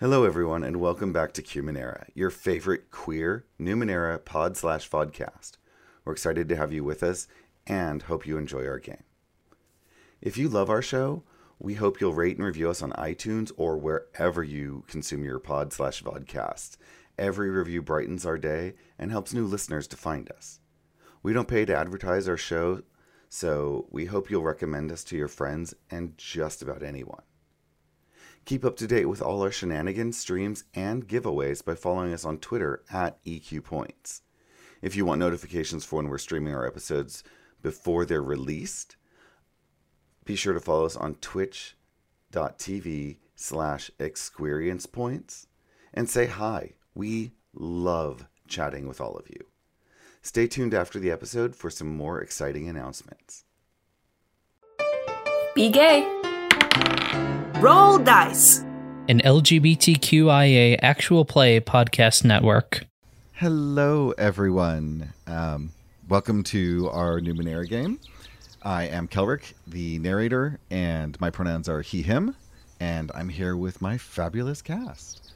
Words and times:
Hello, 0.00 0.24
everyone, 0.24 0.64
and 0.64 0.78
welcome 0.78 1.12
back 1.12 1.34
to 1.34 1.42
Cumanera, 1.42 2.06
your 2.14 2.30
favorite 2.30 2.90
queer 2.90 3.44
Numenera 3.60 4.24
pod 4.24 4.56
slash 4.56 4.88
podcast. 4.88 5.58
We're 6.06 6.14
excited 6.14 6.48
to 6.48 6.56
have 6.56 6.72
you 6.72 6.82
with 6.82 7.02
us 7.02 7.28
and 7.66 8.00
hope 8.00 8.26
you 8.26 8.38
enjoy 8.38 8.66
our 8.66 8.78
game. 8.78 9.02
If 10.22 10.38
you 10.38 10.48
love 10.48 10.70
our 10.70 10.80
show, 10.80 11.24
we 11.58 11.74
hope 11.74 12.00
you'll 12.00 12.14
rate 12.14 12.38
and 12.38 12.46
review 12.46 12.70
us 12.70 12.80
on 12.80 12.92
iTunes 12.92 13.52
or 13.58 13.76
wherever 13.76 14.42
you 14.42 14.84
consume 14.88 15.22
your 15.22 15.38
pod 15.38 15.70
slash 15.70 16.02
vodcast. 16.02 16.78
Every 17.18 17.50
review 17.50 17.82
brightens 17.82 18.24
our 18.24 18.38
day 18.38 18.76
and 18.98 19.10
helps 19.10 19.34
new 19.34 19.44
listeners 19.44 19.86
to 19.88 19.98
find 19.98 20.32
us. 20.32 20.60
We 21.22 21.34
don't 21.34 21.46
pay 21.46 21.66
to 21.66 21.76
advertise 21.76 22.26
our 22.26 22.38
show, 22.38 22.84
so 23.28 23.86
we 23.90 24.06
hope 24.06 24.30
you'll 24.30 24.44
recommend 24.44 24.92
us 24.92 25.04
to 25.04 25.16
your 25.18 25.28
friends 25.28 25.74
and 25.90 26.16
just 26.16 26.62
about 26.62 26.82
anyone. 26.82 27.20
Keep 28.44 28.64
up 28.64 28.76
to 28.76 28.86
date 28.86 29.06
with 29.06 29.22
all 29.22 29.42
our 29.42 29.50
shenanigans, 29.50 30.18
streams, 30.18 30.64
and 30.74 31.06
giveaways 31.06 31.64
by 31.64 31.74
following 31.74 32.12
us 32.12 32.24
on 32.24 32.38
Twitter 32.38 32.82
at 32.92 33.22
EQ 33.24 33.64
Points. 33.64 34.22
If 34.82 34.96
you 34.96 35.04
want 35.04 35.20
notifications 35.20 35.84
for 35.84 35.96
when 35.96 36.08
we're 36.08 36.18
streaming 36.18 36.54
our 36.54 36.66
episodes 36.66 37.22
before 37.62 38.04
they're 38.04 38.22
released, 38.22 38.96
be 40.24 40.36
sure 40.36 40.54
to 40.54 40.60
follow 40.60 40.86
us 40.86 40.96
on 40.96 41.16
twitch.tv 41.16 41.76
slash 43.36 43.90
experience 43.98 44.86
points 44.86 45.46
and 45.92 46.08
say 46.08 46.26
hi. 46.26 46.74
We 46.94 47.32
love 47.54 48.26
chatting 48.48 48.86
with 48.86 49.00
all 49.00 49.16
of 49.16 49.28
you. 49.28 49.46
Stay 50.22 50.46
tuned 50.46 50.74
after 50.74 50.98
the 50.98 51.10
episode 51.10 51.56
for 51.56 51.70
some 51.70 51.96
more 51.96 52.20
exciting 52.20 52.68
announcements. 52.68 53.44
Be 55.54 55.70
gay. 55.70 56.19
Roll 57.60 57.98
dice. 57.98 58.60
An 59.08 59.20
LGBTQIA 59.20 60.78
actual 60.82 61.24
play 61.24 61.60
podcast 61.60 62.24
network. 62.24 62.86
Hello, 63.32 64.12
everyone. 64.18 65.12
Um, 65.26 65.72
welcome 66.08 66.42
to 66.44 66.88
our 66.90 67.20
Numenera 67.20 67.68
game. 67.68 67.98
I 68.62 68.84
am 68.84 69.08
Kelrick, 69.08 69.54
the 69.66 69.98
narrator, 69.98 70.58
and 70.70 71.18
my 71.20 71.30
pronouns 71.30 71.68
are 71.68 71.82
he, 71.82 72.02
him, 72.02 72.36
and 72.78 73.10
I'm 73.14 73.28
here 73.28 73.56
with 73.56 73.80
my 73.80 73.96
fabulous 73.96 74.60
cast. 74.62 75.32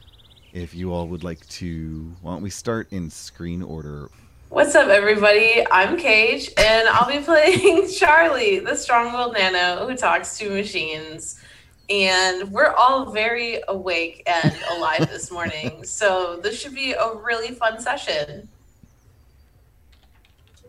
If 0.53 0.73
you 0.73 0.93
all 0.93 1.07
would 1.07 1.23
like 1.23 1.47
to, 1.49 2.13
why 2.21 2.33
don't 2.33 2.41
we 2.43 2.49
start 2.49 2.87
in 2.91 3.09
screen 3.09 3.61
order? 3.61 4.09
What's 4.49 4.75
up, 4.75 4.89
everybody? 4.89 5.65
I'm 5.71 5.97
Cage, 5.97 6.51
and 6.55 6.87
I'll 6.87 7.11
be 7.11 7.17
playing 7.25 7.89
Charlie, 7.89 8.59
the 8.59 8.75
strong 8.75 9.11
willed 9.11 9.33
nano 9.33 9.87
who 9.87 9.97
talks 9.97 10.37
to 10.37 10.49
machines. 10.51 11.41
And 11.89 12.51
we're 12.51 12.71
all 12.71 13.11
very 13.11 13.61
awake 13.67 14.21
and 14.27 14.55
alive 14.71 15.09
this 15.09 15.31
morning. 15.31 15.81
So, 15.85 16.39
this 16.41 16.59
should 16.59 16.75
be 16.75 16.93
a 16.93 17.15
really 17.15 17.55
fun 17.55 17.79
session. 17.79 18.47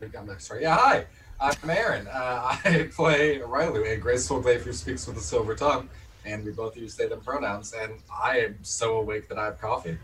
I'm 0.03 0.27
right? 0.27 0.41
Yeah, 0.61 0.77
hi. 0.77 1.07
I'm 1.39 1.71
Aaron. 1.71 2.09
Uh, 2.09 2.57
I 2.65 2.89
play 2.95 3.39
Riley, 3.39 3.89
a 3.91 3.97
graceful 3.99 4.41
glaive 4.41 4.63
who 4.63 4.73
speaks 4.73 5.07
with 5.07 5.19
a 5.19 5.23
silver 5.23 5.55
tongue, 5.55 5.89
and 6.25 6.45
we 6.45 6.51
both 6.51 6.77
use 6.79 6.97
they 6.97 7.07
them 7.09 7.21
pronouns. 7.21 7.75
And 7.75 7.93
I 8.11 8.39
am 8.39 8.59
so 8.63 8.97
awake 8.97 9.29
that 9.29 9.39
I 9.39 9.45
have 9.45 9.61
coffee. 9.61 9.99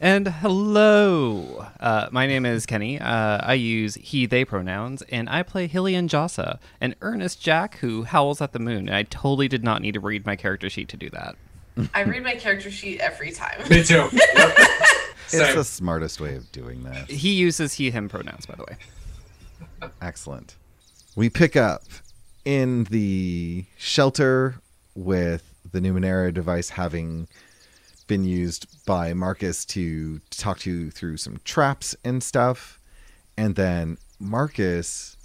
And 0.00 0.26
hello, 0.26 1.66
uh, 1.80 2.08
my 2.10 2.26
name 2.26 2.44
is 2.44 2.66
Kenny. 2.66 3.00
Uh, 3.00 3.38
I 3.42 3.54
use 3.54 3.94
he, 3.94 4.26
they 4.26 4.44
pronouns, 4.44 5.02
and 5.02 5.28
I 5.28 5.42
play 5.42 5.68
Hillian 5.68 6.08
Jossa, 6.08 6.58
an 6.80 6.94
earnest 7.00 7.40
Jack 7.40 7.78
who 7.78 8.02
howls 8.02 8.40
at 8.42 8.52
the 8.52 8.58
moon. 8.58 8.88
And 8.88 8.96
I 8.96 9.04
totally 9.04 9.48
did 9.48 9.62
not 9.62 9.80
need 9.80 9.94
to 9.94 10.00
read 10.00 10.26
my 10.26 10.36
character 10.36 10.68
sheet 10.68 10.88
to 10.88 10.96
do 10.96 11.08
that. 11.10 11.36
I 11.94 12.02
read 12.02 12.22
my 12.22 12.34
character 12.34 12.70
sheet 12.70 13.00
every 13.00 13.30
time. 13.32 13.66
Me 13.68 13.82
too. 13.82 14.08
Yep. 15.32 15.42
It's 15.42 15.54
the 15.54 15.64
smartest 15.64 16.20
way 16.20 16.36
of 16.36 16.52
doing 16.52 16.84
that. 16.84 17.10
He 17.10 17.32
uses 17.32 17.72
he, 17.72 17.90
him 17.90 18.08
pronouns, 18.08 18.46
by 18.46 18.54
the 18.54 18.64
way. 18.64 19.90
Excellent. 20.00 20.54
We 21.16 21.28
pick 21.28 21.56
up 21.56 21.82
in 22.44 22.84
the 22.84 23.64
shelter 23.76 24.56
with 24.94 25.42
the 25.72 25.80
Numenera 25.80 26.32
device 26.32 26.68
having 26.68 27.26
been 28.06 28.24
used 28.24 28.84
by 28.84 29.14
Marcus 29.14 29.64
to 29.66 30.20
talk 30.30 30.58
to 30.60 30.70
you 30.70 30.90
through 30.90 31.16
some 31.16 31.40
traps 31.44 31.96
and 32.04 32.22
stuff. 32.22 32.78
And 33.36 33.54
then 33.54 33.98
Marcus 34.18 35.16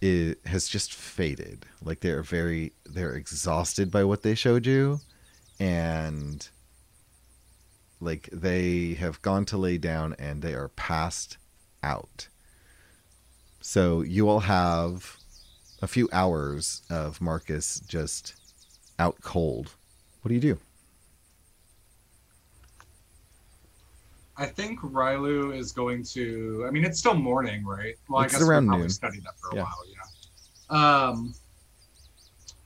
is, 0.00 0.36
has 0.46 0.68
just 0.68 0.92
faded. 0.92 1.66
Like 1.82 2.00
they're 2.00 2.22
very, 2.22 2.72
they're 2.84 3.14
exhausted 3.14 3.90
by 3.90 4.04
what 4.04 4.22
they 4.22 4.34
showed 4.34 4.66
you. 4.66 5.00
And 5.58 6.48
like 8.00 8.28
they 8.32 8.94
have 8.94 9.22
gone 9.22 9.44
to 9.46 9.56
lay 9.56 9.78
down 9.78 10.14
and 10.18 10.42
they 10.42 10.54
are 10.54 10.68
passed 10.68 11.38
out. 11.82 12.28
So 13.60 14.02
you 14.02 14.28
all 14.28 14.40
have 14.40 15.16
a 15.82 15.86
few 15.86 16.08
hours 16.12 16.82
of 16.90 17.20
Marcus 17.20 17.80
just 17.80 18.34
out 18.98 19.20
cold. 19.22 19.74
What 20.22 20.28
do 20.28 20.34
you 20.34 20.40
do? 20.40 20.58
I 24.38 24.46
think 24.46 24.80
Rylu 24.80 25.56
is 25.56 25.72
going 25.72 26.02
to. 26.14 26.64
I 26.68 26.70
mean, 26.70 26.84
it's 26.84 26.98
still 26.98 27.14
morning, 27.14 27.64
right? 27.64 27.94
Well, 28.08 28.22
It's 28.22 28.34
I 28.34 28.38
guess 28.38 28.46
around 28.46 28.64
we 28.64 28.68
probably 28.68 28.82
noon. 28.84 28.90
studied 28.90 29.24
that 29.24 29.38
for 29.40 29.50
a 29.50 29.56
Yeah. 29.56 29.62
while. 29.62 29.82
Yeah. 30.70 31.06
Um. 31.08 31.34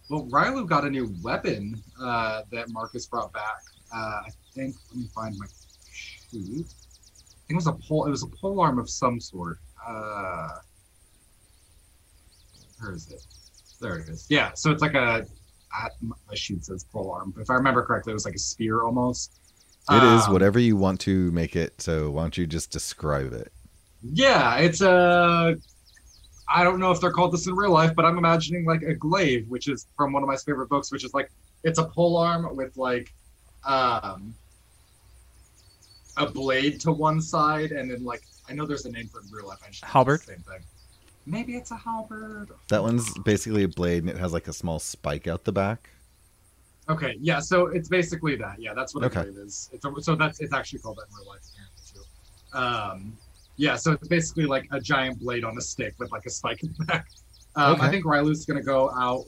Well, 0.09 0.27
Rylu 0.27 0.67
got 0.67 0.85
a 0.85 0.91
new 0.91 1.15
weapon 1.23 1.81
uh, 2.01 2.43
that 2.51 2.69
Marcus 2.71 3.07
brought 3.07 3.33
back. 3.33 3.61
Uh, 3.95 4.23
I 4.27 4.31
think. 4.55 4.75
Let 4.91 4.97
me 4.99 5.07
find 5.15 5.37
my 5.39 5.47
sheet. 5.93 6.67
I 6.67 7.47
think 7.47 7.51
it 7.51 7.55
was 7.55 7.67
a 7.69 7.73
pole. 7.73 8.07
It 8.07 8.11
was 8.11 8.25
a 8.25 8.29
pole 8.29 8.61
arm 8.61 8.79
of 8.81 8.91
some 8.91 9.21
sort. 9.21 9.59
Uh, 9.87 10.49
where 12.81 12.93
is 12.95 13.11
it? 13.13 13.25
There 13.81 13.99
it 13.99 14.09
is. 14.09 14.27
Yeah. 14.29 14.53
So 14.55 14.71
it's 14.73 14.83
like 14.83 14.95
a. 14.95 15.25
I, 15.73 15.89
my 16.03 16.35
sheet 16.35 16.65
says 16.65 16.83
pole 16.83 17.13
arm. 17.13 17.31
but 17.31 17.43
If 17.43 17.51
I 17.51 17.55
remember 17.55 17.85
correctly, 17.85 18.11
it 18.11 18.15
was 18.15 18.25
like 18.25 18.35
a 18.35 18.39
spear 18.41 18.83
almost. 18.83 19.37
It 19.89 20.03
is 20.03 20.27
Um, 20.27 20.33
whatever 20.33 20.59
you 20.59 20.77
want 20.77 21.01
to 21.01 21.31
make 21.33 21.57
it. 21.57 21.81
So 21.81 22.11
why 22.11 22.23
don't 22.23 22.37
you 22.37 22.47
just 22.47 22.71
describe 22.71 23.33
it? 23.33 23.53
Yeah, 24.03 24.57
it's 24.57 24.81
a. 24.81 25.57
I 26.53 26.65
don't 26.65 26.81
know 26.81 26.91
if 26.91 27.01
they're 27.01 27.13
called 27.13 27.33
this 27.33 27.47
in 27.47 27.55
real 27.55 27.71
life, 27.71 27.95
but 27.95 28.05
I'm 28.05 28.19
imagining 28.19 28.65
like 28.65 28.83
a 28.83 28.95
glaive, 28.95 29.49
which 29.49 29.69
is 29.69 29.87
from 29.97 30.13
one 30.13 30.23
of 30.23 30.29
my 30.29 30.37
favorite 30.37 30.69
books, 30.69 30.91
which 30.91 31.05
is 31.05 31.15
like 31.15 31.31
it's 31.65 31.79
a 31.79 31.85
pole 31.85 32.17
arm 32.17 32.55
with 32.57 32.77
like 32.77 33.13
um 33.65 34.35
a 36.17 36.27
blade 36.27 36.81
to 36.81 36.93
one 36.93 37.21
side, 37.21 37.73
and 37.73 37.91
then 37.91 38.05
like 38.05 38.23
I 38.49 38.53
know 38.53 38.67
there's 38.67 38.85
a 38.85 38.91
name 38.91 39.07
for 39.09 39.21
it 39.21 39.27
in 39.27 39.33
real 39.33 39.47
life. 39.47 39.59
I 39.65 39.71
just 39.71 39.85
Halberd? 39.85 40.21
Same 40.23 40.39
thing. 40.39 40.61
Maybe 41.27 41.57
it's 41.57 41.71
a 41.71 41.77
halberd. 41.77 42.51
That 42.69 42.83
one's 42.83 43.17
basically 43.19 43.63
a 43.63 43.69
blade 43.69 44.03
and 44.03 44.11
it 44.11 44.17
has 44.17 44.33
like 44.33 44.49
a 44.49 44.53
small 44.53 44.79
spike 44.79 45.27
out 45.29 45.45
the 45.45 45.53
back. 45.53 45.91
Okay, 46.91 47.17
yeah. 47.21 47.39
So 47.41 47.67
it's 47.67 47.89
basically 47.89 48.37
that. 48.37 48.61
Yeah, 48.61 48.75
that's 48.75 48.95
what 48.95 49.05
a 49.05 49.07
Okay. 49.07 49.23
glaive 49.23 49.39
is. 49.39 49.71
It's 49.73 49.85
a, 49.85 49.93
so 50.03 50.17
that's 50.17 50.41
it's 50.41 50.53
actually 50.53 50.81
called 50.81 50.99
that 50.99 51.07
in 51.09 51.15
real 51.17 51.29
life 51.29 51.41
apparently 51.53 51.83
too. 51.93 52.59
Um, 52.59 53.19
yeah, 53.57 53.77
so 53.77 53.93
it's 53.93 54.09
basically 54.09 54.47
like 54.47 54.67
a 54.73 54.81
giant 54.81 55.21
blade 55.21 55.45
on 55.45 55.57
a 55.57 55.61
stick 55.61 55.95
with 55.99 56.11
like 56.11 56.27
a 56.27 56.31
spike 56.31 56.63
in 56.63 56.75
the 56.79 56.85
back. 56.87 57.07
Um, 57.57 57.81
I 57.81 57.91
think 57.91 58.05
Rylu's 58.05 58.45
gonna 58.45 58.63
go 58.63 58.91
out 58.99 59.25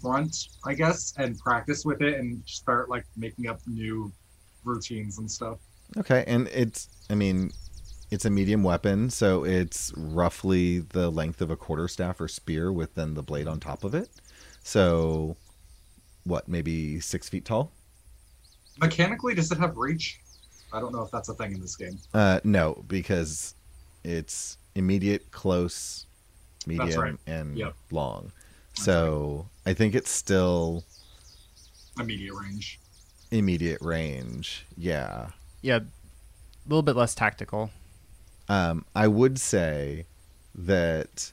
front, 0.00 0.48
I 0.64 0.74
guess, 0.74 1.14
and 1.18 1.38
practice 1.38 1.84
with 1.84 2.02
it 2.02 2.18
and 2.18 2.42
start 2.46 2.88
like 2.88 3.04
making 3.16 3.46
up 3.46 3.60
new 3.66 4.12
routines 4.64 5.18
and 5.18 5.30
stuff. 5.30 5.58
Okay, 5.96 6.24
and 6.26 6.48
it's 6.48 6.88
I 7.10 7.14
mean, 7.14 7.52
it's 8.10 8.24
a 8.24 8.30
medium 8.30 8.64
weapon, 8.64 9.10
so 9.10 9.44
it's 9.44 9.92
roughly 9.96 10.80
the 10.80 11.10
length 11.10 11.40
of 11.40 11.50
a 11.50 11.56
quarterstaff 11.56 12.20
or 12.20 12.26
spear 12.28 12.72
with 12.72 12.94
then 12.94 13.14
the 13.14 13.22
blade 13.22 13.46
on 13.46 13.60
top 13.60 13.84
of 13.84 13.94
it. 13.94 14.08
So 14.62 15.36
what, 16.24 16.48
maybe 16.48 17.00
six 17.00 17.28
feet 17.28 17.44
tall? 17.44 17.72
Mechanically, 18.80 19.34
does 19.34 19.50
it 19.52 19.58
have 19.58 19.76
reach? 19.76 20.20
I 20.72 20.80
don't 20.80 20.92
know 20.92 21.02
if 21.02 21.10
that's 21.10 21.28
a 21.28 21.34
thing 21.34 21.52
in 21.52 21.60
this 21.60 21.76
game. 21.76 21.98
Uh 22.12 22.40
no, 22.42 22.84
because 22.88 23.54
it's 24.02 24.58
immediate, 24.74 25.30
close, 25.30 26.06
medium, 26.66 27.00
right. 27.00 27.14
and 27.26 27.56
Yep. 27.56 27.74
long. 27.92 28.32
So 28.74 29.46
I 29.64 29.72
think 29.74 29.94
it's 29.94 30.10
still 30.10 30.84
Immediate 31.98 32.34
range. 32.34 32.80
immediate 33.30 33.80
range. 33.80 34.66
Yeah. 34.76 35.28
Yeah, 35.62 35.76
a 35.78 36.68
little 36.68 36.82
bit 36.82 36.96
less 36.96 37.14
tactical. 37.14 37.70
Um, 38.48 38.84
I 38.96 39.06
would 39.06 39.38
say 39.38 40.06
that 40.56 41.32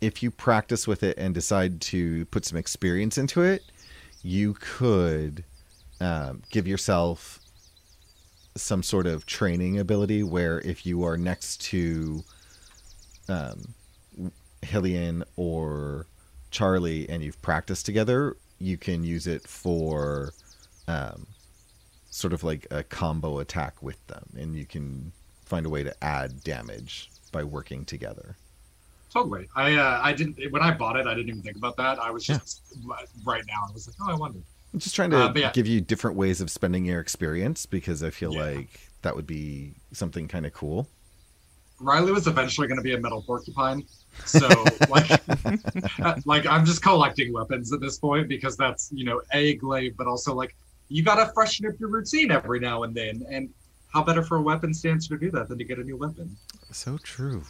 if 0.00 0.22
you 0.22 0.30
practice 0.32 0.86
with 0.88 1.02
it 1.04 1.16
and 1.16 1.32
decide 1.32 1.80
to 1.82 2.24
put 2.26 2.44
some 2.44 2.58
experience 2.58 3.16
into 3.16 3.40
it, 3.42 3.62
you 4.22 4.54
could 4.54 5.44
um, 6.00 6.42
give 6.50 6.66
yourself 6.66 7.40
some 8.56 8.82
sort 8.82 9.06
of 9.06 9.26
training 9.26 9.78
ability 9.78 10.22
where 10.22 10.60
if 10.60 10.84
you 10.84 11.04
are 11.04 11.16
next 11.16 11.60
to 11.60 12.22
um, 13.28 13.74
Hillian 14.62 15.22
or 15.36 16.06
Charlie 16.50 17.08
and 17.08 17.22
you've 17.22 17.40
practiced 17.42 17.86
together, 17.86 18.36
you 18.58 18.76
can 18.76 19.04
use 19.04 19.26
it 19.26 19.46
for 19.46 20.32
um, 20.88 21.26
sort 22.10 22.32
of 22.32 22.42
like 22.42 22.66
a 22.70 22.82
combo 22.82 23.38
attack 23.38 23.82
with 23.82 24.04
them, 24.08 24.28
and 24.36 24.54
you 24.54 24.66
can 24.66 25.12
find 25.44 25.64
a 25.64 25.70
way 25.70 25.82
to 25.82 26.04
add 26.04 26.42
damage 26.42 27.10
by 27.32 27.44
working 27.44 27.84
together. 27.84 28.36
Totally. 29.12 29.48
I 29.56 29.74
uh, 29.74 30.00
I 30.02 30.12
didn't 30.12 30.38
when 30.52 30.62
I 30.62 30.70
bought 30.72 30.96
it. 30.96 31.06
I 31.06 31.14
didn't 31.14 31.28
even 31.30 31.42
think 31.42 31.56
about 31.56 31.76
that. 31.78 31.98
I 31.98 32.10
was 32.10 32.24
just 32.24 32.62
right 33.24 33.42
now. 33.48 33.64
I 33.68 33.72
was 33.72 33.88
like, 33.88 33.96
oh, 34.02 34.12
I 34.12 34.14
wonder. 34.16 34.38
I'm 34.72 34.78
just 34.78 34.94
trying 34.94 35.10
to 35.10 35.24
Uh, 35.24 35.32
yeah. 35.34 35.50
give 35.52 35.66
you 35.66 35.80
different 35.80 36.16
ways 36.16 36.40
of 36.40 36.48
spending 36.50 36.84
your 36.84 37.00
experience 37.00 37.66
because 37.66 38.04
I 38.04 38.10
feel 38.10 38.32
Yeah. 38.34 38.44
like 38.44 38.88
that 39.02 39.16
would 39.16 39.26
be 39.26 39.74
something 39.92 40.28
kind 40.28 40.46
of 40.46 40.52
cool. 40.52 40.88
Riley 41.80 42.12
was 42.12 42.26
eventually 42.28 42.68
going 42.68 42.76
to 42.76 42.84
be 42.84 42.92
a 42.94 43.00
metal 43.00 43.22
porcupine, 43.22 43.84
so 44.26 44.46
like, 44.88 45.10
like 46.26 46.46
I'm 46.46 46.64
just 46.64 46.82
collecting 46.82 47.32
weapons 47.32 47.72
at 47.72 47.80
this 47.80 47.98
point 47.98 48.28
because 48.28 48.56
that's 48.56 48.90
you 48.92 49.04
know 49.04 49.22
a 49.32 49.54
glaive, 49.56 49.96
but 49.96 50.06
also 50.06 50.34
like 50.34 50.54
you 50.88 51.02
got 51.02 51.16
to 51.24 51.32
freshen 51.32 51.66
up 51.66 51.74
your 51.80 51.88
routine 51.88 52.30
every 52.30 52.60
now 52.60 52.82
and 52.84 52.94
then, 52.94 53.24
and 53.30 53.48
how 53.92 54.04
better 54.04 54.22
for 54.22 54.36
a 54.36 54.42
weapon 54.42 54.72
dancer 54.80 55.16
to 55.16 55.18
do 55.18 55.30
that 55.32 55.48
than 55.48 55.58
to 55.58 55.64
get 55.64 55.78
a 55.78 55.82
new 55.82 55.96
weapon? 55.96 56.36
So 56.70 56.98
true. 56.98 57.42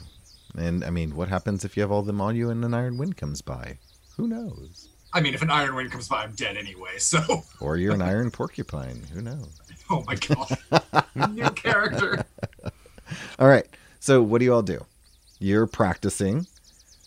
And 0.56 0.84
I 0.84 0.90
mean, 0.90 1.14
what 1.14 1.28
happens 1.28 1.64
if 1.64 1.76
you 1.76 1.82
have 1.82 1.90
all 1.92 2.02
them 2.02 2.20
on 2.20 2.36
you 2.36 2.50
and 2.50 2.64
an 2.64 2.74
iron 2.74 2.98
wind 2.98 3.16
comes 3.16 3.40
by? 3.40 3.78
Who 4.16 4.26
knows? 4.26 4.88
I 5.12 5.20
mean, 5.20 5.34
if 5.34 5.42
an 5.42 5.50
iron 5.50 5.74
wind 5.74 5.90
comes 5.90 6.08
by, 6.08 6.22
I'm 6.22 6.32
dead 6.32 6.56
anyway. 6.56 6.98
So, 6.98 7.44
Or 7.60 7.76
you're 7.76 7.94
an 7.94 8.02
iron 8.02 8.30
porcupine. 8.30 9.02
Who 9.12 9.22
knows? 9.22 9.60
oh 9.90 10.04
my 10.06 10.14
god, 10.14 11.34
new 11.34 11.50
character. 11.50 12.24
All 13.38 13.48
right. 13.48 13.66
So 13.98 14.22
what 14.22 14.38
do 14.38 14.44
you 14.44 14.54
all 14.54 14.62
do? 14.62 14.84
You're 15.40 15.66
practicing. 15.66 16.46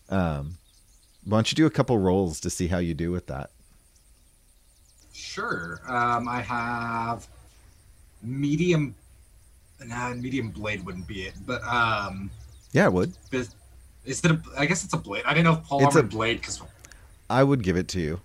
Um, 0.10 0.58
why 1.24 1.38
don't 1.38 1.52
you 1.52 1.56
do 1.56 1.66
a 1.66 1.72
couple 1.72 1.98
rolls 1.98 2.40
to 2.42 2.50
see 2.50 2.68
how 2.68 2.78
you 2.78 2.94
do 2.94 3.12
with 3.12 3.28
that? 3.28 3.50
Sure. 5.14 5.80
Um, 5.88 6.28
I 6.28 6.42
have 6.42 7.28
medium. 8.22 8.96
Nah, 9.84 10.14
medium 10.14 10.50
blade 10.50 10.86
wouldn't 10.86 11.08
be 11.08 11.24
it, 11.24 11.34
but 11.46 11.64
um, 11.64 12.30
Yeah, 12.74 12.86
I 12.86 12.90
would. 12.90 13.14
is, 13.32 13.50
is 14.06 14.24
it? 14.26 14.32
A, 14.32 14.42
I 14.58 14.66
guess 14.66 14.84
it's 14.84 14.94
a 14.94 14.98
blade. 14.98 15.24
I 15.26 15.34
didn't 15.34 15.46
know 15.46 15.54
if 15.54 15.64
pole 15.64 15.86
It's 15.86 15.96
a- 15.96 16.04
blade 16.04 16.42
because. 16.42 16.62
I 17.30 17.44
would 17.44 17.64
give 17.64 17.78
it 17.78 17.88
to 17.90 18.00
you. 18.02 18.20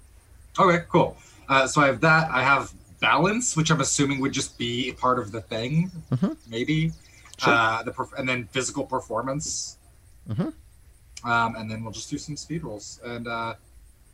Okay, 0.58 0.84
cool. 0.90 1.16
Uh, 1.48 1.66
so 1.66 1.80
I 1.80 1.86
have 1.86 2.00
that. 2.00 2.30
I 2.30 2.42
have 2.42 2.72
balance, 3.00 3.56
which 3.56 3.70
I'm 3.70 3.80
assuming 3.80 4.20
would 4.20 4.32
just 4.32 4.58
be 4.58 4.88
a 4.90 4.92
part 4.94 5.18
of 5.20 5.30
the 5.30 5.40
thing, 5.40 5.90
Mhm. 6.10 6.36
maybe. 6.48 6.92
Sure. 7.38 7.52
Uh, 7.54 7.82
the 7.84 7.92
perf- 7.92 8.12
and 8.18 8.28
then 8.28 8.48
physical 8.50 8.84
performance. 8.84 9.78
Mhm. 10.28 10.52
Um, 11.24 11.54
and 11.56 11.70
then 11.70 11.84
we'll 11.84 11.92
just 11.92 12.10
do 12.10 12.18
some 12.18 12.36
speed 12.36 12.64
rolls. 12.64 13.00
And 13.04 13.28
uh, 13.28 13.54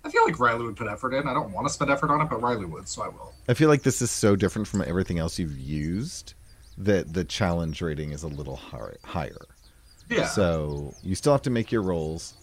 I 0.04 0.10
feel 0.10 0.24
like 0.26 0.38
Riley 0.38 0.64
would 0.66 0.76
put 0.76 0.86
effort 0.86 1.14
in. 1.14 1.26
I 1.26 1.32
don't 1.32 1.50
want 1.50 1.66
to 1.66 1.72
spend 1.72 1.90
effort 1.90 2.10
on 2.10 2.20
it, 2.20 2.28
but 2.28 2.42
Riley 2.42 2.66
would, 2.66 2.86
so 2.88 3.02
I 3.02 3.08
will. 3.08 3.32
I 3.48 3.54
feel 3.54 3.68
like 3.70 3.82
this 3.82 4.02
is 4.02 4.10
so 4.10 4.36
different 4.36 4.68
from 4.68 4.82
everything 4.82 5.18
else 5.18 5.38
you've 5.38 5.58
used 5.58 6.34
that 6.76 7.14
the 7.14 7.24
challenge 7.24 7.80
rating 7.80 8.10
is 8.12 8.22
a 8.22 8.28
little 8.28 8.56
hi- 8.56 8.96
higher. 9.02 9.46
Yeah. 10.10 10.26
So 10.26 10.94
you 11.02 11.14
still 11.14 11.32
have 11.32 11.42
to 11.42 11.50
make 11.50 11.72
your 11.72 11.82
rolls. 11.82 12.34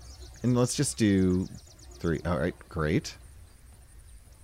And 0.44 0.58
let's 0.58 0.76
just 0.76 0.98
do 0.98 1.48
three. 1.96 2.20
All 2.26 2.38
right, 2.40 2.56
great. 2.70 3.16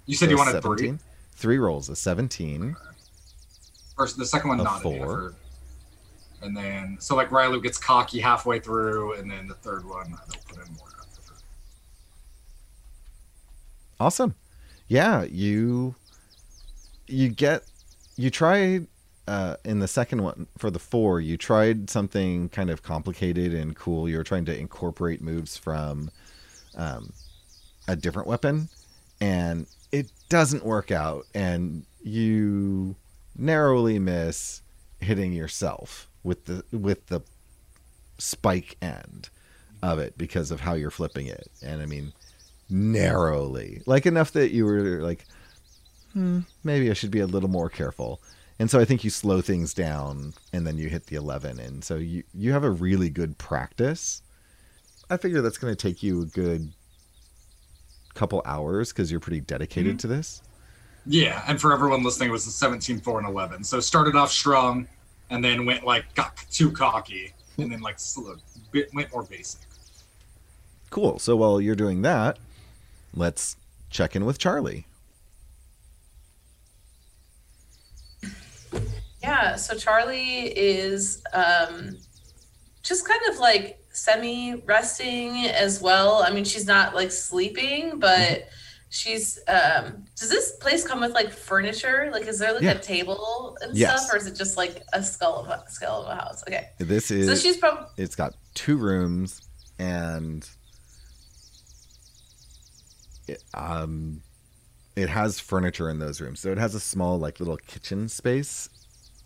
you 0.06 0.16
said 0.16 0.26
So 0.26 0.32
you 0.32 0.38
wanted 0.38 0.62
17. 0.62 0.78
three. 0.78 1.06
Three 1.34 1.58
rolls, 1.58 1.90
a 1.90 1.96
17. 1.96 2.76
First, 3.96 4.18
the 4.18 4.26
second 4.26 4.50
one 4.50 4.60
A 4.60 4.64
not 4.64 4.82
four. 4.82 5.34
And 6.42 6.56
then, 6.56 6.98
so 7.00 7.16
like 7.16 7.32
Riley 7.32 7.60
gets 7.62 7.78
cocky 7.80 8.20
halfway 8.20 8.60
through, 8.60 9.14
and 9.14 9.30
then 9.30 9.48
the 9.48 9.56
third 9.56 9.84
one, 9.86 10.12
they'll 10.12 10.42
put 10.48 10.68
in 10.68 10.74
more. 10.76 10.88
Awesome. 14.00 14.36
Yeah, 14.88 15.24
you 15.24 15.96
you 17.08 17.30
get 17.30 17.64
you 18.16 18.30
tried 18.30 18.88
uh, 19.28 19.58
in 19.66 19.80
the 19.80 19.88
second 19.88 20.24
one 20.24 20.48
for 20.58 20.72
the 20.72 20.80
four. 20.80 21.20
You 21.20 21.38
tried 21.38 21.90
something 21.90 22.50
kind 22.50 22.70
of 22.70 22.84
complicated 22.84 23.54
and 23.54 23.76
cool. 23.76 24.08
You 24.08 24.18
were 24.18 24.24
trying 24.24 24.46
to 24.46 24.58
incorporate 24.58 25.22
moves 25.22 25.58
from 25.58 26.10
um, 26.76 27.12
a 27.88 27.96
different 27.96 28.28
weapon, 28.28 28.70
and 29.20 29.68
it 29.92 30.12
doesn't 30.30 30.66
work 30.66 30.92
out. 30.92 31.26
And 31.34 31.86
you 32.02 32.96
narrowly 33.36 34.00
miss 34.00 34.62
hitting 35.00 35.34
yourself 35.34 36.10
with 36.24 36.46
the 36.46 36.64
with 36.72 37.08
the 37.08 37.22
spike 38.18 38.78
end 38.82 39.30
of 39.84 40.00
it 40.00 40.18
because 40.18 40.52
of 40.52 40.62
how 40.62 40.74
you're 40.74 40.90
flipping 40.90 41.28
it. 41.28 41.52
And 41.62 41.82
I 41.82 41.86
mean, 41.86 42.14
narrowly, 42.70 43.82
like 43.86 44.06
enough 44.06 44.32
that 44.34 44.52
you 44.52 44.66
were 44.66 45.02
like, 45.02 45.26
hmm, 46.14 46.40
maybe 46.64 46.90
I 46.90 46.94
should 46.94 47.12
be 47.12 47.20
a 47.20 47.28
little 47.28 47.50
more 47.50 47.70
careful. 47.70 48.22
And 48.60 48.72
so 48.72 48.80
I 48.80 48.86
think 48.86 49.04
you 49.04 49.10
slow 49.10 49.42
things 49.42 49.74
down 49.74 50.34
and 50.52 50.66
then 50.66 50.78
you 50.78 50.90
hit 50.90 51.08
the 51.08 51.16
11. 51.16 51.60
And 51.60 51.84
so 51.84 51.96
you, 51.96 52.24
you 52.34 52.54
have 52.54 52.64
a 52.64 52.72
really 52.72 53.10
good 53.10 53.38
practice. 53.38 54.22
I 55.10 55.18
figure 55.18 55.42
that's 55.42 55.58
going 55.58 55.74
to 55.74 55.78
take 55.78 56.02
you 56.02 56.24
a 56.24 56.26
good 56.26 56.72
couple 58.16 58.42
hours 58.46 58.92
because 58.92 59.12
you're 59.12 59.20
pretty 59.20 59.42
dedicated 59.42 59.92
mm-hmm. 59.94 59.98
to 59.98 60.08
this. 60.08 60.42
Yeah, 61.06 61.42
and 61.48 61.62
for 61.62 61.72
everyone 61.72 62.04
listening, 62.04 62.30
it 62.30 62.34
was 62.34 62.44
the 62.44 62.52
17, 62.52 63.00
4, 63.00 63.20
and 63.20 63.30
11. 63.30 63.64
So 63.64 63.80
started 63.80 64.16
off 64.16 64.30
strong, 64.30 64.88
and 65.30 65.42
then 65.42 65.66
went 65.66 65.86
like 65.86 66.14
got 66.16 66.36
too 66.52 66.70
cocky, 66.70 67.34
and 67.58 67.72
then 67.72 67.80
like 67.80 67.98
slow, 67.98 68.36
bit, 68.72 68.90
went 68.94 69.14
more 69.14 69.24
basic. 69.24 69.62
Cool. 70.90 71.20
So 71.20 71.38
while 71.38 71.62
you're 71.62 71.76
doing 71.76 72.02
that, 72.02 72.40
let's 73.14 73.56
check 73.90 74.18
in 74.18 74.26
with 74.26 74.38
Charlie. 74.38 74.86
Yeah, 79.28 79.56
so 79.58 79.76
Charlie 79.76 80.58
is 80.58 81.22
um, 81.34 81.98
just 82.82 83.06
kind 83.06 83.20
of 83.30 83.40
like 83.40 83.78
semi 83.92 84.56
resting 84.66 85.48
as 85.48 85.82
well. 85.82 86.24
I 86.26 86.32
mean, 86.32 86.46
she's 86.46 86.66
not 86.66 86.96
like 86.96 87.12
sleeping, 87.12 88.00
but 88.00 88.48
she's. 88.90 89.38
Um, 89.50 90.06
does 90.18 90.30
this 90.30 90.54
place 90.62 90.88
come 90.88 91.02
with 91.02 91.12
like 91.12 91.30
furniture? 91.32 92.10
Like, 92.12 92.26
is 92.28 92.40
there 92.40 92.54
like 92.54 92.64
Yeah. 92.64 92.72
a 92.72 92.80
table 92.80 93.58
and 93.62 93.76
Yes. 93.76 94.06
stuff, 94.06 94.14
or 94.14 94.18
is 94.18 94.28
it 94.28 94.36
just 94.38 94.56
like 94.56 94.82
a 94.94 95.04
skull 95.04 95.40
of 95.40 95.48
a 95.48 95.62
skull 95.68 96.04
of 96.04 96.08
a 96.08 96.16
house? 96.16 96.42
Okay, 96.48 96.70
This 96.80 97.12
is. 97.12 97.28
so 97.28 97.36
she's 97.36 97.58
probably 97.58 97.86
it's 97.98 98.16
got 98.16 98.34
two 98.54 98.78
rooms 98.78 99.42
and 99.78 100.48
it, 103.28 103.44
um 103.54 104.22
it 104.96 105.10
has 105.10 105.40
furniture 105.40 105.90
in 105.90 106.00
those 106.00 106.20
rooms 106.22 106.40
so 106.40 106.52
it 106.52 106.58
has 106.58 106.74
a 106.74 106.80
small 106.80 107.20
like 107.20 107.40
little 107.40 107.58
kitchen 107.58 108.08
space 108.08 108.68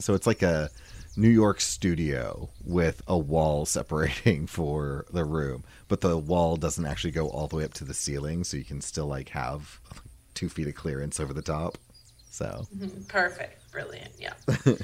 so 0.02 0.14
it's 0.14 0.28
like 0.28 0.42
a 0.42 0.70
new 1.18 1.30
york 1.30 1.60
studio 1.62 2.50
with 2.64 3.02
a 3.08 3.18
wall 3.18 3.66
separating 3.78 4.48
for 4.48 5.06
the 5.12 5.26
room 5.26 5.64
but 5.88 6.02
the 6.02 6.18
wall 6.18 6.56
doesn't 6.56 6.86
actually 6.86 7.12
go 7.12 7.28
all 7.30 7.48
the 7.48 7.56
way 7.58 7.64
up 7.64 7.74
to 7.74 7.84
the 7.84 7.94
ceiling 7.94 8.44
so 8.44 8.56
you 8.58 8.64
can 8.64 8.80
still 8.82 9.08
like 9.08 9.30
have 9.30 9.80
two 10.34 10.48
feet 10.50 10.68
of 10.68 10.76
clearance 10.76 11.20
over 11.20 11.34
the 11.34 11.42
top 11.42 11.78
so 12.30 12.66
Mhm, 12.78 13.08
Perfect. 13.10 13.58
Brilliant. 13.74 14.12
Yeah. 14.20 14.34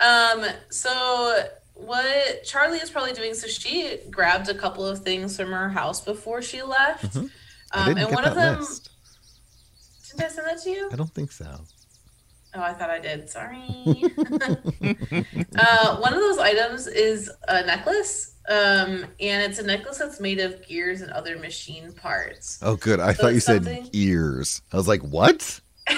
um, 0.00 0.44
so 0.70 1.44
what 1.74 2.44
Charlie 2.44 2.78
is 2.78 2.90
probably 2.90 3.12
doing, 3.12 3.34
so 3.34 3.46
she 3.46 3.98
grabbed 4.10 4.48
a 4.48 4.54
couple 4.54 4.86
of 4.86 5.00
things 5.02 5.36
from 5.36 5.50
her 5.50 5.68
house 5.68 6.00
before 6.02 6.40
she 6.42 6.62
left. 6.62 7.14
Mhm. 7.14 7.30
Um, 7.72 7.96
and 7.98 8.10
one 8.12 8.24
of 8.24 8.34
them 8.34 8.60
list. 8.60 8.90
did 10.10 10.22
I 10.24 10.28
send 10.28 10.46
that 10.46 10.62
to 10.62 10.70
you? 10.70 10.88
i 10.92 10.96
don't 10.96 11.12
think 11.14 11.32
so 11.32 11.60
Oh, 12.56 12.62
I 12.62 12.72
thought 12.72 12.90
I 12.90 13.00
did. 13.00 13.28
Sorry. 13.28 13.64
uh, 15.58 15.96
one 15.98 16.14
of 16.14 16.20
those 16.20 16.38
items 16.38 16.86
is 16.86 17.30
a 17.48 17.64
necklace. 17.66 18.36
Um, 18.48 19.06
and 19.20 19.42
it's 19.50 19.58
a 19.58 19.62
necklace 19.62 19.98
that's 19.98 20.20
made 20.20 20.38
of 20.38 20.64
gears 20.66 21.00
and 21.00 21.10
other 21.12 21.38
machine 21.38 21.92
parts. 21.92 22.58
Oh, 22.62 22.76
good. 22.76 23.00
I 23.00 23.12
So 23.14 23.22
thought 23.22 23.28
you 23.30 23.36
it's 23.38 23.46
said 23.46 23.64
something- 23.64 23.88
ears. 23.92 24.62
I 24.72 24.76
was 24.76 24.86
like, 24.86 25.00
what? 25.02 25.60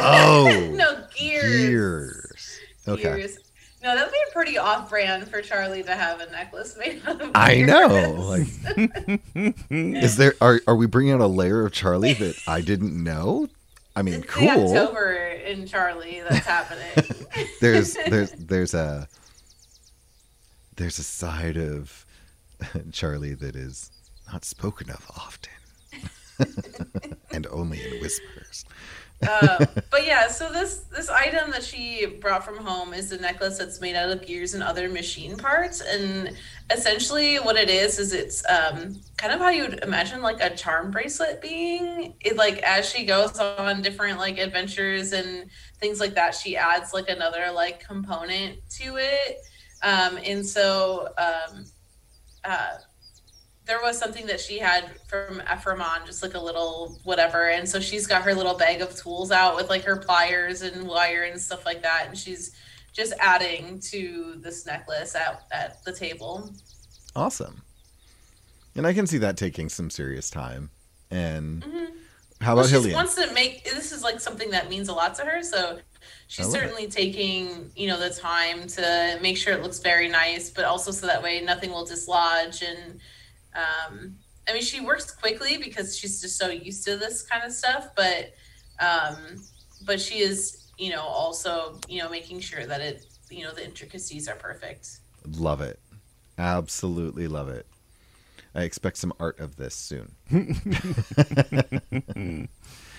oh, 0.00 0.72
no, 0.74 1.04
gears. 1.16 1.60
gears. 1.66 2.58
Okay. 2.88 3.02
Gears. 3.02 3.38
No, 3.82 3.96
that 3.96 4.04
would 4.06 4.12
be 4.12 4.18
pretty 4.32 4.58
off 4.58 4.88
brand 4.88 5.26
for 5.26 5.42
Charlie 5.42 5.82
to 5.82 5.94
have 5.96 6.20
a 6.20 6.30
necklace 6.30 6.76
made 6.78 7.02
out 7.04 7.20
of 7.20 7.30
I 7.34 7.62
know. 7.62 8.12
Like, 8.76 9.20
is 9.68 10.16
there 10.16 10.34
are 10.40 10.60
are 10.68 10.76
we 10.76 10.86
bringing 10.86 11.12
out 11.14 11.20
a 11.20 11.26
layer 11.26 11.66
of 11.66 11.72
Charlie 11.72 12.12
that 12.14 12.36
I 12.46 12.60
didn't 12.60 12.94
know? 13.02 13.48
I 13.94 14.02
mean, 14.02 14.14
It's 14.22 14.26
cool. 14.26 14.48
October 14.48 15.12
in 15.46 15.66
Charlie 15.66 16.22
that's 16.28 16.46
happening. 16.46 16.86
There's 17.60 17.94
there's 18.08 18.30
there's 18.32 18.74
a 18.74 19.08
there's 20.76 20.98
a 20.98 21.02
side 21.02 21.56
of 21.56 22.06
Charlie 22.92 23.34
that 23.34 23.54
is 23.56 23.90
not 24.32 24.44
spoken 24.44 24.90
of 24.90 25.04
often, 25.10 25.52
and 27.30 27.46
only 27.48 27.80
in 27.84 28.00
whispers. 28.00 28.64
uh, 29.26 29.66
but 30.02 30.08
yeah, 30.08 30.26
so 30.26 30.50
this 30.50 30.78
this 30.90 31.08
item 31.08 31.52
that 31.52 31.62
she 31.62 32.06
brought 32.06 32.44
from 32.44 32.56
home 32.56 32.92
is 32.92 33.12
a 33.12 33.20
necklace 33.20 33.56
that's 33.56 33.80
made 33.80 33.94
out 33.94 34.10
of 34.10 34.26
gears 34.26 34.52
and 34.52 34.60
other 34.62 34.88
machine 34.88 35.36
parts, 35.36 35.80
and 35.80 36.36
essentially 36.72 37.36
what 37.36 37.54
it 37.54 37.70
is 37.70 38.00
is 38.00 38.12
it's 38.12 38.44
um, 38.48 39.00
kind 39.16 39.32
of 39.32 39.38
how 39.38 39.50
you 39.50 39.62
would 39.62 39.78
imagine 39.84 40.20
like 40.20 40.40
a 40.40 40.56
charm 40.56 40.90
bracelet 40.90 41.40
being. 41.40 42.14
It 42.20 42.36
like 42.36 42.58
as 42.62 42.88
she 42.90 43.04
goes 43.04 43.38
on 43.38 43.80
different 43.80 44.18
like 44.18 44.38
adventures 44.38 45.12
and 45.12 45.48
things 45.78 46.00
like 46.00 46.14
that, 46.14 46.34
she 46.34 46.56
adds 46.56 46.92
like 46.92 47.08
another 47.08 47.52
like 47.52 47.86
component 47.86 48.58
to 48.80 48.96
it, 48.96 49.36
um, 49.84 50.18
and 50.24 50.44
so 50.44 51.10
um, 51.16 51.64
uh, 52.44 52.74
there 53.72 53.80
was 53.80 53.98
something 53.98 54.26
that 54.26 54.38
she 54.38 54.58
had 54.58 54.84
from 55.08 55.40
Ephraimon, 55.50 56.04
just 56.04 56.22
like 56.22 56.34
a 56.34 56.38
little 56.38 56.98
whatever. 57.04 57.48
And 57.48 57.66
so 57.66 57.80
she's 57.80 58.06
got 58.06 58.20
her 58.22 58.34
little 58.34 58.54
bag 58.54 58.82
of 58.82 58.94
tools 58.94 59.30
out 59.30 59.56
with 59.56 59.70
like 59.70 59.82
her 59.84 59.96
pliers 59.96 60.60
and 60.60 60.86
wire 60.86 61.22
and 61.22 61.40
stuff 61.40 61.64
like 61.64 61.80
that. 61.82 62.04
And 62.08 62.18
she's 62.18 62.54
just 62.92 63.14
adding 63.18 63.80
to 63.90 64.34
this 64.40 64.66
necklace 64.66 65.14
at, 65.14 65.46
at 65.52 65.82
the 65.86 65.92
table. 65.92 66.50
Awesome. 67.16 67.62
And 68.76 68.86
I 68.86 68.92
can 68.92 69.06
see 69.06 69.16
that 69.18 69.38
taking 69.38 69.70
some 69.70 69.88
serious 69.88 70.28
time. 70.28 70.68
And 71.10 71.62
Mhm. 71.62 71.86
how 72.42 72.56
Well, 72.56 72.66
about 72.66 72.82
she 72.84 72.92
wants 72.92 73.14
to 73.14 73.32
make 73.32 73.64
this 73.64 73.90
is 73.90 74.02
like 74.02 74.20
something 74.20 74.50
that 74.50 74.68
means 74.68 74.90
a 74.90 74.92
lot 74.92 75.14
to 75.14 75.22
her. 75.24 75.42
So 75.42 75.78
she's 76.28 76.44
love 76.46 76.54
it. 76.54 76.58
certainly 76.58 76.88
taking, 76.88 77.72
you 77.74 77.86
know, 77.86 77.98
the 77.98 78.10
time 78.10 78.66
to 78.66 79.18
make 79.22 79.38
sure 79.38 79.54
it 79.54 79.62
looks 79.62 79.78
very 79.78 80.08
nice, 80.08 80.50
but 80.50 80.66
also 80.66 80.90
so 80.90 81.06
that 81.06 81.22
way 81.22 81.40
nothing 81.40 81.70
will 81.70 81.86
dislodge. 81.86 82.60
And 82.60 83.00
um, 83.54 84.16
I 84.48 84.52
mean, 84.52 84.62
she 84.62 84.80
works 84.80 85.10
quickly 85.10 85.58
because 85.58 85.96
she's 85.96 86.20
just 86.20 86.36
so 86.36 86.48
used 86.48 86.84
to 86.86 86.96
this 86.96 87.22
kind 87.22 87.44
of 87.44 87.52
stuff. 87.52 87.88
But 87.96 88.34
um, 88.80 89.16
but 89.84 90.00
she 90.00 90.18
is, 90.18 90.70
you 90.78 90.90
know, 90.90 91.02
also 91.02 91.78
you 91.88 92.02
know 92.02 92.08
making 92.08 92.40
sure 92.40 92.66
that 92.66 92.80
it, 92.80 93.06
you 93.30 93.44
know, 93.44 93.52
the 93.52 93.64
intricacies 93.64 94.28
are 94.28 94.36
perfect. 94.36 95.00
Love 95.38 95.60
it. 95.60 95.78
Absolutely 96.38 97.28
love 97.28 97.48
it. 97.48 97.66
I 98.54 98.62
expect 98.62 98.98
some 98.98 99.12
art 99.18 99.40
of 99.40 99.56
this 99.56 99.74
soon. 99.74 100.12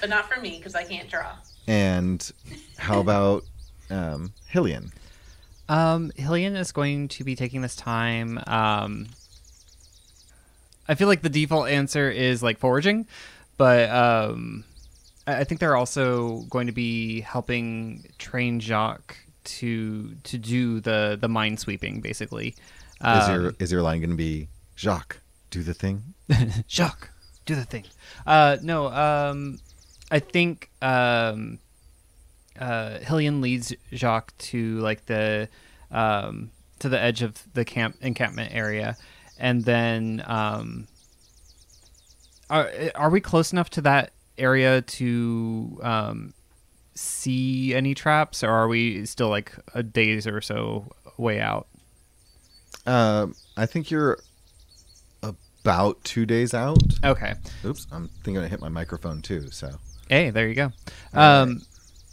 But 0.03 0.09
not 0.09 0.29
for 0.29 0.41
me 0.41 0.57
because 0.57 0.75
I 0.75 0.83
can't 0.83 1.09
draw. 1.09 1.31
And 1.65 2.29
how 2.77 2.99
about 2.99 3.45
um, 3.89 4.33
Hillian? 4.51 4.91
Um, 5.69 6.11
Hillian 6.17 6.57
is 6.57 6.73
going 6.73 7.07
to 7.07 7.23
be 7.23 7.37
taking 7.37 7.61
this 7.61 7.77
time. 7.77 8.37
Um, 8.47 9.07
I 10.87 10.95
feel 10.95 11.07
like 11.07 11.21
the 11.21 11.29
default 11.29 11.69
answer 11.69 12.09
is 12.09 12.43
like 12.43 12.59
foraging, 12.59 13.07
but 13.57 13.89
um, 13.89 14.63
I 15.27 15.41
I 15.41 15.43
think 15.43 15.59
they're 15.59 15.75
also 15.75 16.41
going 16.49 16.67
to 16.67 16.73
be 16.73 17.21
helping 17.21 18.09
train 18.17 18.59
Jacques 18.59 19.17
to 19.45 20.15
to 20.23 20.37
do 20.37 20.79
the 20.79 21.17
the 21.19 21.27
mine 21.27 21.57
sweeping, 21.57 22.01
basically. 22.01 22.49
Is 22.49 23.29
Um, 23.29 23.41
your 23.41 23.53
is 23.59 23.71
your 23.71 23.81
line 23.81 23.99
going 23.99 24.09
to 24.11 24.15
be 24.15 24.47
Jacques? 24.77 25.19
Do 25.49 25.61
the 25.63 25.73
thing. 25.73 26.13
Jacques, 26.67 27.09
do 27.45 27.55
the 27.55 27.65
thing. 27.65 27.83
Uh, 28.25 28.57
no, 28.61 28.87
um, 28.87 29.59
I 30.09 30.19
think 30.19 30.69
um, 30.81 31.59
uh, 32.59 32.99
Hillian 32.99 33.41
leads 33.41 33.73
Jacques 33.93 34.35
to 34.49 34.79
like 34.79 35.05
the 35.05 35.49
um, 35.91 36.51
to 36.79 36.89
the 36.89 36.99
edge 36.99 37.21
of 37.21 37.41
the 37.53 37.65
camp 37.65 37.97
encampment 38.01 38.53
area, 38.53 38.97
and 39.43 39.65
then 39.65 40.23
um, 40.25 40.87
are 42.49 42.71
are 42.95 43.09
we 43.09 43.19
close 43.19 43.51
enough 43.51 43.69
to 43.71 43.81
that 43.81 44.13
area 44.37 44.81
to 44.81 45.79
um, 45.83 46.33
see 46.95 47.75
any 47.75 47.93
traps, 47.93 48.41
or 48.41 48.49
are 48.49 48.69
we 48.69 49.05
still 49.05 49.27
like 49.27 49.53
a 49.75 49.83
days 49.83 50.25
or 50.25 50.39
so 50.39 50.87
way 51.17 51.41
out? 51.41 51.67
Um, 52.85 53.35
I 53.57 53.65
think 53.65 53.91
you're 53.91 54.17
about 55.21 56.01
two 56.05 56.25
days 56.25 56.53
out. 56.53 56.81
Okay. 57.03 57.33
Oops, 57.65 57.85
I'm 57.91 58.07
thinking 58.23 58.43
I 58.43 58.47
hit 58.47 58.61
my 58.61 58.69
microphone 58.69 59.21
too. 59.21 59.51
So 59.51 59.69
Hey, 60.09 60.29
there 60.29 60.47
you 60.47 60.55
go. 60.55 60.71
Um, 61.13 61.63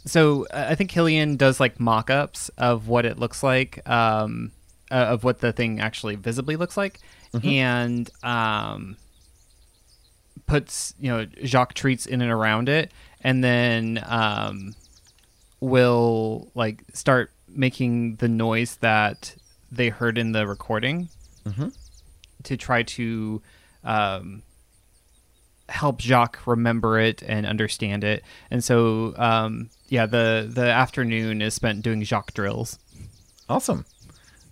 so 0.05 0.47
uh, 0.47 0.67
I 0.69 0.75
think 0.75 0.91
Hillian 0.91 1.37
does 1.37 1.61
like 1.61 1.79
mock-ups 1.79 2.49
of 2.57 2.89
what 2.89 3.05
it 3.05 3.19
looks 3.19 3.41
like, 3.41 3.87
um, 3.89 4.51
uh, 4.89 4.95
of 4.95 5.23
what 5.23 5.39
the 5.39 5.53
thing 5.53 5.79
actually 5.79 6.15
visibly 6.15 6.55
looks 6.55 6.75
like, 6.75 6.99
and 7.43 8.09
um, 8.23 8.97
puts 10.47 10.93
you 10.99 11.09
know 11.11 11.25
Jacques 11.43 11.73
treats 11.73 12.05
in 12.05 12.21
and 12.21 12.31
around 12.31 12.69
it, 12.69 12.91
and 13.21 13.43
then 13.43 14.03
um, 14.07 14.73
will 15.59 16.49
like 16.55 16.83
start 16.93 17.31
making 17.47 18.15
the 18.17 18.27
noise 18.27 18.77
that 18.77 19.35
they 19.71 19.89
heard 19.89 20.17
in 20.17 20.31
the 20.31 20.47
recording 20.47 21.09
Mhm. 21.45 21.73
to 22.43 22.57
try 22.57 22.83
to 22.83 23.41
um, 23.83 24.43
help 25.69 26.01
Jacques 26.01 26.45
remember 26.45 26.99
it 26.99 27.23
and 27.23 27.45
understand 27.45 28.03
it. 28.03 28.23
And 28.49 28.63
so, 28.63 29.13
um, 29.17 29.69
yeah, 29.89 30.05
the 30.05 30.47
the 30.53 30.65
afternoon 30.65 31.41
is 31.41 31.53
spent 31.53 31.81
doing 31.81 32.03
Jacques 32.03 32.33
drills. 32.33 32.77
awesome. 33.49 33.85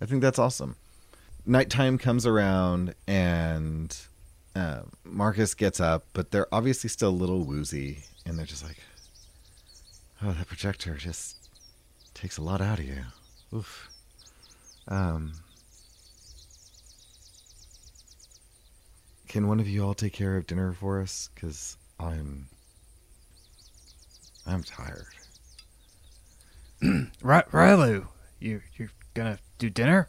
I 0.02 0.06
think 0.06 0.20
that's 0.22 0.38
awesome. 0.38 0.76
Nighttime 1.46 1.98
comes 1.98 2.26
around 2.26 2.94
and 3.06 3.96
uh, 4.54 4.82
Marcus 5.04 5.54
gets 5.54 5.80
up, 5.80 6.04
but 6.12 6.30
they're 6.30 6.52
obviously 6.52 6.88
still 6.90 7.10
a 7.10 7.10
little 7.10 7.44
woozy, 7.44 8.04
and 8.26 8.38
they're 8.38 8.46
just 8.46 8.64
like, 8.64 8.78
"Oh, 10.22 10.32
that 10.32 10.46
projector 10.46 10.94
just 10.94 11.36
takes 12.14 12.36
a 12.38 12.42
lot 12.42 12.60
out 12.60 12.78
of 12.78 12.84
you." 12.84 13.02
Oof. 13.54 13.88
Um. 14.88 15.32
Can 19.28 19.46
one 19.46 19.60
of 19.60 19.68
you 19.68 19.84
all 19.84 19.94
take 19.94 20.12
care 20.12 20.36
of 20.36 20.46
dinner 20.46 20.72
for 20.72 21.00
us? 21.00 21.30
Because 21.34 21.76
I'm. 21.98 22.48
I'm 24.46 24.62
tired. 24.62 25.06
Right, 27.22 27.46
Rylu, 27.50 28.06
you 28.38 28.62
you're 28.76 28.88
gonna 29.12 29.38
do 29.58 29.68
dinner? 29.68 30.08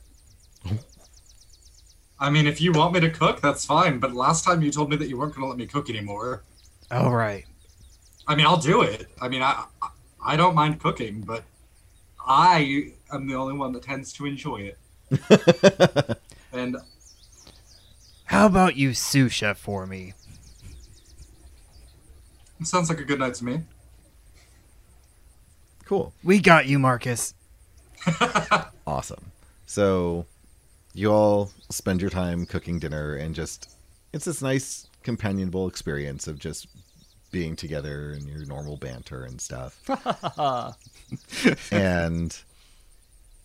I 2.22 2.30
mean, 2.30 2.46
if 2.46 2.62
you 2.62 2.72
want 2.72 2.94
me 2.94 3.00
to 3.00 3.10
cook, 3.10 3.42
that's 3.42 3.66
fine. 3.66 3.98
But 3.98 4.14
last 4.14 4.46
time 4.46 4.62
you 4.62 4.72
told 4.72 4.92
me 4.92 4.96
that 4.98 5.10
you 5.10 5.18
weren't 5.18 5.34
going 5.34 5.44
to 5.44 5.50
let 5.50 5.58
me 5.58 5.66
cook 5.66 5.90
anymore. 5.90 6.44
All 6.92 7.14
right. 7.14 7.46
I 8.28 8.36
mean, 8.36 8.46
I'll 8.46 8.58
do 8.58 8.84
it. 8.84 9.08
I 9.20 9.28
mean, 9.28 9.42
I 9.42 9.66
I 10.24 10.36
don't 10.36 10.54
mind 10.54 10.80
cooking, 10.80 11.22
but 11.22 11.44
I 12.26 12.92
am 13.12 13.28
the 13.28 13.34
only 13.34 13.58
one 13.58 13.72
that 13.74 13.82
tends 13.82 14.14
to 14.14 14.28
enjoy 14.28 14.72
it. 15.10 16.20
and 16.54 16.78
How 18.26 18.46
about 18.46 18.76
you 18.76 18.94
sous 18.94 19.34
chef 19.34 19.58
for 19.58 19.88
me? 19.88 20.14
sounds 22.64 22.90
like 22.90 23.00
a 23.00 23.04
good 23.04 23.18
night 23.18 23.34
to 23.34 23.44
me. 23.44 23.62
Cool. 25.86 26.14
We 26.24 26.40
got 26.40 26.68
you, 26.68 26.78
Marcus. 26.78 27.34
Awesome. 28.88 29.32
So 29.68 30.26
you 30.94 31.12
all 31.12 31.52
spend 31.70 32.02
your 32.02 32.10
time 32.10 32.46
cooking 32.46 32.80
dinner 32.80 33.16
and 33.16 33.34
just 33.34 33.76
it's 34.14 34.26
this 34.26 34.42
nice 34.42 34.88
companionable 35.04 35.68
experience 35.68 36.28
of 36.28 36.38
just 36.38 36.68
being 37.32 37.56
together 37.56 38.12
and 38.12 38.28
your 38.28 38.46
normal 38.46 38.76
banter 38.76 39.24
and 39.24 39.40
stuff. 39.40 39.80
and 41.72 42.42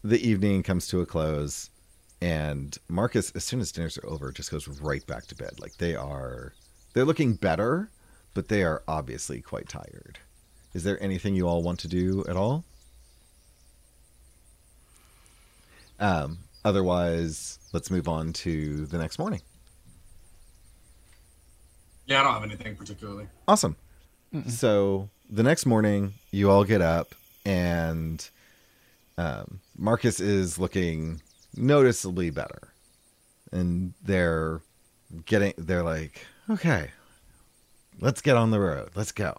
the 0.03 0.29
evening 0.29 0.63
comes 0.63 0.89
to 0.89 1.01
a 1.01 1.07
close 1.07 1.71
and 2.21 2.79
Marcus 2.89 3.31
as 3.33 3.45
soon 3.45 3.61
as 3.61 3.71
dinners 3.71 3.99
are 3.99 4.07
over 4.07 4.33
just 4.33 4.51
goes 4.51 4.67
right 4.67 5.07
back 5.07 5.27
to 5.27 5.35
bed. 5.35 5.61
Like 5.61 5.77
they 5.77 5.95
are 5.95 6.53
they're 6.95 7.05
looking 7.05 7.35
better, 7.35 7.91
but 8.35 8.49
they 8.49 8.65
are 8.65 8.83
obviously 8.89 9.41
quite 9.41 9.69
tired. 9.69 10.19
Is 10.75 10.83
there 10.83 11.03
anything 11.03 11.35
you 11.35 11.47
all 11.47 11.63
want 11.63 11.79
to 11.81 11.89
do 11.89 12.25
at 12.29 12.37
all? 12.37 12.65
Um, 15.99 16.39
otherwise, 16.67 17.61
let's 17.73 17.91
move 17.91 18.09
on 18.09 18.33
to 18.33 18.87
the 18.87 18.99
next 18.99 19.19
morning. 19.21 19.41
Yeah, 22.07 22.21
I 22.21 22.25
don't 22.25 22.35
have 22.35 22.43
anything 22.43 22.75
particularly. 22.75 23.29
Awesome. 23.47 23.77
So 24.49 25.09
the 25.31 25.45
next 25.45 25.65
morning, 25.65 26.15
you 26.33 26.51
all 26.51 26.65
get 26.65 26.83
up, 26.83 27.15
and 27.45 28.29
um, 29.17 29.61
Marcus 29.79 30.21
is 30.21 30.59
looking 30.59 31.23
noticeably 31.57 32.31
better, 32.31 32.73
and 33.53 33.95
they're 34.03 34.61
getting. 35.25 35.55
They're 35.57 35.85
like, 35.85 36.27
okay, 36.51 36.91
let's 38.01 38.21
get 38.21 38.37
on 38.37 38.51
the 38.51 38.61
road. 38.61 38.91
Let's 38.95 39.13
go. 39.13 39.39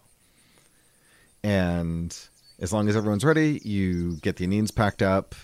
And 1.44 2.18
as 2.60 2.74
long 2.74 2.90
as 2.90 2.96
everyone's 2.96 3.26
ready, 3.26 3.62
you 3.64 4.16
get 4.18 4.38
the 4.38 4.48
Aneens 4.48 4.74
packed 4.74 5.02
up, 5.02 5.36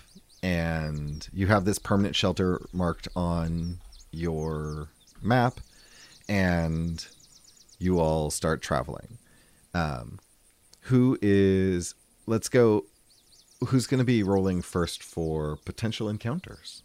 and 0.44 1.26
you 1.32 1.46
have 1.46 1.64
this 1.64 1.78
permanent 1.78 2.14
shelter 2.14 2.60
marked 2.70 3.08
on 3.16 3.78
your 4.12 4.88
map, 5.22 5.58
and 6.28 7.06
you 7.78 7.98
all 7.98 8.30
start 8.30 8.60
traveling. 8.60 9.16
Um, 9.72 10.18
who 10.82 11.18
is 11.22 11.94
let's 12.26 12.50
go 12.50 12.84
who's 13.68 13.86
going 13.86 13.98
to 13.98 14.04
be 14.04 14.22
rolling 14.22 14.60
first 14.60 15.02
for 15.02 15.56
potential 15.64 16.10
encounters 16.10 16.82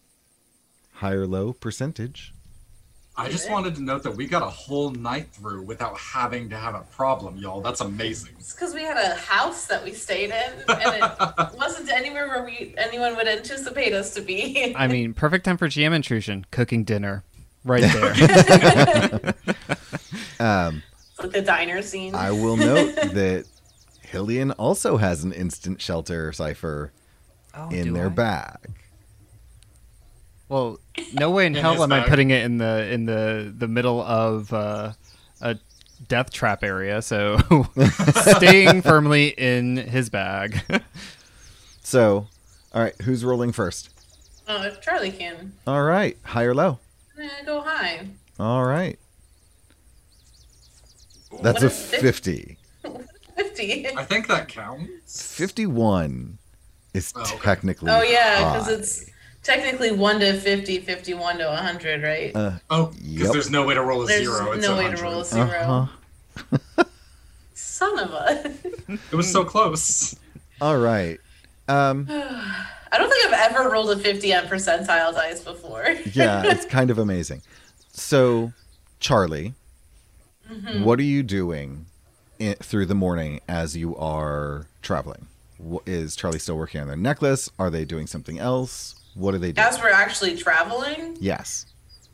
high 0.94 1.12
or 1.12 1.28
low 1.28 1.51
percentage 1.51 2.34
I 3.20 3.30
just 3.30 3.52
wanted 3.52 3.76
to 3.76 3.82
note 3.82 4.04
that 4.04 4.16
we 4.16 4.26
got 4.26 4.44
a 4.44 4.50
whole 4.50 4.92
night 4.92 5.28
through 5.34 5.64
without 5.64 5.98
having 5.98 6.50
to 6.52 6.56
have 6.56 6.74
a 6.74 6.84
problem, 6.92 7.36
y'all. 7.36 7.60
That's 7.60 7.82
amazing. 7.82 8.32
It's 8.40 8.54
because 8.54 8.74
we 8.74 8.82
had 8.82 8.96
a 8.96 9.16
house 9.16 9.68
that 9.68 9.84
we 9.84 9.92
stayed 9.92 10.30
in, 10.30 10.54
and 10.70 11.04
it 11.04 11.54
wasn't 11.58 11.92
anywhere 11.92 12.30
where 12.30 12.46
we 12.46 12.74
anyone 12.78 13.18
would 13.18 13.28
anticipate 13.28 13.92
us 13.92 14.14
to 14.14 14.22
be. 14.22 14.74
I 14.74 14.88
mean, 14.88 15.14
perfect 15.14 15.44
time 15.44 15.58
for 15.58 15.68
GM 15.68 15.94
intrusion. 15.94 16.46
Cooking 16.52 16.86
dinner, 16.86 17.26
right 17.66 17.82
there. 17.94 19.34
um, 20.40 20.82
like 21.22 21.32
the 21.32 21.42
diner 21.42 21.82
scene. 21.82 22.16
i 22.16 22.32
will 22.32 22.56
note 22.56 22.96
that 22.96 23.46
hillian 24.02 24.52
also 24.58 24.96
has 24.96 25.26
an 25.26 25.34
instant 25.34 25.82
shelter 25.82 26.32
cipher 26.32 26.94
oh, 27.54 27.70
in 27.70 27.92
their 27.92 28.06
I? 28.06 28.10
bag 28.10 28.78
Well, 30.50 30.79
no 31.13 31.29
way 31.32 31.46
in 31.46 31.56
In 31.56 31.62
hell 31.62 31.74
his 31.75 31.84
am 31.84 31.91
I 31.94 32.01
putting 32.08 32.32
it 32.32 32.44
in 32.44 32.58
the 32.58 32.91
in 32.91 33.06
the 33.06 33.53
the 33.56 33.68
middle 33.68 34.01
of 34.01 34.51
uh, 34.51 34.94
a 35.41 35.58
death 36.08 36.32
trap 36.32 36.63
area. 36.63 37.01
So 37.01 37.38
staying 38.36 38.82
firmly 38.91 39.27
in 39.29 39.77
his 39.77 40.10
bag. 40.10 40.62
so 41.84 42.27
all 42.74 42.82
right 42.84 43.00
who's 43.01 43.24
rolling 43.25 43.51
first 43.51 43.89
oh, 44.48 44.70
Charlie 44.82 45.12
can, 45.12 45.53
all 45.65 45.82
right 45.84 46.18
high 46.24 46.44
or 46.44 46.53
low 46.53 46.77
I'm 47.18 47.27
gonna 47.27 47.46
go 47.46 47.62
high. 47.62 48.08
all 48.39 48.63
right 48.65 49.00
that's 51.41 51.63
What 51.63 51.63
a 51.63 51.70
50 51.70 52.58
Fifty. 53.36 53.88
I 53.88 54.03
think 54.03 54.27
that 54.27 54.48
counts. 54.50 55.34
51 55.36 56.38
is 56.94 57.13
Oh, 57.15 57.22
okay. 57.22 57.38
technically 57.41 57.89
Oh 57.91 58.01
yeah, 58.01 58.51
because 58.53 58.68
it's 58.68 59.06
technically 59.53 59.91
one 59.91 60.20
to 60.20 60.39
50, 60.39 60.79
51 60.82 61.38
to 61.39 61.51
hundred, 61.56 62.03
right? 62.03 62.36
uh, 62.36 62.51
Oh, 62.70 62.88
because 62.88 63.03
Yep. 63.24 63.32
there's 63.34 63.50
no 63.50 63.65
way 63.65 63.74
to 63.74 63.82
roll 63.82 64.03
a 64.03 64.06
There's 64.06 64.24
zero. 64.27 64.51
It's 64.51 64.65
no 64.68 64.75
a 64.75 64.77
way 64.77 64.96
to 64.96 65.01
roll 65.01 65.22
a 65.22 65.25
zero. 65.25 65.89
uh-huh. 66.48 66.84
Son 67.53 68.00
of 68.00 68.12
a. 68.12 68.53
It 69.12 69.15
was 69.15 69.32
so 69.32 69.44
close. 69.44 70.15
all 70.62 70.77
right 70.77 71.20
um 71.68 72.06
I 72.10 72.98
don't 72.98 73.10
think 73.10 73.25
I've 73.34 73.51
ever 73.51 73.70
rolled 73.70 73.91
a 73.91 73.98
fifty 73.98 74.34
on 74.34 74.46
percentile 74.46 75.13
dice 75.13 75.41
before. 75.44 75.86
yeah, 76.13 76.44
it's 76.48 76.65
kind 76.65 76.89
of 76.91 76.98
amazing. 76.98 77.41
So, 77.91 78.53
Charlie, 79.00 79.53
Mm-hmm. 80.51 80.84
what 80.84 80.98
are 80.98 81.03
you 81.03 81.22
doing 81.22 81.86
in, 82.39 82.56
through 82.56 82.88
the 82.88 82.96
morning 82.96 83.39
as 83.48 83.77
you 83.77 83.96
are 83.98 84.65
traveling? 84.82 85.27
Is 85.86 86.15
Charlie 86.15 86.39
still 86.39 86.58
working 86.58 86.82
on 86.82 86.88
their 86.88 86.96
necklace? 86.96 87.51
Are 87.60 87.70
they 87.70 87.86
doing 87.86 88.08
something 88.08 88.39
else? 88.39 88.99
What 89.20 89.34
are 89.34 89.38
they 89.38 89.52
doing? 89.52 89.68
As 89.68 89.80
we're 89.80 89.90
actually 89.92 90.38
traveling, 90.38 91.18
yes. 91.20 91.66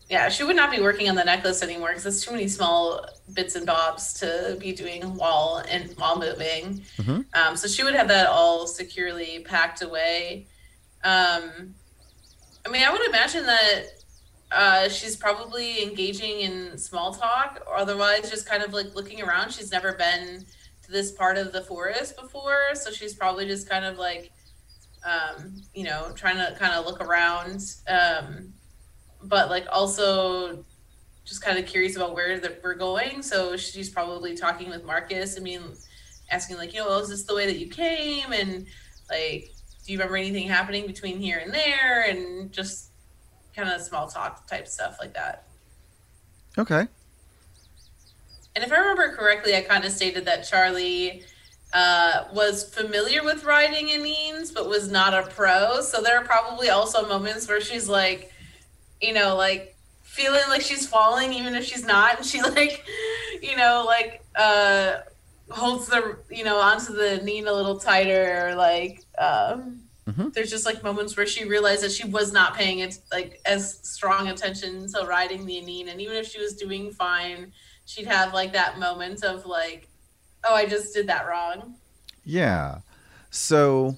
yeah, 0.10 0.28
she 0.30 0.44
would 0.44 0.56
not 0.56 0.72
be 0.72 0.82
working 0.82 1.08
on 1.08 1.16
the 1.16 1.24
necklace 1.24 1.62
anymore 1.62 1.90
because 1.90 2.06
it's 2.08 2.26
too 2.26 2.32
many 2.32 2.48
small 2.48 3.06
bits 3.34 3.56
and 3.56 3.66
bobs 3.66 4.14
to 4.22 4.58
be 4.60 4.72
doing 4.74 5.02
while 5.16 5.64
and 5.70 5.92
while 5.98 6.18
moving. 6.20 6.84
Mhm. 6.98 7.26
Um, 7.36 7.56
so 7.56 7.68
she 7.68 7.84
would 7.84 7.94
have 7.96 8.08
that 8.08 8.28
all 8.28 8.66
securely 8.68 9.40
packed 9.48 9.82
away. 9.84 10.48
Um, 11.04 11.76
I 12.66 12.70
mean, 12.72 12.84
I 12.84 12.92
would 12.92 13.06
imagine 13.08 13.46
that 13.46 13.84
uh, 14.52 14.90
she's 14.90 15.16
probably 15.16 15.84
engaging 15.84 16.40
in 16.42 16.78
small 16.78 17.14
talk, 17.14 17.62
or 17.68 17.78
otherwise 17.78 18.30
just 18.30 18.48
kind 18.48 18.64
of 18.64 18.74
like 18.74 18.96
looking 18.96 19.22
around. 19.22 19.52
She's 19.52 19.72
never 19.72 19.94
been 19.94 20.46
to 20.84 20.92
this 20.92 21.12
part 21.12 21.38
of 21.38 21.52
the 21.52 21.62
forest 21.62 22.16
before, 22.20 22.74
so 22.74 22.90
she's 22.92 23.14
probably 23.14 23.46
just 23.48 23.68
kind 23.70 23.86
of 23.86 23.98
like, 23.98 24.32
um, 25.06 25.62
you 25.74 25.84
know, 25.84 26.12
trying 26.16 26.38
to 26.38 26.58
kind 26.58 26.74
of 26.74 26.86
look 26.86 27.00
around. 27.02 27.62
Um, 27.88 28.54
but 29.24 29.50
like 29.50 29.66
also 29.72 30.64
just 31.24 31.42
kind 31.42 31.58
of 31.58 31.66
curious 31.66 31.96
about 31.96 32.14
where 32.14 32.40
that 32.40 32.62
we're 32.64 32.76
going. 32.76 33.22
So 33.22 33.58
she's 33.58 33.90
probably 33.90 34.36
talking 34.36 34.70
with 34.70 34.84
Marcus. 34.84 35.38
I 35.38 35.42
mean, 35.42 35.62
asking 36.30 36.58
like, 36.58 36.74
you 36.74 36.80
know, 36.80 36.88
oh, 36.90 37.00
is 37.00 37.10
this 37.10 37.24
the 37.24 37.36
way 37.36 37.46
that 37.46 37.58
you 37.58 37.68
came? 37.68 38.32
And 38.32 38.68
like, 39.10 39.52
do 39.86 39.91
you 39.91 39.98
remember 39.98 40.18
anything 40.18 40.48
happening 40.48 40.86
between 40.88 41.20
here 41.20 41.39
and 41.39 41.54
there? 41.54 42.04
And 42.08 42.52
just 42.52 42.91
kind 43.56 43.70
of 43.70 43.82
small 43.82 44.08
talk 44.08 44.48
type 44.48 44.68
stuff 44.68 44.98
like 45.00 45.13
that. 45.13 45.48
Okay. 46.58 46.88
And 48.56 48.63
if 48.63 48.72
I 48.72 48.78
remember 48.78 49.15
correctly, 49.15 49.56
I 49.56 49.62
kind 49.62 49.84
of 49.84 49.91
stated 49.91 50.26
that 50.26 50.48
Charlie 50.48 51.24
uh, 51.76 52.24
was 52.34 52.74
familiar 52.74 53.22
with 53.22 53.44
riding 53.44 53.88
Aneens, 53.88 54.54
but 54.54 54.70
was 54.70 54.90
not 54.90 55.14
a 55.14 55.24
pro. 55.30 55.82
So 55.82 56.02
there 56.02 56.18
are 56.18 56.24
probably 56.24 56.70
also 56.70 57.06
moments 57.06 57.50
where 57.50 57.60
she's 57.60 57.90
like, 57.90 58.32
you 59.02 59.14
know, 59.14 59.36
like 59.36 59.76
feeling 60.02 60.44
like 60.48 60.62
she's 60.62 60.88
falling, 60.88 61.34
even 61.34 61.54
if 61.54 61.66
she's 61.66 61.86
not. 61.86 62.16
And 62.16 62.26
she 62.26 62.42
like, 62.60 62.82
you 63.42 63.58
know, 63.58 63.84
like 63.86 64.24
uh, 64.38 65.00
holds 65.50 65.88
the, 65.88 66.18
you 66.32 66.46
know, 66.46 66.58
onto 66.62 66.94
the 66.94 67.22
Neen 67.26 67.46
a 67.46 67.54
little 67.54 67.78
tighter, 67.78 68.48
or 68.48 68.56
like, 68.56 69.04
um, 69.20 69.82
Mhm. 70.08 70.32
there's 70.34 70.52
just 70.52 70.68
like 70.68 70.84
moments 70.84 71.18
where 71.18 71.26
she 71.26 71.46
realized 71.46 71.82
that 71.84 71.92
she 71.92 72.08
was 72.08 72.32
not 72.32 72.56
paying 72.56 72.78
it 72.80 73.00
like 73.12 73.42
as 73.44 73.80
strong 73.82 74.28
attention 74.28 74.88
to 74.94 75.04
riding 75.08 75.48
the 75.48 75.56
Aneen. 75.56 75.90
And 75.92 76.00
even 76.00 76.16
if 76.16 76.28
she 76.28 76.40
was 76.40 76.54
doing 76.54 76.92
fine, 76.92 77.52
she'd 77.86 78.06
have 78.06 78.32
like 78.32 78.54
that 78.54 78.78
moment 78.78 79.24
of 79.24 79.48
like, 79.48 79.90
oh, 80.47 80.53
I 80.53 80.65
just 80.65 80.93
did 80.93 81.08
that 81.08 81.27
wrong. 81.27 81.75
Yeah. 82.23 82.79
So, 83.29 83.97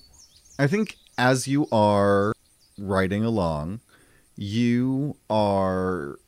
I 0.59 0.67
think 0.67 0.97
as 1.17 1.47
you 1.47 1.67
are 1.71 2.33
riding 2.77 3.23
along, 3.23 3.81
you 4.35 5.17
are 5.29 6.19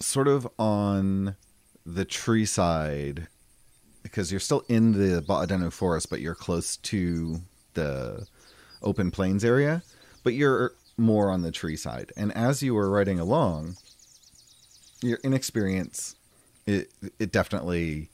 sort 0.00 0.28
of 0.28 0.48
on 0.58 1.36
the 1.86 2.04
tree 2.04 2.44
side 2.44 3.28
because 4.02 4.30
you're 4.30 4.40
still 4.40 4.64
in 4.68 4.92
the 4.92 5.22
Ba'adenu 5.22 5.72
forest, 5.72 6.10
but 6.10 6.20
you're 6.20 6.34
close 6.34 6.76
to 6.78 7.40
the 7.74 8.26
open 8.82 9.10
plains 9.10 9.44
area, 9.44 9.82
but 10.22 10.34
you're 10.34 10.74
more 10.96 11.30
on 11.30 11.42
the 11.42 11.50
tree 11.50 11.76
side. 11.76 12.12
And 12.16 12.32
as 12.32 12.62
you 12.62 12.76
are 12.76 12.90
riding 12.90 13.18
along, 13.18 13.76
your 15.02 15.18
inexperience 15.22 16.16
it 16.66 16.90
it 17.18 17.30
definitely 17.30 18.08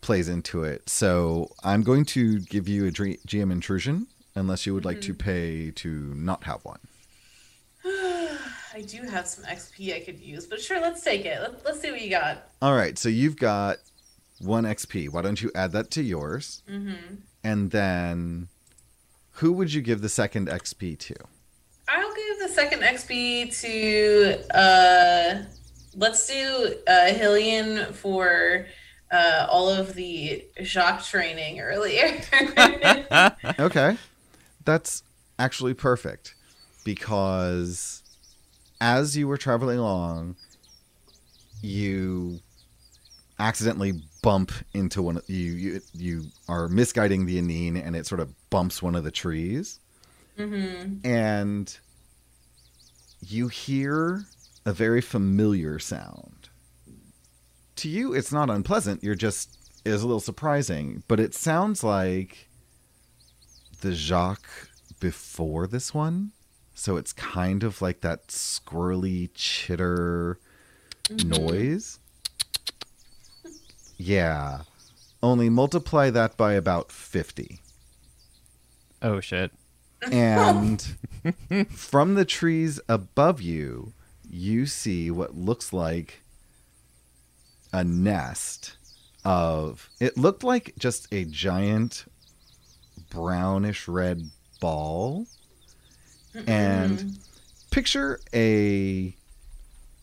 plays 0.00 0.28
into 0.28 0.64
it. 0.64 0.88
So 0.88 1.50
I'm 1.62 1.82
going 1.82 2.04
to 2.06 2.40
give 2.40 2.68
you 2.68 2.86
a 2.86 2.90
GM 2.90 3.52
intrusion, 3.52 4.06
unless 4.34 4.66
you 4.66 4.74
would 4.74 4.84
like 4.84 5.00
to 5.02 5.14
pay 5.14 5.70
to 5.72 5.88
not 6.14 6.44
have 6.44 6.64
one. 6.64 6.80
I 7.84 8.82
do 8.86 9.02
have 9.02 9.26
some 9.26 9.44
XP 9.44 9.94
I 9.94 10.00
could 10.00 10.18
use, 10.18 10.46
but 10.46 10.60
sure, 10.60 10.80
let's 10.80 11.02
take 11.02 11.26
it. 11.26 11.40
Let, 11.40 11.64
let's 11.64 11.80
see 11.80 11.90
what 11.90 12.00
you 12.00 12.10
got. 12.10 12.48
All 12.62 12.74
right, 12.74 12.96
so 12.96 13.08
you've 13.08 13.36
got 13.36 13.78
one 14.40 14.64
XP. 14.64 15.10
Why 15.10 15.22
don't 15.22 15.40
you 15.42 15.50
add 15.54 15.72
that 15.72 15.90
to 15.92 16.02
yours? 16.02 16.62
Mm-hmm. 16.70 17.16
And 17.44 17.70
then, 17.70 18.48
who 19.32 19.52
would 19.52 19.72
you 19.72 19.82
give 19.82 20.00
the 20.00 20.08
second 20.08 20.48
XP 20.48 20.98
to? 21.00 21.14
I'll 21.88 22.14
give 22.14 22.38
the 22.38 22.48
second 22.48 22.80
XP 22.80 23.60
to 23.60 24.56
uh 24.56 25.42
let's 25.96 26.26
do 26.26 26.76
uh 26.86 27.08
Hillian 27.08 27.92
for 27.92 28.66
uh 29.12 29.46
all 29.48 29.68
of 29.68 29.94
the 29.94 30.44
Jacques 30.62 31.04
training 31.04 31.60
earlier. 31.60 32.20
Okay, 33.58 33.96
that's 34.64 35.02
actually 35.38 35.74
perfect 35.74 36.34
because 36.84 38.02
as 38.80 39.16
you 39.16 39.28
were 39.28 39.36
traveling 39.36 39.78
along, 39.78 40.36
you 41.60 42.40
accidentally 43.38 43.92
bump 44.22 44.52
into 44.74 45.02
one. 45.02 45.18
Of, 45.18 45.28
you 45.28 45.52
you 45.52 45.80
you 45.94 46.24
are 46.48 46.68
misguiding 46.68 47.26
the 47.26 47.40
Aneen, 47.40 47.84
and 47.84 47.94
it 47.94 48.06
sort 48.06 48.20
of 48.20 48.32
bumps 48.50 48.82
one 48.82 48.94
of 48.94 49.04
the 49.04 49.10
trees. 49.10 49.78
mm-hmm. 50.38 51.06
and 51.06 51.78
you 53.20 53.48
hear 53.48 54.24
a 54.64 54.72
very 54.72 55.00
familiar 55.00 55.78
sound. 55.78 56.41
To 57.76 57.88
you, 57.88 58.12
it's 58.12 58.32
not 58.32 58.50
unpleasant. 58.50 59.02
You're 59.02 59.14
just 59.14 59.58
is 59.84 60.02
a 60.02 60.06
little 60.06 60.20
surprising, 60.20 61.02
but 61.08 61.18
it 61.18 61.34
sounds 61.34 61.82
like 61.82 62.48
the 63.80 63.92
Jacques 63.92 64.68
before 65.00 65.66
this 65.66 65.92
one. 65.92 66.32
So 66.74 66.96
it's 66.96 67.12
kind 67.12 67.64
of 67.64 67.82
like 67.82 68.00
that 68.00 68.28
squirrely 68.28 69.30
chitter 69.34 70.38
mm-hmm. 71.04 71.28
noise. 71.28 71.98
Yeah. 73.96 74.62
Only 75.22 75.48
multiply 75.48 76.10
that 76.10 76.36
by 76.36 76.54
about 76.54 76.90
50 76.90 77.60
oh 79.02 79.20
shit. 79.20 79.52
and 80.10 80.96
from 81.70 82.14
the 82.14 82.24
trees 82.24 82.80
above 82.88 83.40
you, 83.40 83.92
you 84.28 84.66
see 84.66 85.10
what 85.10 85.36
looks 85.36 85.72
like 85.72 86.22
a 87.72 87.84
nest 87.84 88.76
of 89.24 89.88
it 90.00 90.16
looked 90.16 90.44
like 90.44 90.74
just 90.78 91.06
a 91.12 91.24
giant 91.24 92.04
brownish 93.10 93.88
red 93.88 94.30
ball. 94.60 95.26
And 96.46 96.98
mm-hmm. 96.98 97.10
picture 97.70 98.20
a 98.32 99.14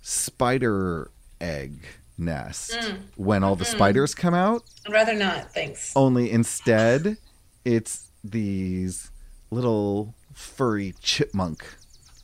spider 0.01 1.09
egg 1.41 1.85
nest 2.17 2.71
mm. 2.71 2.97
when 3.15 3.43
all 3.43 3.55
the 3.55 3.65
mm-hmm. 3.65 3.75
spiders 3.75 4.13
come 4.13 4.33
out. 4.33 4.63
I'd 4.85 4.93
rather 4.93 5.15
not. 5.15 5.51
Thanks. 5.53 5.93
only 5.95 6.31
instead 6.31 7.17
it's 7.65 8.11
these 8.23 9.11
little 9.49 10.13
furry 10.33 10.93
chipmunk 11.01 11.65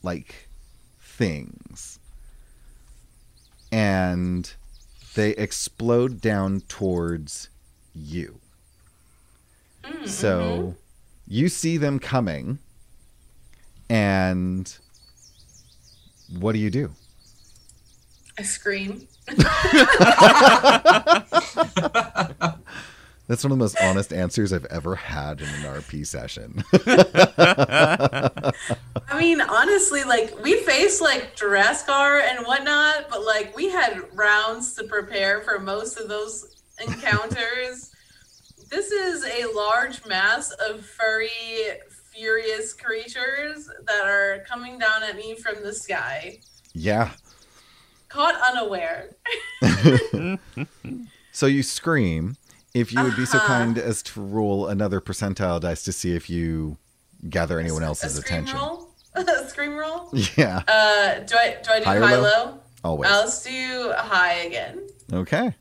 like 0.03 0.49
things. 0.99 1.99
And 3.71 4.53
they 5.15 5.31
explode 5.31 6.21
down 6.21 6.61
towards 6.61 7.49
you. 7.93 8.39
Mm, 9.83 10.07
so 10.07 10.39
mm-hmm. 10.39 10.69
you 11.27 11.49
see 11.49 11.77
them 11.77 11.99
coming 11.99 12.59
and 13.89 14.77
what 16.39 16.53
do 16.53 16.59
you 16.59 16.69
do? 16.69 16.91
I 18.37 18.43
scream. 18.43 19.07
that's 23.27 23.43
one 23.43 23.51
of 23.51 23.57
the 23.57 23.63
most 23.63 23.77
honest 23.81 24.13
answers 24.13 24.53
i've 24.53 24.65
ever 24.65 24.95
had 24.95 25.41
in 25.41 25.47
an 25.47 25.63
rp 25.63 26.05
session 26.05 26.63
I 29.07 29.19
mean, 29.19 29.39
honestly, 29.39 30.03
like 30.03 30.41
we 30.41 30.57
faced 30.61 31.01
like 31.01 31.35
Jiraskar 31.35 32.21
and 32.21 32.45
whatnot, 32.45 33.07
but 33.09 33.23
like 33.23 33.55
we 33.55 33.69
had 33.69 34.01
rounds 34.13 34.73
to 34.75 34.83
prepare 34.85 35.41
for 35.41 35.59
most 35.59 35.99
of 35.99 36.09
those 36.09 36.63
encounters. 36.85 37.91
this 38.69 38.91
is 38.91 39.23
a 39.23 39.45
large 39.53 40.05
mass 40.05 40.51
of 40.51 40.85
furry, 40.85 41.29
furious 42.13 42.73
creatures 42.73 43.69
that 43.85 44.05
are 44.05 44.43
coming 44.49 44.79
down 44.79 45.03
at 45.03 45.15
me 45.15 45.35
from 45.35 45.63
the 45.63 45.73
sky, 45.73 46.39
yeah 46.73 47.11
caught 48.09 48.35
unaware. 48.41 49.09
So 51.35 51.47
you 51.47 51.63
scream. 51.63 52.37
If 52.75 52.91
you 52.93 53.01
would 53.01 53.15
be 53.15 53.25
so 53.25 53.37
Uh-huh. 53.37 53.47
kind 53.47 53.77
as 53.79 54.03
to 54.03 54.21
roll 54.21 54.67
another 54.67 54.99
percentile 55.01 55.59
dice 55.61 55.83
to 55.85 55.91
see 55.93 56.13
if 56.15 56.29
you 56.29 56.77
gather 57.29 57.57
anyone 57.59 57.81
A 57.83 57.87
else's 57.87 58.15
scream 58.15 58.43
attention. 58.43 58.57
roll. 58.59 58.89
A 59.15 59.49
scream 59.49 59.75
roll. 59.75 60.09
Yeah, 60.37 60.61
Uh, 60.67 61.19
do 61.25 61.35
I 61.37 61.57
do 61.63 61.71
I 61.71 61.79
do 61.79 61.85
High 61.85 61.99
high, 61.99 62.15
low? 62.17 62.21
low? 62.21 62.59
always. 62.83 63.09
Let's 63.09 63.43
do 63.43 63.93
high 63.95 64.33
again. 64.47 64.81
Okay. 65.11 65.53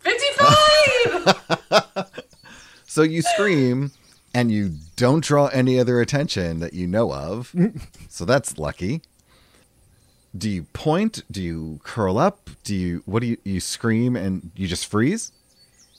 Fifty-five. 0.00 2.08
So 2.86 3.00
you 3.02 3.22
scream 3.22 3.90
and 4.34 4.52
you 4.52 4.74
don't 4.96 5.24
draw 5.24 5.46
any 5.46 5.80
other 5.80 5.98
attention 6.02 6.60
that 6.60 6.74
you 6.74 6.86
know 6.86 7.10
of. 7.10 7.54
so 8.10 8.26
that's 8.26 8.58
lucky. 8.58 9.00
Do 10.36 10.50
you 10.50 10.64
point? 10.74 11.22
Do 11.30 11.42
you 11.42 11.80
curl 11.84 12.18
up? 12.18 12.50
Do 12.64 12.74
you 12.76 13.02
what 13.06 13.20
do 13.20 13.28
you 13.28 13.38
you 13.44 13.60
scream 13.60 14.14
and 14.14 14.50
you 14.54 14.68
just 14.68 14.84
freeze? 14.86 15.32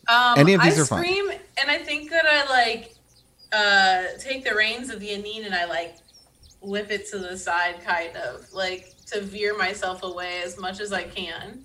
Um, 0.08 0.38
Any 0.38 0.54
of 0.54 0.62
these 0.62 0.78
I 0.78 0.82
are 0.82 0.86
fine. 0.86 1.04
scream, 1.04 1.30
and 1.58 1.72
I 1.72 1.78
think 1.78 2.10
that 2.12 2.26
I 2.26 2.50
like 2.50 2.96
uh, 3.54 4.18
take 4.20 4.44
the 4.44 4.56
reins 4.56 4.90
of 4.90 5.00
the 5.00 5.10
Aneen 5.10 5.46
and 5.46 5.56
I 5.56 5.66
like 5.66 5.98
whip 6.62 6.92
it 6.92 7.08
to 7.12 7.20
the 7.20 7.38
side, 7.38 7.84
kind 7.84 8.16
of 8.18 8.52
like 8.54 8.94
to 9.08 9.22
veer 9.22 9.58
myself 9.58 10.04
away 10.04 10.42
as 10.44 10.58
much 10.60 10.80
as 10.80 10.92
I 10.92 11.04
can. 11.04 11.64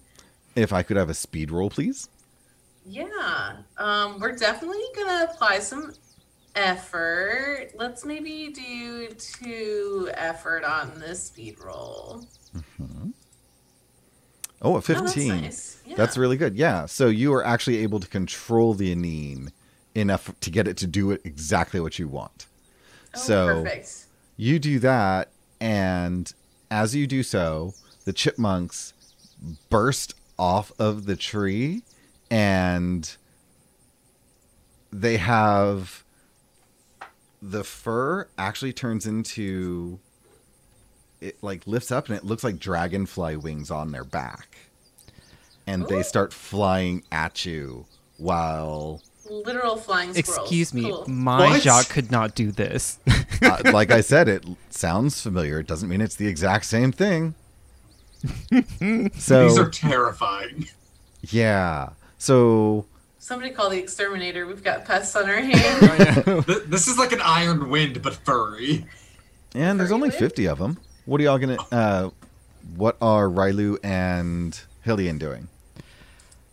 If 0.55 0.73
I 0.73 0.83
could 0.83 0.97
have 0.97 1.09
a 1.11 1.15
speed 1.15 1.51
roll, 1.51 1.71
please. 1.71 2.09
Yeah, 2.87 3.57
um, 3.77 4.19
we're 4.19 4.35
definitely 4.37 4.83
gonna 4.97 5.29
apply 5.31 5.59
some 5.61 5.93
effort. 6.55 7.71
Let's 7.77 8.05
maybe 8.05 8.53
do 8.53 9.09
two 9.09 10.11
effort 10.15 10.65
on 10.65 10.99
this 10.99 11.25
speed 11.25 11.57
roll. 11.63 12.25
Oh, 14.61 14.75
a 14.75 14.79
Oh, 14.79 14.81
that's 14.81 14.87
15. 15.15 15.29
nice. 15.43 15.83
Yeah. 15.87 15.95
That's 15.97 16.17
really 16.17 16.37
good. 16.37 16.57
Yeah. 16.57 16.87
So 16.87 17.07
you 17.09 17.33
are 17.35 17.45
actually 17.45 17.79
able 17.79 18.01
to 18.01 18.09
control 18.09 18.75
the 18.75 18.95
Aneen 18.95 19.51
enough 19.95 20.33
to 20.41 20.51
get 20.51 20.67
it 20.69 20.77
to 20.79 20.87
do 20.87 21.11
it 21.11 21.21
exactly 21.25 21.81
what 21.81 21.99
you 21.99 22.09
want. 22.09 22.47
oh, 23.15 23.19
so 23.19 23.47
perfect. 23.65 24.07
you 24.37 24.59
do 24.59 24.79
that, 24.81 25.31
and 25.61 26.33
as 26.71 26.95
you 26.95 27.07
do 27.07 27.23
so, 27.23 27.75
the 28.05 28.13
chipmunks 28.13 28.93
burst 29.71 30.15
off 30.39 30.73
of 30.79 31.07
the 31.07 31.17
tree 31.17 31.83
and 32.31 33.17
they 34.93 35.17
have 35.17 36.05
the 37.41 37.63
fur 37.65 38.29
actually 38.37 38.73
turns 38.73 39.07
into 39.07 39.99
it 41.21 41.43
like 41.43 41.67
lifts 41.67 41.91
up 41.91 42.09
and 42.09 42.17
it 42.17 42.25
looks 42.25 42.45
like 42.45 42.59
dragonfly 42.59 43.37
wings 43.37 43.71
on 43.71 43.91
their 43.93 44.05
back 44.05 44.57
and 45.67 45.87
they 45.89 46.03
start 46.03 46.33
flying 46.33 47.03
at 47.13 47.45
you 47.45 47.87
while 48.17 49.03
Literal 49.29 49.77
flying 49.77 50.15
squirrels. 50.15 50.39
Excuse 50.39 50.73
me, 50.73 50.83
Cool. 50.85 51.05
my 51.07 51.51
What? 51.51 51.63
jaw 51.63 51.83
could 51.89 52.11
not 52.11 52.35
do 52.35 52.51
this. 52.51 52.99
uh, 53.43 53.61
like 53.73 53.91
i 53.91 54.01
said 54.01 54.29
it 54.29 54.45
sounds 54.71 55.21
familiar 55.21 55.59
it 55.61 55.67
doesn't 55.67 55.89
mean 55.89 56.01
it's 56.01 56.17
the 56.17 56.27
exact 56.27 56.65
same 56.65 56.93
thing 56.93 57.35
so 59.17 59.49
These 59.49 59.59
are 59.59 59.69
terrifying. 59.71 60.69
yeah 61.23 61.91
so 62.19 62.87
Somebody 63.21 63.51
call 63.51 63.69
the 63.69 63.79
exterminator. 63.79 64.47
We've 64.47 64.65
got 64.65 64.87
pests 64.87 65.15
on 65.15 65.29
our 65.29 65.37
hands. 65.41 66.47
Th- 66.47 66.63
This 66.67 66.89
is 66.89 66.97
like 66.99 67.13
an 67.13 67.21
iron 67.21 67.69
wind, 67.69 68.01
but 68.01 68.15
furry. 68.15 68.87
and 69.55 69.79
there's 69.79 69.93
only 69.93 70.09
Furry 70.11 70.21
50 70.21 70.47
of 70.49 70.59
them 70.59 70.79
what 71.09 71.23
are 71.23 71.25
y'all 71.25 71.39
gonna 71.39 71.57
uh 71.73 72.11
what 72.77 72.99
are 73.01 73.31
Rylu 73.31 73.79
and 73.83 74.61
Hillian 74.85 75.19
doing 75.19 75.49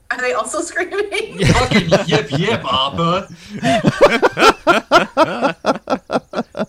Are 0.09 0.17
they 0.17 0.31
also 0.31 0.61
screaming? 0.61 1.39
Fucking 1.45 1.89
yip 2.07 2.31
yip, 2.31 2.63
Appa. 2.63 3.27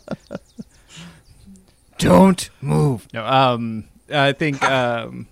Don't 1.98 2.50
move. 2.60 3.06
No, 3.14 3.24
um, 3.24 3.84
I 4.12 4.32
think, 4.32 4.62
um, 4.62 5.28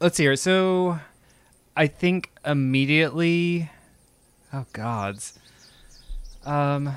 let's 0.00 0.16
see 0.16 0.24
here. 0.24 0.36
So, 0.36 0.98
I 1.76 1.86
think 1.86 2.30
immediately, 2.44 3.70
oh 4.52 4.66
gods, 4.72 5.38
um, 6.44 6.96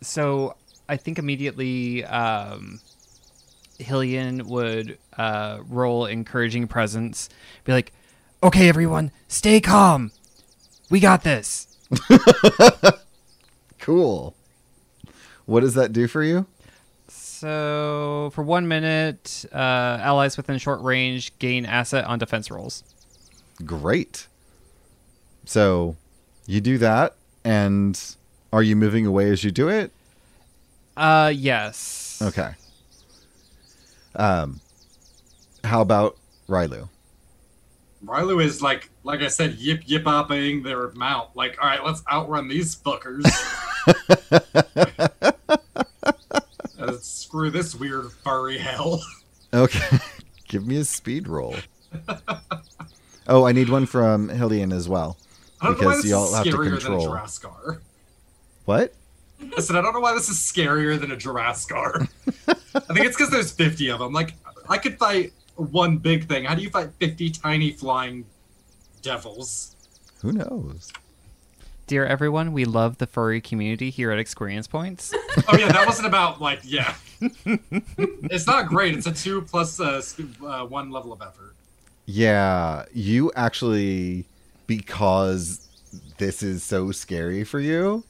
so 0.00 0.54
I 0.88 0.96
think 0.96 1.18
immediately, 1.18 2.04
um, 2.04 2.80
Hillian 3.78 4.42
would 4.46 4.98
uh, 5.16 5.58
roll 5.68 6.06
encouraging 6.06 6.68
presence, 6.68 7.28
be 7.64 7.72
like, 7.72 7.92
"Okay, 8.42 8.68
everyone, 8.68 9.10
stay 9.28 9.60
calm. 9.60 10.12
We 10.90 11.00
got 11.00 11.22
this." 11.24 11.68
cool 13.78 14.34
what 15.46 15.60
does 15.60 15.74
that 15.74 15.92
do 15.92 16.08
for 16.08 16.22
you 16.22 16.46
So 17.08 18.30
for 18.32 18.42
one 18.42 18.66
minute, 18.66 19.44
uh, 19.52 19.98
allies 20.00 20.38
within 20.38 20.56
short 20.56 20.80
range 20.80 21.38
gain 21.38 21.66
asset 21.66 22.06
on 22.06 22.18
defense 22.18 22.50
rolls. 22.50 22.82
Great. 23.64 24.26
So 25.44 25.96
you 26.46 26.62
do 26.62 26.78
that, 26.78 27.16
and 27.44 28.00
are 28.50 28.62
you 28.62 28.74
moving 28.74 29.04
away 29.04 29.30
as 29.30 29.44
you 29.44 29.50
do 29.50 29.68
it? 29.68 29.92
Uh, 30.96 31.32
yes. 31.34 32.20
Okay. 32.22 32.52
Um, 34.16 34.60
how 35.64 35.80
about 35.80 36.16
Rylu? 36.48 36.88
Rylu 38.04 38.44
is 38.44 38.60
like, 38.62 38.90
like 39.02 39.20
I 39.20 39.28
said, 39.28 39.54
yip 39.54 39.82
yip 39.86 40.06
oping 40.06 40.62
their 40.62 40.90
mount. 40.92 41.34
Like, 41.34 41.56
all 41.60 41.68
right, 41.68 41.82
let's 41.84 42.02
outrun 42.10 42.48
these 42.48 42.76
fuckers. 42.76 43.24
Uh, 46.76 46.98
screw 46.98 47.50
this 47.50 47.74
weird 47.74 48.12
furry 48.12 48.58
hell. 48.58 49.02
Okay, 49.54 49.98
give 50.48 50.66
me 50.66 50.76
a 50.76 50.84
speed 50.84 51.28
roll. 51.28 51.54
oh, 53.28 53.44
I 53.46 53.52
need 53.52 53.70
one 53.70 53.86
from 53.86 54.28
Hillian 54.28 54.72
as 54.72 54.88
well. 54.88 55.16
I 55.60 55.66
don't 55.66 55.80
know 55.80 55.86
why 55.86 55.92
Because 55.92 56.02
this 56.02 56.10
y'all 56.10 56.24
is 56.28 56.34
have 56.34 56.44
to 56.44 56.50
control. 56.50 57.00
than 57.00 57.08
a 57.08 57.20
Jiraskar. 57.22 57.78
What? 58.66 58.92
I 59.56 59.60
said, 59.60 59.76
I 59.76 59.82
don't 59.82 59.92
know 59.92 60.00
why 60.00 60.14
this 60.14 60.28
is 60.28 60.36
scarier 60.36 61.00
than 61.00 61.12
a 61.12 61.16
Jiraskar. 61.16 62.08
I 62.48 62.54
think 62.94 63.06
it's 63.06 63.16
because 63.16 63.30
there's 63.30 63.52
50 63.52 63.90
of 63.90 63.98
them. 64.00 64.12
Like, 64.12 64.34
I 64.68 64.78
could 64.78 64.98
fight 64.98 65.32
one 65.56 65.98
big 65.98 66.28
thing. 66.28 66.44
How 66.44 66.54
do 66.54 66.62
you 66.62 66.70
fight 66.70 66.90
50 66.98 67.30
tiny 67.30 67.72
flying 67.72 68.24
devils? 69.02 69.76
Who 70.22 70.32
knows? 70.32 70.92
Dear 71.86 72.06
everyone, 72.06 72.52
we 72.52 72.64
love 72.64 72.96
the 72.96 73.06
furry 73.06 73.42
community 73.42 73.90
here 73.90 74.10
at 74.10 74.18
Experience 74.18 74.66
Points. 74.66 75.12
Oh, 75.48 75.58
yeah, 75.58 75.70
that 75.72 75.84
wasn't 75.84 76.06
about, 76.06 76.40
like, 76.40 76.60
yeah. 76.62 76.94
it's 77.20 78.46
not 78.46 78.68
great. 78.68 78.94
It's 78.94 79.08
a 79.08 79.12
two 79.12 79.42
plus 79.42 79.80
uh, 79.80 80.00
uh, 80.46 80.64
one 80.64 80.90
level 80.90 81.12
of 81.12 81.20
effort. 81.20 81.56
Yeah, 82.06 82.84
you 82.94 83.32
actually, 83.34 84.26
because 84.68 85.66
this 86.18 86.40
is 86.40 86.62
so 86.62 86.92
scary 86.92 87.42
for 87.42 87.58
you, 87.58 88.04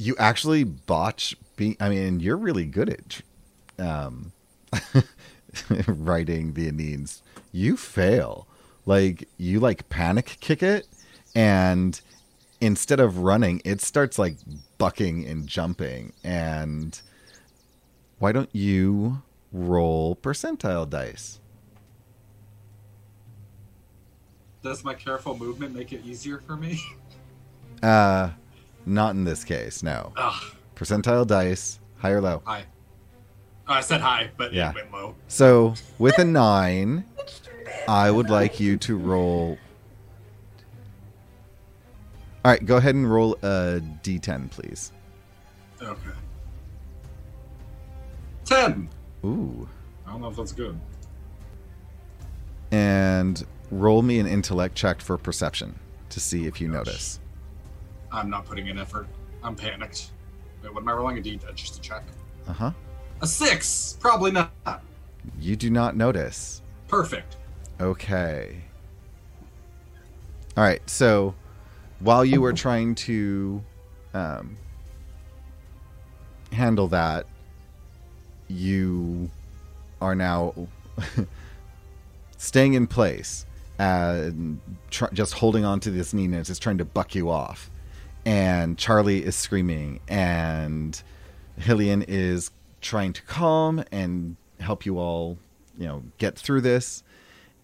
you 0.00 0.16
actually 0.18 0.64
botch 0.64 1.36
being. 1.56 1.76
I 1.78 1.90
mean, 1.90 2.20
you're 2.20 2.36
really 2.36 2.64
good 2.64 2.88
at 2.88 3.20
um, 3.78 4.32
writing 5.86 6.54
the 6.54 6.70
Aneens. 6.70 7.20
You 7.52 7.76
fail. 7.76 8.48
Like, 8.86 9.28
you 9.36 9.60
like 9.60 9.90
panic 9.90 10.38
kick 10.40 10.62
it, 10.62 10.88
and 11.34 12.00
instead 12.62 12.98
of 12.98 13.18
running, 13.18 13.60
it 13.64 13.82
starts 13.82 14.18
like 14.18 14.36
bucking 14.78 15.26
and 15.26 15.46
jumping. 15.46 16.14
And 16.24 16.98
why 18.18 18.32
don't 18.32 18.48
you 18.54 19.20
roll 19.52 20.16
percentile 20.16 20.88
dice? 20.88 21.40
Does 24.62 24.82
my 24.82 24.94
careful 24.94 25.36
movement 25.36 25.74
make 25.74 25.92
it 25.92 26.04
easier 26.06 26.38
for 26.38 26.56
me? 26.56 26.80
Uh, 27.82 28.30
not 28.86 29.14
in 29.14 29.24
this 29.24 29.44
case. 29.44 29.82
No. 29.82 30.12
Ugh, 30.16 30.42
Percentile 30.76 31.26
dice, 31.26 31.78
high 31.98 32.10
or 32.10 32.20
low. 32.20 32.42
High. 32.44 32.64
Oh, 33.68 33.74
I 33.74 33.80
said 33.80 34.00
high, 34.00 34.30
but 34.36 34.52
Yeah. 34.52 34.70
it 34.70 34.74
went 34.76 34.92
low. 34.92 35.14
So 35.28 35.74
with 35.98 36.18
a 36.18 36.24
nine, 36.24 37.04
I 37.88 38.10
would 38.10 38.30
like 38.30 38.58
you 38.58 38.76
to 38.78 38.96
roll. 38.96 39.58
All 42.44 42.50
right, 42.50 42.64
go 42.64 42.76
ahead 42.78 42.94
and 42.94 43.10
roll 43.10 43.34
a 43.42 43.80
d10, 44.02 44.50
please. 44.50 44.92
Okay. 45.82 45.98
Ten. 48.44 48.88
Ooh, 49.24 49.68
I 50.06 50.12
don't 50.12 50.22
know 50.22 50.28
if 50.28 50.36
that's 50.36 50.52
good. 50.52 50.78
and 52.72 53.44
roll 53.72 54.00
me 54.00 54.20
an 54.20 54.26
intellect 54.28 54.76
check 54.76 55.00
for 55.00 55.18
perception 55.18 55.76
to 56.08 56.20
see 56.20 56.46
if 56.46 56.60
you 56.60 56.68
notice. 56.68 57.18
I'm 58.12 58.30
not 58.30 58.44
putting 58.44 58.66
in 58.68 58.78
effort. 58.78 59.06
I'm 59.42 59.56
panicked. 59.56 60.10
Wait, 60.62 60.72
what 60.72 60.82
am 60.82 60.88
I 60.88 60.92
rolling? 60.92 61.18
A 61.18 61.20
D 61.20 61.38
uh, 61.46 61.52
just 61.52 61.74
to 61.74 61.80
check. 61.80 62.04
Uh 62.48 62.52
huh. 62.52 62.70
A 63.22 63.26
six. 63.26 63.96
Probably 64.00 64.30
not. 64.30 64.52
You 65.38 65.56
do 65.56 65.70
not 65.70 65.96
notice. 65.96 66.62
Perfect. 66.88 67.36
Okay. 67.80 68.56
All 70.56 70.64
right. 70.64 70.82
So 70.88 71.34
while 72.00 72.24
you 72.24 72.40
were 72.40 72.52
trying 72.52 72.94
to 72.96 73.62
um, 74.14 74.56
handle 76.52 76.88
that, 76.88 77.26
you 78.48 79.30
are 80.00 80.14
now 80.14 80.54
staying 82.38 82.74
in 82.74 82.86
place 82.86 83.46
and 83.78 84.60
tr- 84.90 85.12
just 85.12 85.34
holding 85.34 85.64
on 85.64 85.80
to 85.80 85.90
this 85.90 86.12
Nina 86.12 86.38
is 86.38 86.58
trying 86.58 86.78
to 86.78 86.84
buck 86.84 87.14
you 87.14 87.30
off. 87.30 87.70
And 88.24 88.76
Charlie 88.76 89.24
is 89.24 89.36
screaming, 89.36 90.00
and 90.08 91.02
Hillian 91.58 92.04
is 92.06 92.50
trying 92.80 93.12
to 93.14 93.22
calm 93.22 93.84
and 93.90 94.36
help 94.60 94.84
you 94.84 94.98
all, 94.98 95.38
you 95.78 95.86
know, 95.86 96.02
get 96.18 96.38
through 96.38 96.60
this 96.60 97.02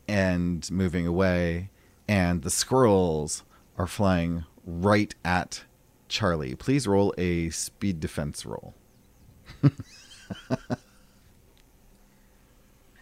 and 0.08 0.68
moving 0.70 1.06
away. 1.06 1.70
And 2.08 2.42
the 2.42 2.50
squirrels 2.50 3.42
are 3.78 3.86
flying 3.86 4.44
right 4.64 5.14
at 5.24 5.64
Charlie. 6.08 6.54
Please 6.54 6.86
roll 6.86 7.12
a 7.18 7.50
speed 7.50 8.00
defense 8.00 8.46
roll. 8.46 8.74
I 9.64 9.68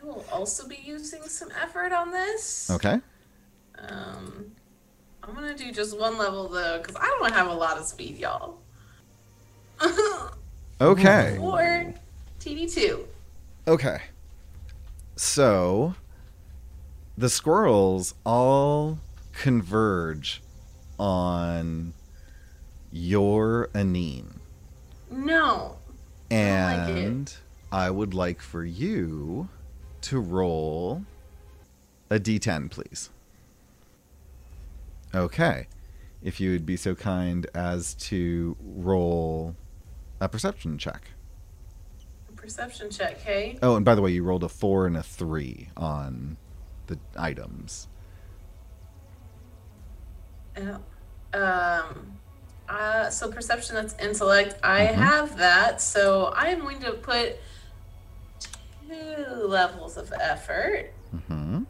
will 0.02 0.24
also 0.32 0.66
be 0.66 0.78
using 0.84 1.22
some 1.24 1.50
effort 1.60 1.92
on 1.92 2.10
this. 2.10 2.70
Okay. 2.70 3.00
Um, 3.78 4.52
I'm 5.26 5.34
gonna 5.34 5.54
do 5.54 5.72
just 5.72 5.98
one 5.98 6.18
level 6.18 6.48
though, 6.48 6.78
because 6.78 6.96
I 6.96 7.06
don't 7.06 7.32
have 7.32 7.48
a 7.48 7.54
lot 7.54 7.78
of 7.78 7.84
speed, 7.87 8.18
y'all. 8.18 8.58
Okay. 10.80 11.38
or 11.40 11.94
TD2. 12.40 13.04
Okay. 13.68 14.02
So 15.16 15.94
the 17.16 17.30
squirrels 17.30 18.14
all 18.26 18.98
converge 19.32 20.42
on 20.98 21.94
your 22.90 23.68
Aneen. 23.72 24.38
No. 25.10 25.76
like 26.30 26.88
it. 26.90 27.04
And 27.04 27.34
I 27.70 27.90
would 27.90 28.14
like 28.14 28.40
for 28.40 28.64
you 28.64 29.48
to 30.02 30.18
roll 30.18 31.04
a 32.10 32.18
d10, 32.18 32.70
please. 32.70 33.10
Okay. 35.14 35.66
If 36.22 36.40
you 36.40 36.50
would 36.53 36.64
be 36.66 36.77
so 36.77 36.94
kind 36.94 37.46
as 37.55 37.94
to 37.94 38.57
roll 38.61 39.55
a 40.20 40.29
perception 40.29 40.79
check. 40.79 41.11
A 42.29 42.33
perception 42.33 42.90
check, 42.90 43.20
hey? 43.20 43.59
Oh, 43.62 43.77
and 43.77 43.85
by 43.85 43.94
the 43.94 44.00
way, 44.03 44.11
you 44.11 44.22
rolled 44.24 44.42
a 44.44 44.48
four 44.48 44.87
and 44.87 44.96
a 44.96 45.03
three 45.03 45.68
on 45.77 46.37
the 46.87 46.98
items. 47.16 47.88
Yeah. 50.57 50.79
Um, 51.35 52.12
uh, 52.68 53.11
so 53.11 53.31
perception, 53.31 53.74
that's 53.74 53.94
intellect. 53.98 54.57
I 54.62 54.87
Mhm. 54.87 54.94
have 54.94 55.37
that, 55.38 55.81
so 55.83 56.27
I 56.37 56.46
am 56.46 56.61
going 56.61 56.81
to 56.81 56.92
put 56.92 57.37
two 58.88 59.46
levels 59.46 59.96
of 59.96 60.12
effort. 60.20 60.92
hmm 61.29 61.64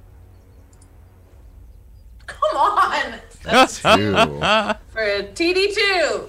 Come 2.27 2.57
on! 2.57 3.21
That's 3.45 3.83
Two. 3.83 4.13
for 4.15 5.03
a 5.03 5.23
TD2. 5.23 6.29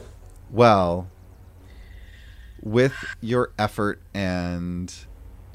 Well, 0.51 1.09
with 2.61 2.93
your 3.21 3.51
effort 3.57 4.01
and 4.13 4.93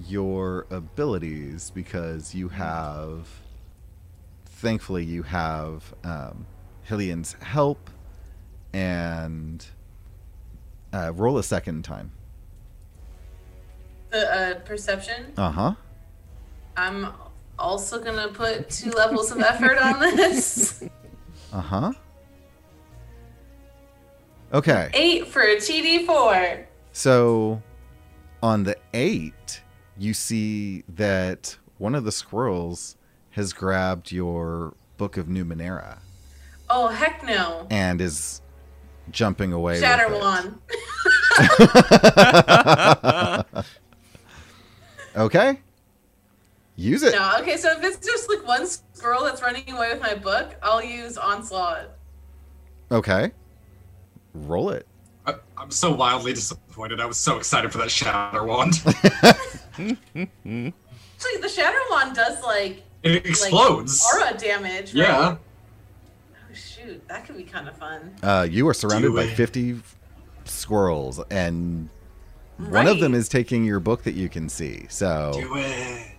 your 0.07 0.67
abilities, 0.71 1.71
because 1.71 2.35
you 2.35 2.49
have, 2.49 3.29
thankfully, 4.47 5.05
you 5.05 5.23
have 5.25 5.95
um, 6.03 6.47
Hillian's 6.83 7.35
help, 7.43 7.91
and 8.73 9.65
uh, 10.93 11.13
roll 11.15 11.37
a 11.39 11.43
second 11.43 11.85
time. 11.85 12.13
The 14.11 14.35
uh, 14.35 14.55
perception. 14.61 15.33
Uh 15.37 15.51
huh. 15.51 15.75
I'm 16.77 17.09
also 17.59 18.03
gonna 18.03 18.29
put 18.29 18.71
two 18.71 18.91
levels 18.91 19.31
of 19.31 19.41
effort 19.41 19.79
on 19.79 20.01
this. 20.01 20.83
Uh 21.53 21.61
huh. 21.61 21.93
Okay. 24.53 24.91
Eight 24.95 25.27
for 25.29 25.43
a 25.43 25.57
TD4. 25.57 26.65
So 26.93 27.63
on 28.43 28.65
the 28.65 28.77
eight, 28.95 29.63
you 29.99 30.15
see 30.15 30.83
that 30.89 31.57
one 31.79 31.95
of 31.95 32.05
the 32.05 32.13
squirrels 32.13 32.97
has 33.31 33.53
grabbed 33.53 34.11
your 34.11 34.75
Book 34.97 35.17
of 35.17 35.27
Numenera 35.27 35.99
Oh 36.69 36.89
heck 36.89 37.25
no! 37.25 37.67
and 37.71 38.01
is 38.01 38.43
jumping 39.11 39.53
away. 39.53 39.81
Shatterwand. 39.81 40.59
okay. 45.17 45.61
Use 46.81 47.03
it. 47.03 47.13
No, 47.13 47.35
okay. 47.41 47.59
So 47.59 47.71
if 47.73 47.85
it's 47.85 48.07
just 48.07 48.31
like 48.31 48.47
one 48.47 48.67
squirrel 48.67 49.25
that's 49.25 49.43
running 49.43 49.71
away 49.71 49.93
with 49.93 50.01
my 50.01 50.15
book, 50.15 50.57
I'll 50.63 50.83
use 50.83 51.19
onslaught. 51.19 51.91
Okay. 52.91 53.33
Roll 54.33 54.71
it. 54.71 54.87
I, 55.27 55.35
I'm 55.59 55.71
so 55.71 55.93
wildly 55.93 56.33
disappointed. 56.33 56.99
I 56.99 57.05
was 57.05 57.19
so 57.19 57.37
excited 57.37 57.71
for 57.71 57.77
that 57.79 57.91
shatter 57.91 58.45
wand. 58.45 58.81
Actually, 58.87 60.73
the 61.43 61.49
shatter 61.55 61.79
wand 61.91 62.17
does 62.17 62.43
like 62.43 62.83
it 63.03 63.27
explodes. 63.27 64.03
aura 64.15 64.33
damage. 64.39 64.95
Right? 64.95 65.07
yeah. 65.07 65.37
Oh 65.37 66.55
shoot, 66.55 67.07
that 67.09 67.27
could 67.27 67.37
be 67.37 67.45
kind 67.45 67.69
of 67.69 67.77
fun. 67.77 68.15
Uh, 68.23 68.49
you 68.51 68.67
are 68.69 68.75
surrounded 68.75 69.09
Do 69.09 69.17
by 69.17 69.25
it. 69.25 69.35
50 69.35 69.81
squirrels, 70.47 71.21
and 71.31 71.91
one 72.57 72.87
of 72.87 73.01
them 73.01 73.15
is 73.15 73.29
taking 73.29 73.67
your 73.67 73.81
book 73.81 74.05
that 74.05 74.15
you 74.15 74.31
can 74.31 74.49
see. 74.49 74.87
So, 74.89 75.33
Do 75.35 75.57
it. 75.57 76.10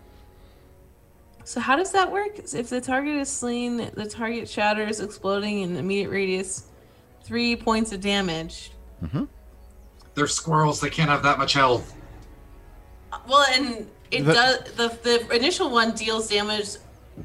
So 1.44 1.60
how 1.60 1.76
does 1.76 1.92
that 1.92 2.12
work? 2.12 2.40
If 2.54 2.70
the 2.70 2.80
target 2.82 3.16
is 3.18 3.30
slain, 3.30 3.92
the 3.96 4.06
target 4.08 4.48
shatters, 4.50 5.00
exploding 5.00 5.62
in 5.62 5.78
immediate 5.78 6.10
radius, 6.10 6.68
three 7.24 7.56
points 7.56 7.92
of 7.92 8.02
damage. 8.02 8.72
They're 10.14 10.28
squirrels. 10.28 10.80
They 10.82 10.90
can't 10.90 11.10
have 11.10 11.24
that 11.24 11.38
much 11.40 11.54
health. 11.54 11.94
Well, 13.28 13.46
and 13.54 13.90
it 14.12 14.24
The- 14.24 14.34
does. 14.34 14.60
The 14.76 14.98
the 15.04 15.36
initial 15.36 15.70
one 15.70 15.92
deals 15.94 16.30
damage 16.30 16.70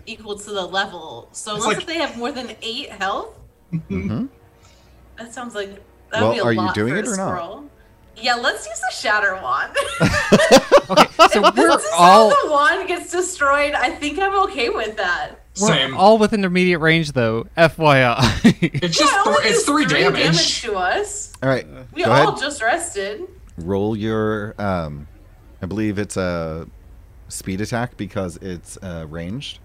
equal 0.07 0.39
to 0.39 0.51
the 0.51 0.67
level. 0.67 1.29
So 1.33 1.53
unless 1.55 1.67
like- 1.67 1.77
if 1.79 1.87
they 1.87 1.99
have 1.99 2.17
more 2.17 2.33
than 2.33 2.55
eight 2.63 2.91
health, 2.93 3.39
Mhm. 3.73 4.29
that 5.19 5.33
sounds 5.35 5.55
like 5.55 5.75
that 6.11 6.21
Well, 6.21 6.29
would 6.29 6.35
be 6.35 6.39
a 6.41 6.45
are 6.45 6.53
you 6.53 6.61
lot 6.61 6.75
doing 6.75 6.93
for 6.95 6.99
it 7.01 7.07
a 7.07 7.11
or 7.11 7.17
not? 7.17 7.29
squirrel. 7.29 7.65
Yeah, 8.17 8.35
let's 8.37 8.67
use 8.67 8.81
the 8.81 8.91
shatter 8.93 9.35
wand. 9.43 9.77
Okay, 10.90 11.07
so 11.31 11.44
if 11.46 11.57
we're 11.57 11.68
this 11.68 11.85
is 11.85 11.90
all 11.96 12.31
how 12.31 12.44
the 12.46 12.51
wand 12.53 12.88
gets 12.88 13.11
destroyed, 13.11 13.72
I 13.75 13.90
think 13.90 14.18
I'm 14.18 14.35
okay 14.44 14.68
with 14.70 14.96
that. 14.96 15.37
we're 15.61 15.68
Same. 15.68 15.96
all 15.96 16.18
within 16.18 16.44
immediate 16.44 16.79
range 16.79 17.12
though. 17.12 17.46
FYI. 17.57 18.18
It's 18.83 18.96
just 18.96 19.12
Yeah, 19.12 19.22
th- 19.25 19.37
it's 19.46 19.64
does 19.64 19.64
three, 19.64 19.87
damage. 19.87 20.62
to 20.62 20.75
us. 20.77 21.33
All 21.42 21.49
right. 21.49 21.66
We 21.92 22.05
go 22.05 22.11
all 22.12 22.29
ahead. 22.31 22.40
just 22.40 22.62
rested. 22.62 23.22
Roll 23.59 23.96
your. 23.96 24.55
Um, 24.61 25.09
I 25.62 25.66
believe 25.66 25.99
it's 25.99 26.16
a 26.16 26.68
speed 27.29 27.61
attack 27.61 27.96
because 27.96 28.37
it's 28.38 28.77
uh, 28.83 29.07
ranged. 29.09 29.59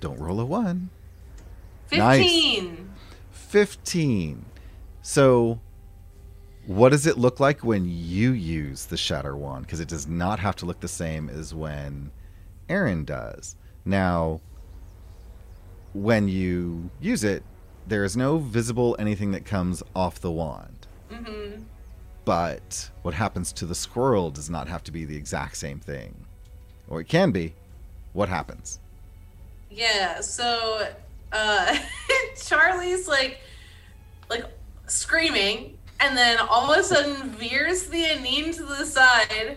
Don't 0.00 0.18
roll 0.18 0.40
a 0.40 0.44
one. 0.44 0.90
Nice. 1.92 2.66
15. 3.32 4.44
So, 5.02 5.60
what 6.66 6.90
does 6.90 7.06
it 7.06 7.18
look 7.18 7.40
like 7.40 7.62
when 7.62 7.84
you 7.86 8.32
use 8.32 8.86
the 8.86 8.96
Shatter 8.96 9.36
Wand? 9.36 9.66
Because 9.66 9.80
it 9.80 9.88
does 9.88 10.06
not 10.06 10.38
have 10.38 10.56
to 10.56 10.66
look 10.66 10.80
the 10.80 10.88
same 10.88 11.28
as 11.28 11.54
when 11.54 12.10
Aaron 12.68 13.04
does. 13.04 13.56
Now, 13.84 14.40
when 15.92 16.28
you 16.28 16.90
use 17.00 17.22
it, 17.22 17.42
there 17.86 18.04
is 18.04 18.16
no 18.16 18.38
visible 18.38 18.96
anything 18.98 19.32
that 19.32 19.44
comes 19.44 19.82
off 19.94 20.20
the 20.20 20.30
wand. 20.30 20.86
Mm-hmm. 21.10 21.62
But 22.24 22.90
what 23.02 23.14
happens 23.14 23.52
to 23.54 23.66
the 23.66 23.74
squirrel 23.74 24.30
does 24.30 24.48
not 24.48 24.66
have 24.68 24.82
to 24.84 24.92
be 24.92 25.04
the 25.04 25.16
exact 25.16 25.58
same 25.58 25.78
thing. 25.78 26.14
Or 26.88 27.00
it 27.00 27.08
can 27.08 27.30
be. 27.30 27.54
What 28.14 28.28
happens? 28.28 28.80
Yeah, 29.70 30.20
so 30.20 30.88
uh 31.32 31.78
Charlie's 32.42 33.06
like 33.08 33.40
like 34.30 34.44
screaming 34.86 35.73
and 36.00 36.16
then 36.16 36.38
all 36.38 36.72
of 36.72 36.78
a 36.78 36.82
sudden 36.82 37.28
veers 37.30 37.86
the 37.86 38.04
Aneen 38.04 38.54
to 38.56 38.64
the 38.64 38.84
side 38.84 39.56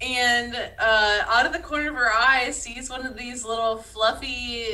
and 0.00 0.54
uh 0.78 1.22
out 1.28 1.46
of 1.46 1.52
the 1.52 1.58
corner 1.58 1.90
of 1.90 1.94
her 1.94 2.12
eye 2.12 2.50
sees 2.50 2.88
one 2.88 3.06
of 3.06 3.16
these 3.16 3.44
little 3.44 3.76
fluffy 3.76 4.68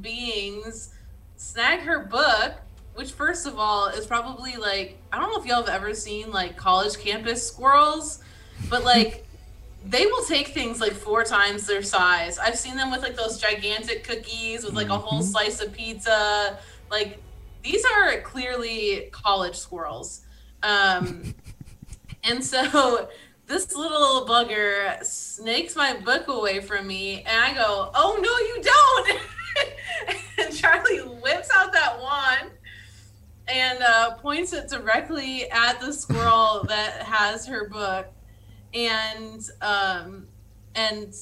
beings 0.00 0.94
snag 1.36 1.80
her 1.80 2.00
book 2.00 2.54
which 2.94 3.12
first 3.12 3.46
of 3.46 3.58
all 3.58 3.88
is 3.88 4.06
probably 4.06 4.56
like 4.56 4.98
I 5.12 5.18
don't 5.18 5.30
know 5.30 5.40
if 5.40 5.46
y'all 5.46 5.64
have 5.64 5.68
ever 5.68 5.94
seen 5.94 6.30
like 6.30 6.56
college 6.56 6.98
campus 6.98 7.46
squirrels 7.46 8.22
but 8.68 8.84
like 8.84 9.24
they 9.84 10.06
will 10.06 10.24
take 10.24 10.48
things 10.48 10.80
like 10.80 10.92
four 10.92 11.24
times 11.24 11.66
their 11.66 11.82
size. 11.82 12.38
I've 12.38 12.58
seen 12.58 12.76
them 12.76 12.90
with 12.90 13.02
like 13.02 13.16
those 13.16 13.38
gigantic 13.38 14.04
cookies 14.04 14.64
with 14.64 14.74
like 14.74 14.88
a 14.88 14.98
whole 14.98 15.22
slice 15.22 15.60
of 15.60 15.72
pizza. 15.72 16.58
Like 16.90 17.20
these 17.62 17.84
are 17.84 18.20
clearly 18.20 19.08
college 19.10 19.56
squirrels. 19.56 20.21
Um, 20.62 21.34
and 22.24 22.44
so 22.44 23.08
this 23.46 23.74
little 23.74 24.26
bugger 24.26 25.02
snakes 25.04 25.76
my 25.76 25.94
book 25.94 26.28
away 26.28 26.60
from 26.60 26.86
me, 26.86 27.22
and 27.22 27.42
I 27.44 27.54
go, 27.54 27.90
"Oh 27.94 28.18
no, 28.20 28.38
you 28.38 28.62
don't!" 28.62 29.20
and 30.46 30.56
Charlie 30.56 30.98
whips 31.20 31.48
out 31.54 31.72
that 31.72 32.00
wand 32.00 32.50
and 33.48 33.82
uh, 33.82 34.14
points 34.14 34.52
it 34.52 34.68
directly 34.68 35.50
at 35.50 35.80
the 35.80 35.92
squirrel 35.92 36.64
that 36.68 37.02
has 37.02 37.46
her 37.46 37.68
book 37.68 38.06
and 38.74 39.50
um 39.60 40.26
and 40.74 41.14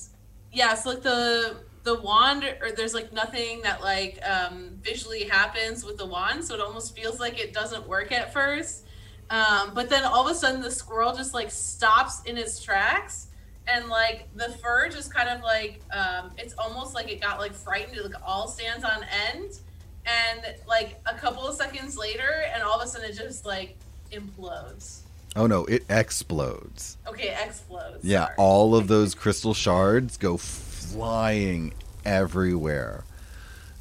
yeah 0.52 0.74
so 0.74 0.90
like 0.90 1.02
the 1.02 1.56
the 1.82 2.00
wand 2.00 2.44
or 2.60 2.70
there's 2.70 2.94
like 2.94 3.12
nothing 3.12 3.60
that 3.62 3.80
like 3.80 4.20
um 4.24 4.78
visually 4.82 5.24
happens 5.24 5.84
with 5.84 5.96
the 5.96 6.06
wand 6.06 6.44
so 6.44 6.54
it 6.54 6.60
almost 6.60 6.94
feels 6.94 7.18
like 7.18 7.40
it 7.40 7.52
doesn't 7.52 7.88
work 7.88 8.12
at 8.12 8.32
first 8.32 8.84
um 9.30 9.72
but 9.74 9.88
then 9.88 10.04
all 10.04 10.26
of 10.26 10.30
a 10.30 10.34
sudden 10.34 10.60
the 10.60 10.70
squirrel 10.70 11.14
just 11.14 11.32
like 11.34 11.50
stops 11.50 12.22
in 12.24 12.36
its 12.36 12.62
tracks 12.62 13.28
and 13.68 13.88
like 13.88 14.28
the 14.34 14.48
fur 14.62 14.88
just 14.88 15.12
kind 15.14 15.28
of 15.28 15.40
like 15.42 15.80
um 15.92 16.30
it's 16.38 16.54
almost 16.54 16.94
like 16.94 17.08
it 17.10 17.20
got 17.20 17.38
like 17.38 17.52
frightened 17.54 17.96
it 17.96 18.04
like 18.04 18.20
all 18.26 18.48
stands 18.48 18.84
on 18.84 19.04
end 19.32 19.60
and 20.06 20.54
like 20.66 20.98
a 21.06 21.14
couple 21.14 21.46
of 21.46 21.54
seconds 21.54 21.96
later 21.96 22.44
and 22.52 22.62
all 22.62 22.80
of 22.80 22.84
a 22.84 22.88
sudden 22.90 23.08
it 23.10 23.16
just 23.16 23.44
like 23.46 23.76
implodes 24.12 25.00
Oh 25.36 25.46
no, 25.46 25.64
it 25.66 25.84
explodes. 25.88 26.96
okay 27.06 27.36
explodes 27.40 28.04
Yeah, 28.04 28.24
sorry. 28.24 28.34
all 28.36 28.74
of 28.74 28.88
those 28.88 29.14
crystal 29.14 29.54
shards 29.54 30.16
go 30.16 30.36
flying 30.36 31.72
everywhere. 32.04 33.04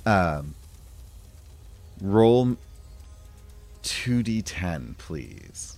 Um, 0.06 0.54
roll 2.00 2.56
2d10, 3.90 4.98
please. 5.00 5.78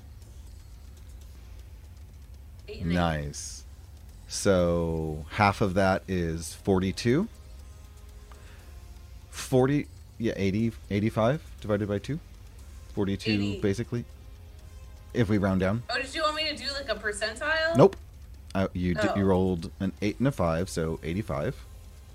Nice. 2.83 3.63
So 4.27 5.25
half 5.31 5.61
of 5.61 5.73
that 5.75 6.03
is 6.07 6.53
42. 6.55 7.27
40, 9.29 9.87
yeah, 10.17 10.33
80, 10.35 10.71
85 10.89 11.41
divided 11.61 11.87
by 11.87 11.99
2. 11.99 12.19
42 12.93 13.31
Eighty. 13.31 13.59
basically. 13.61 14.05
If 15.13 15.29
we 15.29 15.37
round 15.37 15.59
down. 15.61 15.83
Oh, 15.89 15.97
did 16.01 16.13
you 16.13 16.21
want 16.21 16.35
me 16.35 16.49
to 16.49 16.55
do 16.55 16.65
like 16.73 16.89
a 16.89 16.95
percentile? 16.95 17.75
Nope. 17.77 17.95
Uh, 18.53 18.67
you 18.73 18.93
did, 18.93 19.11
you 19.15 19.23
Oh. 19.23 19.27
rolled 19.27 19.71
an 19.79 19.93
8 20.01 20.19
and 20.19 20.27
a 20.27 20.31
5, 20.31 20.69
so 20.69 20.99
85. 21.03 21.55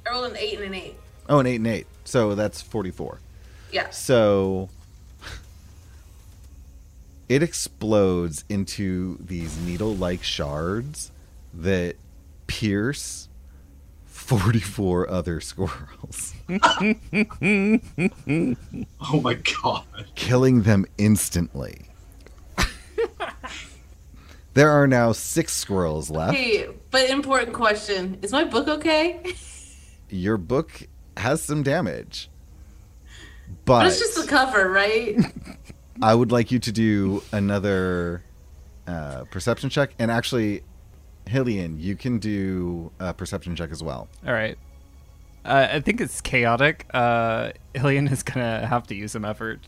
I 0.06 0.10
rolled 0.10 0.30
an 0.30 0.36
eight 0.36 0.56
and 0.58 0.64
an 0.66 0.74
eight. 0.74 0.94
Oh, 1.28 1.38
an 1.38 1.46
8 1.46 1.56
and 1.56 1.66
8. 1.66 1.86
So 2.04 2.34
that's 2.34 2.60
44. 2.62 3.18
Yeah. 3.72 3.88
So 3.90 4.68
it 7.28 7.42
explodes 7.42 8.44
into 8.48 9.18
these 9.20 9.58
needle 9.60 9.94
like 9.94 10.22
shards 10.22 11.10
that 11.54 11.96
pierce 12.46 13.28
44 14.04 15.08
other 15.10 15.40
squirrels, 15.40 16.34
Oh 19.00 19.20
my 19.22 19.34
god. 19.34 19.84
killing 20.14 20.62
them 20.62 20.86
instantly. 20.98 21.82
there 24.54 24.70
are 24.70 24.86
now 24.86 25.12
six 25.12 25.52
squirrels 25.52 26.10
left. 26.10 26.34
Hey, 26.36 26.68
but 26.90 27.08
important 27.10 27.52
question: 27.52 28.18
Is 28.22 28.32
my 28.32 28.44
book 28.44 28.66
okay? 28.68 29.20
Your 30.08 30.36
book 30.38 30.82
has 31.16 31.42
some 31.42 31.62
damage. 31.62 32.28
But 33.64 33.80
But 33.80 33.86
it's 33.88 33.98
just 33.98 34.20
the 34.20 34.26
cover, 34.26 34.70
right? 34.70 35.16
I 36.02 36.14
would 36.14 36.32
like 36.32 36.50
you 36.50 36.58
to 36.58 36.72
do 36.72 37.22
another 37.32 38.22
uh, 38.86 39.24
perception 39.30 39.70
check. 39.70 39.90
And 39.98 40.10
actually, 40.10 40.62
Hillian, 41.26 41.80
you 41.80 41.96
can 41.96 42.18
do 42.18 42.92
a 42.98 43.12
perception 43.14 43.56
check 43.56 43.70
as 43.70 43.82
well. 43.82 44.08
All 44.26 44.32
right. 44.32 44.58
Uh, 45.44 45.68
I 45.72 45.80
think 45.80 46.00
it's 46.00 46.20
chaotic. 46.20 46.86
Uh, 46.92 47.52
Hillian 47.74 48.10
is 48.10 48.22
gonna 48.22 48.66
have 48.66 48.86
to 48.88 48.94
use 48.94 49.12
some 49.12 49.24
effort. 49.24 49.60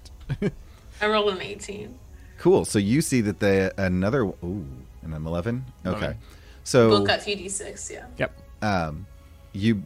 I 1.00 1.06
rolled 1.06 1.34
an 1.34 1.40
eighteen. 1.40 1.98
Cool. 2.38 2.64
So 2.64 2.78
you 2.78 3.00
see 3.00 3.20
that 3.22 3.40
the 3.40 3.72
another 3.78 4.22
ooh, 4.24 4.66
and 5.02 5.14
I'm 5.14 5.26
11. 5.26 5.64
Okay. 5.86 5.96
Eleven. 5.98 6.18
So 6.64 6.90
Book 6.90 7.06
got 7.06 7.22
two 7.22 7.34
d 7.36 7.48
six. 7.48 7.90
Yeah. 7.90 8.06
Yep. 8.18 8.32
um, 8.62 9.06
you 9.52 9.82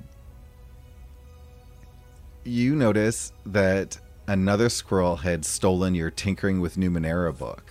you 2.45 2.75
notice 2.75 3.33
that 3.47 3.99
another 4.27 4.69
squirrel 4.69 5.17
had 5.17 5.45
stolen 5.45 5.95
your 5.95 6.11
tinkering 6.11 6.61
with 6.61 6.77
Numenera 6.77 7.37
book. 7.37 7.65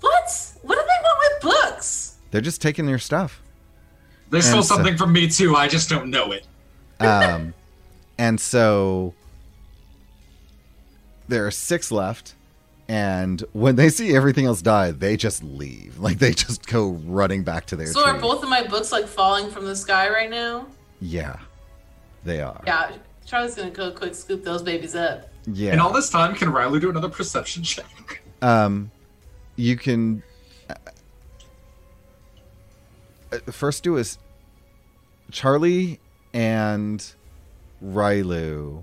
What? 0.00 0.52
What 0.62 0.74
do 0.76 0.80
they 0.82 1.02
want 1.02 1.18
with 1.18 1.42
books? 1.52 2.16
They're 2.30 2.40
just 2.40 2.62
taking 2.62 2.88
your 2.88 2.98
stuff. 2.98 3.42
They 4.30 4.40
stole 4.40 4.62
so- 4.62 4.76
something 4.76 4.96
from 4.96 5.12
me 5.12 5.28
too. 5.28 5.56
I 5.56 5.68
just 5.68 5.88
don't 5.88 6.10
know 6.10 6.32
it. 6.32 6.46
Um, 7.00 7.54
and 8.18 8.38
so 8.40 9.14
there 11.28 11.46
are 11.46 11.50
six 11.50 11.90
left. 11.90 12.34
And 12.88 13.44
when 13.52 13.76
they 13.76 13.88
see 13.88 14.14
everything 14.16 14.46
else 14.46 14.62
die, 14.62 14.90
they 14.90 15.16
just 15.16 15.42
leave. 15.44 15.98
Like 15.98 16.18
they 16.18 16.32
just 16.32 16.66
go 16.66 16.90
running 16.90 17.44
back 17.44 17.66
to 17.66 17.76
their 17.76 17.86
So 17.86 18.02
tree. 18.02 18.12
are 18.12 18.18
both 18.18 18.42
of 18.42 18.48
my 18.48 18.64
books 18.66 18.90
like 18.92 19.06
falling 19.06 19.50
from 19.50 19.64
the 19.64 19.76
sky 19.76 20.08
right 20.10 20.28
now? 20.30 20.66
Yeah, 21.00 21.36
they 22.24 22.40
are. 22.42 22.60
Yeah. 22.66 22.90
Charlie's 23.30 23.54
gonna 23.54 23.70
go 23.70 23.92
quick 23.92 24.12
scoop 24.16 24.42
those 24.42 24.60
babies 24.60 24.96
up. 24.96 25.28
Yeah. 25.46 25.70
And 25.70 25.80
all 25.80 25.92
this 25.92 26.10
time, 26.10 26.34
can 26.34 26.50
Riley 26.50 26.80
do 26.80 26.90
another 26.90 27.08
perception 27.08 27.62
check? 27.62 28.22
Um, 28.42 28.90
you 29.54 29.76
can 29.76 30.24
uh, 30.68 30.74
uh, 33.32 33.38
first 33.52 33.84
do 33.84 33.98
is 33.98 34.18
Charlie 35.30 36.00
and 36.34 37.14
Rylu 37.84 38.82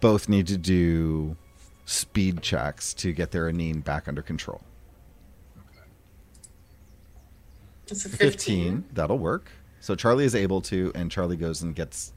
both 0.00 0.28
need 0.28 0.48
to 0.48 0.56
do 0.56 1.36
speed 1.84 2.42
checks 2.42 2.92
to 2.94 3.12
get 3.12 3.30
their 3.30 3.44
Aneen 3.44 3.84
back 3.84 4.08
under 4.08 4.22
control. 4.22 4.60
It's 7.86 8.04
a 8.04 8.08
15. 8.08 8.18
15. 8.18 8.84
That'll 8.92 9.18
work. 9.20 9.52
So 9.78 9.94
Charlie 9.94 10.24
is 10.24 10.34
able 10.34 10.60
to, 10.62 10.90
and 10.96 11.12
Charlie 11.12 11.36
goes 11.36 11.62
and 11.62 11.76
gets 11.76 12.12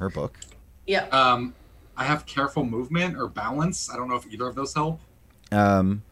her 0.00 0.08
book. 0.10 0.38
Yeah. 0.86 1.04
Um, 1.08 1.54
I 1.96 2.04
have 2.04 2.26
careful 2.26 2.64
movement 2.64 3.16
or 3.16 3.28
balance. 3.28 3.88
I 3.90 3.96
don't 3.96 4.08
know 4.08 4.16
if 4.16 4.26
either 4.32 4.46
of 4.48 4.54
those 4.56 4.74
help. 4.74 5.00
Um, 5.52 6.02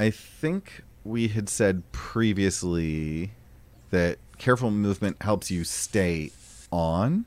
I 0.00 0.10
think 0.10 0.82
we 1.04 1.28
had 1.28 1.48
said 1.48 1.82
previously 1.92 3.32
that 3.90 4.18
careful 4.38 4.70
movement 4.70 5.18
helps 5.22 5.50
you 5.50 5.62
stay 5.64 6.32
on. 6.72 7.26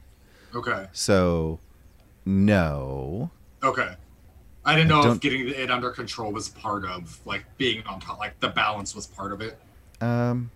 Okay. 0.55 0.87
So, 0.91 1.59
no. 2.25 3.29
Okay. 3.63 3.95
I 4.65 4.75
didn't 4.75 4.87
know 4.89 5.03
don't- 5.03 5.15
if 5.15 5.19
getting 5.21 5.47
it 5.49 5.69
under 5.69 5.91
control 5.91 6.31
was 6.31 6.49
part 6.49 6.85
of 6.85 7.19
like 7.25 7.45
being 7.57 7.83
on 7.85 7.99
top, 7.99 8.17
like 8.17 8.39
the 8.39 8.47
balance 8.49 8.95
was 8.95 9.05
part 9.07 9.31
of 9.31 9.41
it. 9.41 9.59
Um, 10.01 10.49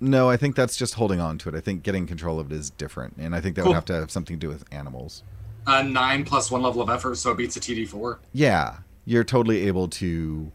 no, 0.00 0.28
I 0.28 0.36
think 0.36 0.56
that's 0.56 0.76
just 0.76 0.94
holding 0.94 1.20
on 1.20 1.38
to 1.38 1.48
it. 1.48 1.54
I 1.54 1.60
think 1.60 1.82
getting 1.82 2.06
control 2.06 2.38
of 2.38 2.50
it 2.52 2.54
is 2.54 2.70
different, 2.70 3.16
and 3.18 3.34
I 3.34 3.40
think 3.40 3.56
that 3.56 3.62
Cool. 3.62 3.70
would 3.70 3.74
have 3.76 3.84
to 3.86 3.94
have 3.94 4.10
something 4.10 4.36
to 4.36 4.40
do 4.40 4.48
with 4.48 4.64
animals. 4.72 5.22
Uh, 5.66 5.82
nine 5.82 6.24
plus 6.24 6.50
one 6.50 6.62
level 6.62 6.80
of 6.82 6.88
effort, 6.88 7.16
so 7.16 7.32
it 7.32 7.38
beats 7.38 7.56
a 7.56 7.60
TD 7.60 7.88
four. 7.88 8.20
Yeah, 8.32 8.78
you're 9.04 9.24
totally 9.24 9.66
able 9.66 9.88
to 9.88 10.52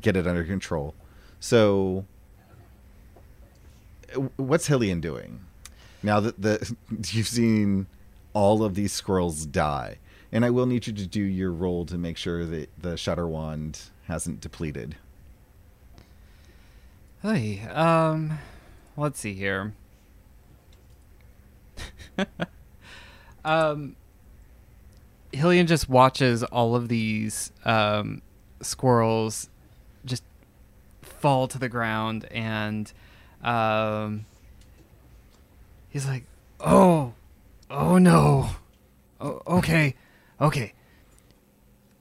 get 0.00 0.16
it 0.16 0.26
under 0.26 0.42
control. 0.44 0.94
So, 1.40 2.04
what's 4.36 4.68
Hillian 4.68 5.00
doing 5.00 5.40
now 6.02 6.20
that 6.20 6.40
the 6.40 6.74
you've 7.10 7.28
seen 7.28 7.86
all 8.32 8.64
of 8.64 8.74
these 8.74 8.92
squirrels 8.92 9.46
die? 9.46 9.98
And 10.32 10.44
I 10.44 10.50
will 10.50 10.66
need 10.66 10.88
you 10.88 10.92
to 10.94 11.06
do 11.06 11.22
your 11.22 11.52
roll 11.52 11.86
to 11.86 11.96
make 11.96 12.16
sure 12.16 12.44
that 12.44 12.68
the 12.76 12.96
Shatter 12.96 13.28
Wand 13.28 13.78
hasn't 14.08 14.40
depleted. 14.40 14.96
Hey, 17.22 17.60
um, 17.68 18.38
let's 18.96 19.20
see 19.20 19.34
here. 19.34 19.74
um, 23.44 23.96
Hillian 25.32 25.66
just 25.66 25.88
watches 25.88 26.42
all 26.44 26.74
of 26.76 26.88
these 26.88 27.52
um, 27.64 28.22
squirrels 28.60 29.48
just 30.04 30.22
fall 31.02 31.48
to 31.48 31.58
the 31.58 31.68
ground, 31.68 32.26
and 32.30 32.92
um, 33.42 34.26
he's 35.88 36.06
like, 36.06 36.24
"Oh, 36.60 37.14
oh 37.70 37.98
no, 37.98 38.50
oh, 39.20 39.42
okay, 39.46 39.94
okay, 40.40 40.72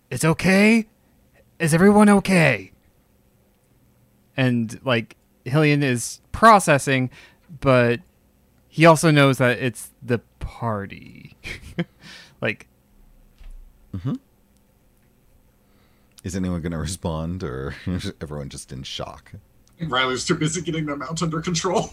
it's 0.10 0.26
okay. 0.26 0.86
Is 1.60 1.74
everyone 1.74 2.10
okay?" 2.10 2.74
and 4.36 4.80
like 4.84 5.16
Hillian 5.46 5.84
is 5.84 6.22
processing, 6.32 7.10
but 7.60 8.00
he 8.68 8.86
also 8.86 9.12
knows 9.12 9.38
that 9.38 9.60
it's 9.60 9.92
the 10.02 10.20
party. 10.40 11.36
like, 12.42 12.68
mm-hmm. 13.96 14.14
Is 16.24 16.36
anyone 16.38 16.62
going 16.62 16.72
to 16.72 16.78
respond, 16.78 17.44
or 17.44 17.76
is 17.86 18.14
everyone 18.22 18.48
just 18.50 18.72
in 18.72 18.84
shock? 18.84 19.34
Riley's 19.82 20.24
too 20.24 20.36
busy 20.36 20.62
getting 20.62 20.86
their 20.86 20.96
mount 20.96 21.22
under 21.22 21.42
control. 21.42 21.90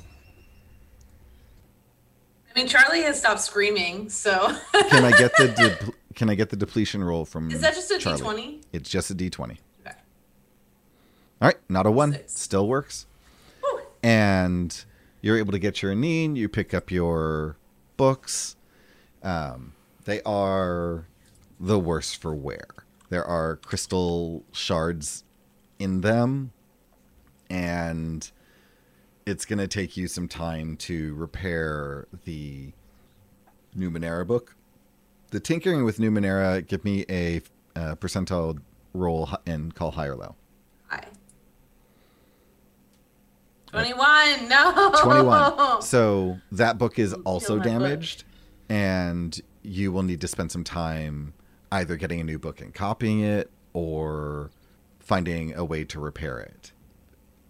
I 2.54 2.58
mean, 2.58 2.68
Charlie 2.68 3.02
has 3.02 3.18
stopped 3.18 3.40
screaming, 3.40 4.08
so 4.08 4.56
Can 4.88 5.04
I 5.04 5.10
get 5.16 5.36
the 5.36 5.48
de- 5.84 5.92
can 6.14 6.30
I 6.30 6.34
get 6.34 6.50
the 6.50 6.56
depletion 6.56 7.02
roll 7.02 7.24
from? 7.24 7.50
is 7.50 7.60
that 7.60 7.74
just 7.74 7.90
a 7.90 7.98
Charlie? 7.98 8.20
twenty? 8.20 8.60
It's 8.72 8.88
just 8.90 9.10
a 9.10 9.14
d20. 9.14 9.50
Okay. 9.50 9.58
All 11.40 11.48
right, 11.48 11.56
not 11.68 11.86
a 11.86 11.90
one. 11.90 12.12
Six. 12.12 12.40
Still 12.40 12.68
works. 12.68 13.06
And 14.02 14.84
you're 15.20 15.38
able 15.38 15.52
to 15.52 15.58
get 15.58 15.82
your 15.82 15.92
Aneen. 15.92 16.36
You 16.36 16.48
pick 16.48 16.72
up 16.72 16.90
your 16.90 17.56
books. 17.96 18.56
Um, 19.22 19.74
they 20.04 20.22
are 20.22 21.06
the 21.58 21.78
worse 21.78 22.14
for 22.14 22.34
wear. 22.34 22.66
There 23.10 23.24
are 23.24 23.56
crystal 23.56 24.44
shards 24.52 25.24
in 25.78 26.00
them, 26.00 26.52
and 27.50 28.30
it's 29.26 29.44
going 29.44 29.58
to 29.58 29.68
take 29.68 29.96
you 29.96 30.08
some 30.08 30.28
time 30.28 30.76
to 30.78 31.14
repair 31.14 32.06
the 32.24 32.72
Numenera 33.76 34.26
book. 34.26 34.56
The 35.30 35.40
tinkering 35.40 35.84
with 35.84 35.98
Numenera, 35.98 36.66
give 36.66 36.84
me 36.84 37.04
a 37.08 37.42
uh, 37.76 37.94
percentile 37.96 38.60
roll 38.94 39.28
and 39.46 39.74
call 39.74 39.92
high 39.92 40.06
or 40.06 40.16
low. 40.16 40.36
21 43.70 44.48
no. 44.48 44.92
21 45.00 45.82
so 45.82 46.38
that 46.52 46.78
book 46.78 46.98
is 46.98 47.12
also 47.24 47.58
damaged 47.58 48.24
book. 48.24 48.76
and 48.76 49.40
you 49.62 49.92
will 49.92 50.02
need 50.02 50.20
to 50.20 50.28
spend 50.28 50.50
some 50.50 50.64
time 50.64 51.34
either 51.72 51.96
getting 51.96 52.20
a 52.20 52.24
new 52.24 52.38
book 52.38 52.60
and 52.60 52.74
copying 52.74 53.20
it 53.20 53.50
or 53.72 54.50
finding 54.98 55.54
a 55.54 55.64
way 55.64 55.84
to 55.84 56.00
repair 56.00 56.38
it. 56.38 56.72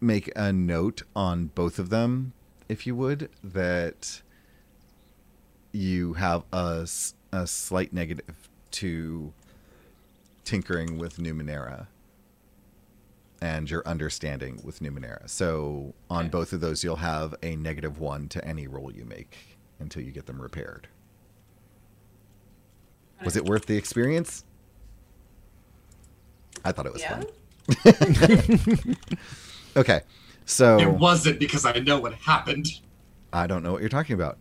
Make 0.01 0.31
a 0.35 0.53
note 0.53 1.03
on 1.15 1.47
both 1.47 1.79
of 1.79 1.91
them 1.91 2.33
if 2.69 2.87
you 2.87 2.95
would 2.95 3.29
that 3.43 4.23
you 5.73 6.15
have 6.15 6.43
a, 6.53 6.87
a 7.33 7.47
slight 7.47 7.93
negative 7.93 8.49
to 8.73 9.33
tinkering 10.45 10.99
with 10.99 11.19
numenera 11.19 11.87
and 13.41 13.71
your 13.71 13.83
understanding 13.87 14.61
with 14.63 14.81
Numenera. 14.81 15.29
So 15.29 15.95
on 16.11 16.27
Okay. 16.27 16.29
both 16.31 16.53
of 16.53 16.61
those, 16.61 16.85
you'll 16.85 16.97
have 16.97 17.35
a 17.43 17.57
negative 17.57 17.99
one 17.99 18.29
to 18.29 18.45
any 18.45 18.67
roll 18.67 18.93
you 18.93 19.05
make 19.05 19.37
until 19.79 20.03
you 20.03 20.13
get 20.13 20.27
them 20.27 20.41
repaired. 20.41 20.89
Was 23.25 23.37
it 23.37 23.45
worth 23.45 23.67
the 23.67 23.77
experience? 23.77 24.45
I 26.65 26.73
thought 26.73 26.87
it 26.87 26.93
was 26.93 27.03
Yeah. 27.03 27.23
fun. 27.87 28.97
Okay, 29.77 30.01
so 30.45 30.81
It 30.81 30.91
wasn't 30.99 31.39
because 31.39 31.65
I 31.65 31.75
know 31.79 32.01
what 32.01 32.13
happened. 32.15 32.67
I 33.33 33.47
don't 33.47 33.63
know 33.63 33.71
what 33.73 33.81
you're 33.81 33.89
talking 33.89 34.15
about. 34.15 34.37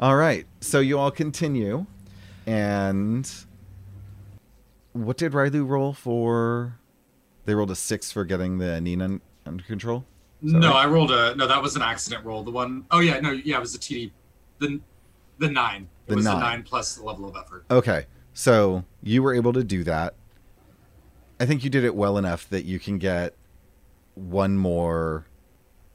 All 0.00 0.16
right, 0.16 0.46
so 0.60 0.80
you 0.80 0.98
all 0.98 1.12
continue, 1.12 1.86
and 2.44 3.30
what 4.92 5.16
did 5.16 5.30
Rylu 5.32 5.66
roll 5.66 5.92
for? 5.92 6.74
They 7.44 7.54
rolled 7.54 7.70
a 7.70 7.74
six 7.76 8.10
for 8.10 8.24
getting 8.24 8.58
the 8.58 8.80
Nina 8.80 9.20
under 9.46 9.62
control. 9.64 10.04
No, 10.42 10.70
right? 10.70 10.84
I 10.84 10.86
rolled 10.86 11.10
a 11.10 11.34
no. 11.36 11.46
That 11.46 11.62
was 11.62 11.76
an 11.76 11.82
accident 11.82 12.24
roll. 12.24 12.42
The 12.42 12.50
one 12.50 12.84
oh 12.90 13.00
yeah, 13.00 13.20
no, 13.20 13.30
yeah, 13.30 13.56
it 13.56 13.60
was 13.60 13.74
a 13.74 13.78
TD. 13.78 14.10
The 14.58 14.80
the 15.38 15.48
nine. 15.48 15.88
It 16.06 16.10
The 16.10 16.16
was 16.16 16.24
nine. 16.24 16.36
a 16.36 16.40
nine 16.40 16.62
plus 16.62 16.96
the 16.96 17.02
level 17.04 17.28
of 17.28 17.36
effort. 17.36 17.64
Okay, 17.70 18.06
so 18.34 18.84
you 19.02 19.22
were 19.22 19.34
able 19.34 19.52
to 19.54 19.64
do 19.64 19.84
that. 19.84 20.14
I 21.40 21.46
think 21.46 21.64
you 21.64 21.70
did 21.70 21.84
it 21.84 21.94
well 21.94 22.18
enough 22.18 22.48
that 22.50 22.64
you 22.64 22.78
can 22.78 22.98
get 22.98 23.34
one 24.14 24.56
more 24.56 25.26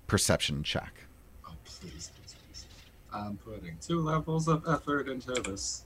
perception 0.07 0.63
check. 0.63 0.93
Oh 1.47 1.53
please, 1.63 2.11
please, 2.15 2.35
please. 2.47 2.65
I'm 3.13 3.37
putting 3.37 3.77
two 3.81 4.01
levels 4.01 4.47
of 4.47 4.63
effort 4.67 5.07
into 5.09 5.31
this. 5.41 5.85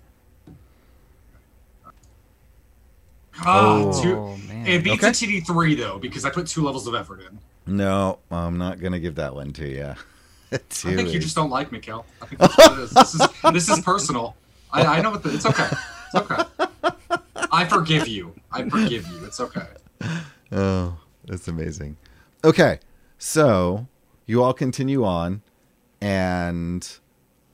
Ah, 3.39 3.81
Oh, 3.81 4.01
two. 4.01 4.15
man. 4.47 4.67
It 4.67 4.83
beats 4.83 5.03
Okay. 5.03 5.09
a 5.09 5.11
TD 5.11 5.45
three 5.45 5.75
though 5.75 5.97
because 5.99 6.25
I 6.25 6.29
put 6.29 6.47
two 6.47 6.63
levels 6.63 6.87
of 6.87 6.95
effort 6.95 7.21
in. 7.21 7.39
No, 7.75 8.19
I'm 8.29 8.57
not 8.57 8.79
gonna 8.79 8.99
give 8.99 9.15
that 9.15 9.33
one 9.35 9.53
to 9.53 9.67
you. 9.67 9.93
I 10.53 10.57
think 10.57 11.13
you 11.13 11.19
just 11.19 11.35
don't 11.35 11.49
like 11.49 11.71
me, 11.71 11.79
Kel. 11.79 12.05
I 12.21 12.25
think 12.27 12.39
that's 12.39 12.57
what 12.57 12.77
it 12.77 12.83
is. 12.83 12.91
This 12.91 13.15
is 13.15 13.27
this 13.51 13.69
is 13.69 13.79
personal. 13.83 14.35
I, 14.71 14.85
I 14.97 15.01
know 15.01 15.11
what 15.11 15.23
the, 15.23 15.33
it's 15.33 15.45
okay. 15.45 15.67
It's 16.07 16.15
okay. 16.15 16.43
I 17.51 17.65
forgive 17.65 18.07
you. 18.07 18.33
I 18.51 18.69
forgive 18.69 19.07
you. 19.07 19.25
It's 19.25 19.39
okay. 19.39 19.65
Oh, 20.51 20.97
that's 21.25 21.47
amazing. 21.47 21.97
Okay, 22.43 22.79
so 23.17 23.87
you 24.27 24.43
all 24.43 24.53
continue 24.53 25.03
on, 25.03 25.41
and 26.01 26.87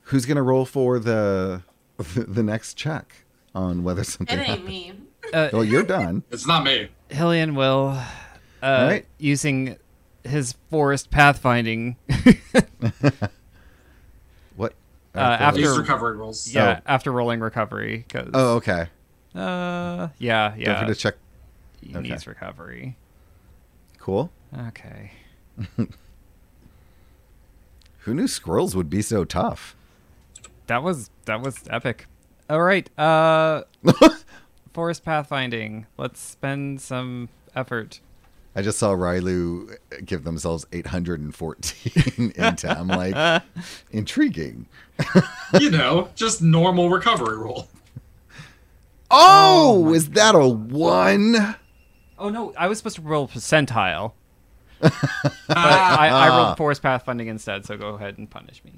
who's 0.02 0.26
gonna 0.26 0.42
roll 0.42 0.66
for 0.66 0.98
the 0.98 1.62
the 1.96 2.42
next 2.42 2.74
check 2.74 3.24
on 3.54 3.82
whether 3.82 4.04
something 4.04 4.36
It 4.38 4.40
ain't 4.42 4.48
happened? 4.50 4.66
me. 4.68 4.92
Uh, 5.32 5.48
Well, 5.52 5.64
you're 5.64 5.82
done. 5.82 6.22
It's 6.30 6.46
not 6.46 6.64
me. 6.64 6.88
Hillian 7.10 7.54
will, 7.54 7.88
uh, 8.62 8.66
Alright. 8.66 9.06
using 9.18 9.76
his 10.24 10.54
forest 10.70 11.10
pathfinding. 11.10 11.96
What? 14.56 14.74
Uh, 15.14 15.18
after- 15.20 15.60
Use 15.60 15.78
recovery 15.78 16.16
rolls. 16.16 16.52
yeah, 16.52 16.80
after 16.86 17.10
rolling 17.12 17.40
recovery, 17.40 18.04
because 18.06 18.30
Oh, 18.34 18.56
okay. 18.56 18.88
uh, 19.34 19.38
yeah, 19.38 20.08
yeah. 20.18 20.50
Don't 20.50 20.58
yeah, 20.60 20.80
forget 20.80 20.94
to 20.94 21.00
check. 21.00 21.14
he 21.82 21.96
okay. 21.96 22.08
needs 22.08 22.26
recovery. 22.26 22.96
Cool. 23.98 24.30
Okay, 24.66 25.12
Who 28.00 28.14
knew 28.14 28.26
squirrels 28.28 28.74
would 28.74 28.88
be 28.90 29.02
so 29.02 29.24
tough? 29.24 29.76
that 30.66 30.82
was 30.82 31.10
that 31.26 31.40
was 31.42 31.58
epic. 31.68 32.06
All 32.48 32.60
right, 32.62 32.88
uh, 32.98 33.62
forest 34.72 35.04
pathfinding. 35.04 35.86
Let's 35.96 36.20
spend 36.20 36.80
some 36.80 37.28
effort. 37.54 38.00
I 38.54 38.62
just 38.62 38.78
saw 38.78 38.92
Rylu 38.94 39.76
give 40.04 40.24
themselves 40.24 40.66
814 40.72 42.32
into. 42.36 42.68
I'm 42.68 42.88
like, 42.88 43.42
intriguing. 43.92 44.66
You 45.60 45.70
know, 45.70 46.08
just 46.16 46.42
normal 46.42 46.90
recovery 46.90 47.36
roll. 47.38 47.68
Oh, 49.10 49.92
is 49.94 50.10
that 50.10 50.34
a 50.34 50.48
one? 50.48 51.56
Oh 52.18 52.28
no, 52.28 52.52
I 52.58 52.68
was 52.68 52.78
supposed 52.78 52.96
to 52.96 53.02
roll 53.02 53.28
percentile. 53.28 54.12
But 54.82 55.56
I, 55.56 56.08
I 56.08 56.28
Ah. 56.28 56.36
rolled 56.36 56.56
force 56.56 56.78
pathfinding 56.80 57.26
instead, 57.26 57.66
so 57.66 57.76
go 57.76 57.94
ahead 57.96 58.18
and 58.18 58.30
punish 58.30 58.62
me. 58.64 58.72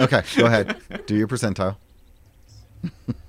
Okay, 0.00 0.22
go 0.36 0.46
ahead. 0.46 0.80
Do 1.06 1.14
your 1.16 1.28
percentile. 1.28 1.76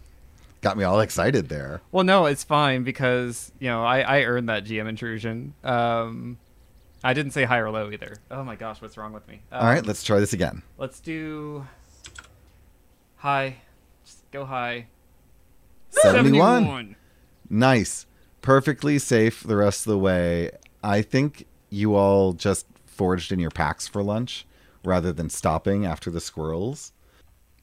Got 0.65 0.77
me 0.77 0.83
all 0.83 0.99
excited 0.99 1.47
there. 1.47 1.81
Well, 1.91 2.03
no, 2.03 2.25
it's 2.25 2.43
fine 2.43 2.83
because 2.83 3.51
you 3.59 3.67
know 3.67 3.83
I, 3.83 3.99
I 3.99 4.21
earned 4.23 4.49
that 4.49 4.65
GM 4.65 4.89
intrusion. 4.89 5.53
Um, 5.63 6.39
I 7.03 7.13
didn't 7.13 7.33
say 7.33 7.43
high 7.43 7.59
or 7.59 7.69
low 7.69 7.91
either. 7.91 8.15
Oh 8.31 8.43
my 8.43 8.55
gosh, 8.55 8.81
what's 8.81 8.97
wrong 8.97 9.13
with 9.13 9.27
me? 9.27 9.43
Um, 9.51 9.61
All 9.61 9.67
right, 9.67 9.85
let's 9.85 10.03
try 10.03 10.19
this 10.19 10.33
again. 10.33 10.63
let's 10.79 10.99
do 10.99 11.67
high. 13.17 13.57
Just 14.05 14.31
go 14.31 14.43
high. 14.43 14.87
71. 15.91 16.95
Nice. 17.47 18.07
Perfectly 18.41 18.97
safe 18.97 19.43
the 19.43 19.57
rest 19.57 19.85
of 19.85 19.91
the 19.91 19.99
way. 19.99 20.49
I 20.83 21.03
think 21.03 21.45
you 21.69 21.93
all 21.93 22.33
just 22.33 22.65
foraged 22.87 23.31
in 23.31 23.37
your 23.37 23.51
packs 23.51 23.87
for 23.87 24.01
lunch 24.01 24.47
rather 24.83 25.13
than 25.13 25.29
stopping 25.29 25.85
after 25.85 26.09
the 26.09 26.19
squirrels. 26.19 26.91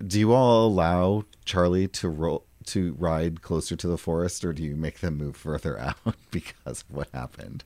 Do 0.07 0.21
you 0.21 0.33
all 0.33 0.69
allow 0.69 1.25
Charlie 1.45 1.89
to 1.89 2.09
roll 2.09 2.45
to 2.67 2.95
ride 2.99 3.43
closer 3.43 3.77
to 3.77 3.89
the 3.89 3.99
forest 3.99 4.45
or 4.45 4.53
do 4.53 4.63
you 4.63 4.77
make 4.77 5.01
them 5.01 5.17
move 5.17 5.37
further 5.37 5.79
out 6.07 6.17
because 6.31 6.83
of 6.83 6.95
what 6.95 7.09
happened? 7.13 7.65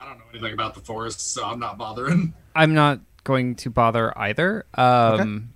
I 0.00 0.06
don't 0.06 0.18
know 0.18 0.24
anything 0.32 0.52
about 0.52 0.74
the 0.74 0.80
forest, 0.80 1.32
so 1.32 1.44
I'm 1.44 1.58
not 1.58 1.76
bothering. 1.76 2.32
I'm 2.54 2.74
not 2.74 3.00
going 3.24 3.56
to 3.56 3.70
bother 3.70 4.16
either. 4.16 4.64
Um, 4.74 5.50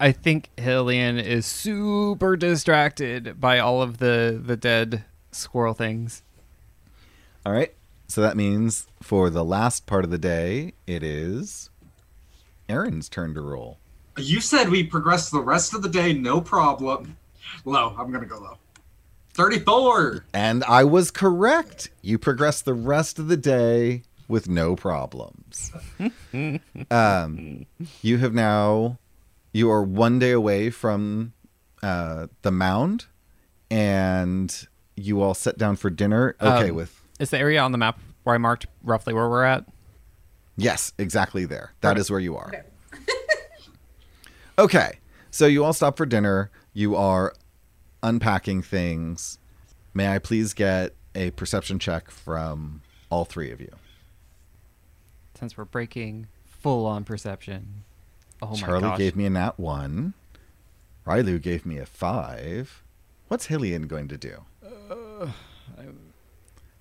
I 0.00 0.12
think 0.12 0.50
Hillian 0.56 1.22
is 1.22 1.46
super 1.46 2.36
distracted 2.36 3.40
by 3.40 3.58
all 3.58 3.82
of 3.82 3.98
the 3.98 4.40
the 4.44 4.56
dead 4.56 5.04
squirrel 5.30 5.74
things. 5.74 6.22
All 7.46 7.52
right. 7.52 7.74
So 8.08 8.20
that 8.22 8.36
means 8.36 8.88
for 9.02 9.30
the 9.30 9.44
last 9.44 9.86
part 9.86 10.04
of 10.04 10.10
the 10.10 10.18
day, 10.18 10.74
it 10.86 11.02
is 11.04 11.70
Aaron's 12.68 13.08
turn 13.08 13.34
to 13.34 13.40
roll. 13.40 13.78
You 14.18 14.40
said 14.40 14.68
we 14.68 14.82
progress 14.82 15.30
the 15.30 15.40
rest 15.40 15.74
of 15.74 15.82
the 15.82 15.88
day, 15.88 16.12
no 16.12 16.40
problem. 16.40 17.16
Low. 17.64 17.94
I'm 17.98 18.10
gonna 18.12 18.26
go 18.26 18.38
low. 18.38 18.58
Thirty-four. 19.34 20.24
And 20.34 20.64
I 20.64 20.84
was 20.84 21.10
correct. 21.10 21.90
You 22.02 22.18
progress 22.18 22.62
the 22.62 22.74
rest 22.74 23.18
of 23.18 23.28
the 23.28 23.36
day 23.36 24.02
with 24.28 24.48
no 24.48 24.76
problems. 24.76 25.72
um, 26.90 27.66
you 28.02 28.18
have 28.18 28.34
now, 28.34 28.98
you 29.52 29.70
are 29.70 29.82
one 29.82 30.18
day 30.18 30.30
away 30.32 30.70
from 30.70 31.32
uh, 31.82 32.26
the 32.42 32.50
mound, 32.50 33.06
and 33.70 34.66
you 34.96 35.20
all 35.22 35.34
sit 35.34 35.58
down 35.58 35.76
for 35.76 35.90
dinner. 35.90 36.36
Okay, 36.40 36.70
Um, 36.70 36.76
with 36.76 37.02
Is 37.18 37.30
the 37.30 37.38
area 37.38 37.60
on 37.60 37.72
the 37.72 37.78
map 37.78 37.98
where 38.24 38.34
I 38.34 38.38
marked 38.38 38.66
roughly 38.82 39.14
where 39.14 39.28
we're 39.28 39.44
at? 39.44 39.64
yes, 40.56 40.92
exactly 40.98 41.44
there. 41.46 41.72
That 41.80 41.96
is 41.98 42.10
where 42.10 42.20
you 42.20 42.36
are. 42.36 42.48
Okay. 42.48 42.62
Okay, 44.58 44.98
so 45.30 45.46
you 45.46 45.64
all 45.64 45.72
stop 45.72 45.96
for 45.96 46.04
dinner. 46.04 46.50
You 46.72 46.96
are 46.96 47.34
unpacking 48.02 48.62
things. 48.62 49.38
May 49.92 50.14
I 50.14 50.18
please 50.18 50.54
get 50.54 50.94
a 51.14 51.30
perception 51.32 51.78
check 51.78 52.10
from 52.10 52.82
all 53.10 53.24
three 53.24 53.50
of 53.50 53.60
you? 53.60 53.72
Since 55.38 55.56
we're 55.56 55.64
breaking 55.64 56.28
full 56.44 56.86
on 56.86 57.04
perception. 57.04 57.84
Oh 58.42 58.50
my 58.50 58.56
Charlie 58.56 58.80
gosh. 58.82 58.98
gave 58.98 59.16
me 59.16 59.26
a 59.26 59.30
nat 59.30 59.58
one. 59.58 60.14
Rylu 61.06 61.40
gave 61.40 61.66
me 61.66 61.78
a 61.78 61.86
five. 61.86 62.82
What's 63.28 63.46
Hillian 63.48 63.88
going 63.88 64.08
to 64.08 64.16
do? 64.16 64.44
Uh, 64.90 65.28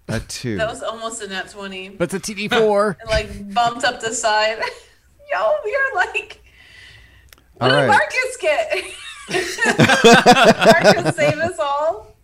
a 0.07 0.19
two. 0.21 0.57
That 0.57 0.69
was 0.69 0.83
almost 0.83 1.21
a 1.21 1.27
nat 1.27 1.49
20. 1.49 1.89
But 1.89 2.13
it's 2.13 2.29
a 2.29 2.33
TD4. 2.33 2.97
and 3.01 3.09
like 3.09 3.53
bumped 3.53 3.83
up 3.83 4.01
the 4.01 4.13
side. 4.13 4.57
Yo, 5.31 5.53
we 5.63 5.75
are 5.75 5.95
like, 5.95 6.41
what 7.55 7.71
All 7.71 7.77
did 7.77 7.87
right. 7.87 7.87
Marcus 7.87 8.37
get? 8.41 8.83
Marcus 9.29 11.15
save 11.15 11.37
us 11.37 11.59
all. 11.59 12.15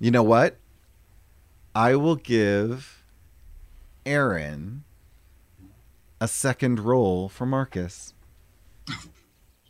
You 0.00 0.10
know 0.10 0.22
what? 0.22 0.56
I 1.74 1.94
will 1.96 2.16
give 2.16 3.02
Aaron 4.06 4.84
a 6.20 6.28
second 6.28 6.80
roll 6.80 7.28
for 7.28 7.46
Marcus. 7.46 8.14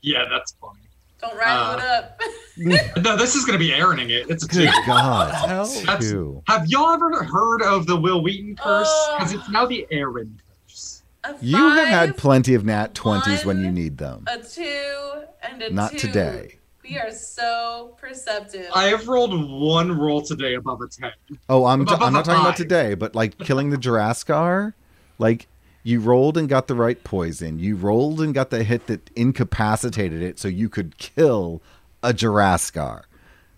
Yeah, 0.02 0.24
that's 0.30 0.54
funny. 0.60 0.80
Don't 1.20 1.36
rattle 1.36 1.64
Uh, 1.64 1.76
it 1.76 1.82
up. 1.82 2.20
No, 3.02 3.16
this 3.16 3.34
is 3.34 3.44
gonna 3.44 3.58
be 3.58 3.70
Aaroning 3.70 4.10
it. 4.10 4.26
It's 4.30 4.44
a 4.44 4.48
two. 4.48 4.66
Good 4.66 4.74
God. 4.86 5.32
That's- 5.48 6.08
Two. 6.08 6.40
Have 6.46 6.66
y'all 6.68 6.92
ever 6.92 7.24
heard 7.24 7.62
of 7.62 7.86
the 7.86 7.96
Wil 7.96 8.22
Wheaton 8.22 8.54
curse? 8.54 8.86
Oh. 8.88 9.16
Because 9.18 9.32
it's 9.32 9.48
now 9.50 9.66
the 9.66 9.84
Aaron 9.90 10.40
curse. 10.68 11.02
A 11.24 11.34
You 11.40 11.56
have 11.56 11.88
had 11.88 12.16
plenty 12.16 12.54
of 12.54 12.64
nat 12.64 12.94
20s 12.94 13.44
when 13.44 13.60
you 13.64 13.72
need 13.72 13.98
them. 13.98 14.24
a 14.28 14.38
two 14.38 15.24
and 15.42 15.62
a 15.62 15.72
Not 15.72 15.92
two. 15.92 15.98
today. 15.98 16.58
We 16.84 16.98
are 16.98 17.10
so 17.10 17.96
perceptive. 17.98 18.68
I 18.74 18.84
have 18.88 19.08
rolled 19.08 19.32
one 19.50 19.96
roll 19.98 20.20
today 20.20 20.54
above 20.54 20.82
a 20.82 20.86
ten. 20.88 21.12
Oh, 21.48 21.64
I'm, 21.64 21.80
Above 21.80 22.02
I'm 22.02 22.12
not 22.12 22.26
talking 22.26 22.42
about 22.42 22.56
today, 22.56 22.94
but 22.94 23.14
like 23.14 23.38
killing 23.38 23.70
the 23.70 23.78
Jiraskar, 23.78 24.74
like 25.18 25.46
you 25.82 26.00
rolled 26.00 26.36
and 26.36 26.46
got 26.46 26.66
the 26.68 26.74
right 26.74 27.02
poison. 27.02 27.58
You 27.58 27.76
rolled 27.76 28.20
and 28.20 28.34
got 28.34 28.50
the 28.50 28.62
hit 28.64 28.86
that 28.88 29.08
incapacitated 29.16 30.22
it 30.22 30.38
so 30.38 30.46
you 30.48 30.68
could 30.68 30.98
kill 30.98 31.62
a 32.02 32.12
Jiraskar. 32.12 33.04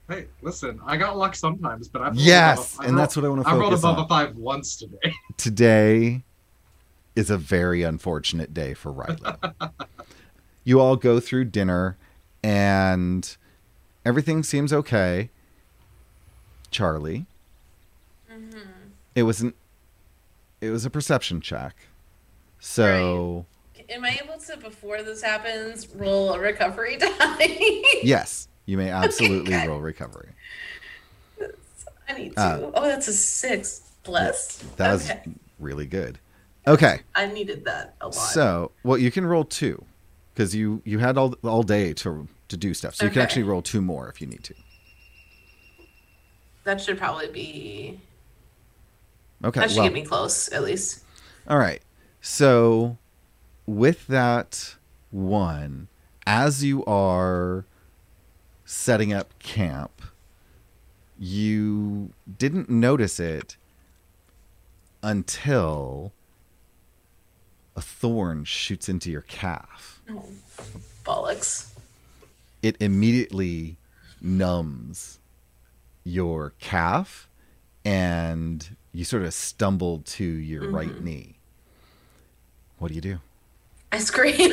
Hey, 0.08 0.26
listen, 0.40 0.78
I 0.86 0.96
got 0.96 1.18
luck 1.18 1.34
sometimes, 1.34 1.88
but 1.88 2.02
I've 2.02 2.14
Yes, 2.14 2.74
above 2.74 2.78
a- 2.78 2.82
I 2.82 2.86
and 2.86 2.94
rolled- 2.96 3.02
that's 3.02 3.16
what 3.16 3.24
I 3.24 3.28
want 3.28 3.42
to 3.42 3.48
I 3.48 3.52
rolled 3.54 3.64
focus 3.64 3.80
above 3.80 3.98
on. 3.98 4.04
a 4.04 4.08
five 4.08 4.36
once 4.36 4.76
today. 4.76 5.14
Today 5.36 6.22
is 7.16 7.28
a 7.30 7.36
very 7.38 7.82
unfortunate 7.82 8.54
day 8.54 8.72
for 8.72 8.92
Riley. 8.92 9.18
you 10.62 10.78
all 10.80 10.94
go 10.94 11.18
through 11.18 11.46
dinner 11.46 11.96
and 12.46 13.36
everything 14.04 14.44
seems 14.44 14.72
okay. 14.72 15.30
Charlie. 16.70 17.26
It 19.16 19.24
was 19.24 19.40
an 19.40 19.54
it 20.60 20.70
was 20.70 20.84
a 20.84 20.90
perception 20.90 21.40
check. 21.40 21.74
So 22.60 23.46
Am 23.88 24.04
I 24.04 24.18
able 24.22 24.38
to, 24.38 24.56
before 24.56 25.02
this 25.02 25.22
happens, 25.22 25.88
roll 25.94 26.32
a 26.32 26.38
recovery 26.40 26.96
die? 27.00 27.82
yes, 28.02 28.48
you 28.64 28.76
may 28.76 28.90
absolutely 28.90 29.52
good. 29.52 29.68
roll 29.68 29.80
recovery. 29.80 30.30
I 32.08 32.12
need 32.12 32.34
to. 32.34 32.40
Uh, 32.40 32.70
oh, 32.74 32.82
that's 32.82 33.08
a 33.08 33.12
six. 33.12 33.80
Bless. 34.04 34.58
That 34.76 34.92
was 34.92 35.10
okay. 35.10 35.22
really 35.58 35.86
good. 35.86 36.18
Okay. 36.66 37.00
I 37.14 37.26
needed 37.26 37.64
that 37.64 37.94
a 38.00 38.06
lot. 38.06 38.14
So, 38.14 38.70
well, 38.84 38.98
you 38.98 39.10
can 39.10 39.26
roll 39.26 39.44
two 39.44 39.84
because 40.34 40.54
you 40.54 40.82
you 40.84 40.98
had 40.98 41.16
all 41.16 41.34
all 41.42 41.62
day 41.62 41.92
to 41.94 42.28
to 42.48 42.56
do 42.56 42.74
stuff. 42.74 42.94
So 42.94 43.04
you 43.04 43.10
can 43.10 43.22
actually 43.22 43.42
roll 43.42 43.62
two 43.62 43.80
more 43.80 44.08
if 44.08 44.20
you 44.20 44.26
need 44.26 44.44
to. 44.44 44.54
that 46.64 46.80
should 46.80 46.98
probably 46.98 47.28
be. 47.28 48.00
Okay. 49.44 49.60
That 49.60 49.70
should 49.70 49.78
well, 49.78 49.86
get 49.86 49.94
me 49.94 50.02
close, 50.02 50.48
at 50.48 50.62
least. 50.62 51.02
all 51.48 51.58
right. 51.58 51.82
So, 52.20 52.96
with 53.66 54.06
that 54.08 54.76
one, 55.10 55.88
as 56.26 56.64
you 56.64 56.84
are 56.86 57.64
setting 58.64 59.12
up 59.12 59.38
camp, 59.38 60.02
you 61.18 62.10
didn't 62.38 62.68
notice 62.68 63.20
it 63.20 63.56
until 65.02 66.12
a 67.76 67.80
thorn 67.80 68.44
shoots 68.44 68.88
into 68.88 69.10
your 69.10 69.22
calf. 69.22 70.00
Oh, 70.10 70.24
bollocks. 71.04 71.75
It 72.66 72.76
immediately 72.80 73.78
numbs 74.20 75.18
your 76.04 76.52
calf 76.58 77.28
and 77.84 78.76
you 78.92 79.04
sort 79.04 79.22
of 79.22 79.32
stumble 79.34 80.00
to 80.00 80.24
your 80.24 80.64
mm-hmm. 80.64 80.74
right 80.74 81.02
knee. 81.02 81.38
What 82.78 82.88
do 82.88 82.94
you 82.94 83.00
do? 83.00 83.18
I 83.92 83.98
scream. 83.98 84.52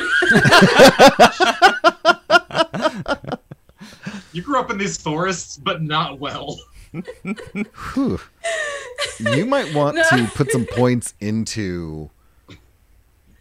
You 4.34 4.42
grew 4.42 4.58
up 4.58 4.68
in 4.70 4.78
these 4.78 4.96
forests, 4.96 5.56
but 5.56 5.80
not 5.80 6.18
well. 6.18 6.58
Whew. 6.92 8.20
You 9.20 9.46
might 9.46 9.72
want 9.72 9.96
to 9.96 10.30
put 10.34 10.50
some 10.50 10.66
points 10.66 11.14
into 11.20 12.10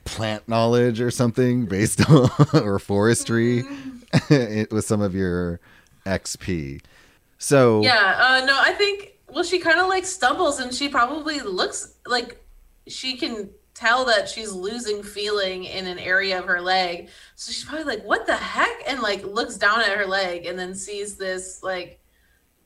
plant 0.05 0.47
knowledge 0.47 1.01
or 1.01 1.09
something 1.09 1.65
based 1.65 2.07
on 2.09 2.29
or 2.53 2.77
forestry 2.77 3.59
it- 3.59 3.65
with 4.71 4.85
some 4.85 5.01
of 5.01 5.15
your 5.15 5.59
XP. 6.05 6.81
So 7.37 7.81
yeah, 7.81 8.15
uh, 8.41 8.45
no, 8.45 8.57
I 8.59 8.71
think, 8.73 9.17
well, 9.29 9.43
she 9.43 9.59
kind 9.59 9.79
of 9.79 9.87
like 9.87 10.05
stumbles 10.05 10.59
and 10.59 10.73
she 10.73 10.89
probably 10.89 11.39
looks 11.41 11.95
like 12.05 12.43
she 12.87 13.17
can 13.17 13.49
tell 13.73 14.05
that 14.05 14.29
she's 14.29 14.51
losing 14.51 15.01
feeling 15.01 15.63
in 15.63 15.87
an 15.87 15.97
area 15.99 16.37
of 16.39 16.45
her 16.45 16.61
leg. 16.61 17.09
So 17.35 17.51
she's 17.51 17.65
probably 17.65 17.85
like, 17.85 18.03
what 18.05 18.25
the 18.27 18.35
heck? 18.35 18.83
And 18.87 19.01
like 19.01 19.23
looks 19.25 19.57
down 19.57 19.81
at 19.81 19.97
her 19.97 20.05
leg 20.05 20.45
and 20.45 20.57
then 20.57 20.75
sees 20.75 21.17
this 21.17 21.63
like 21.63 21.99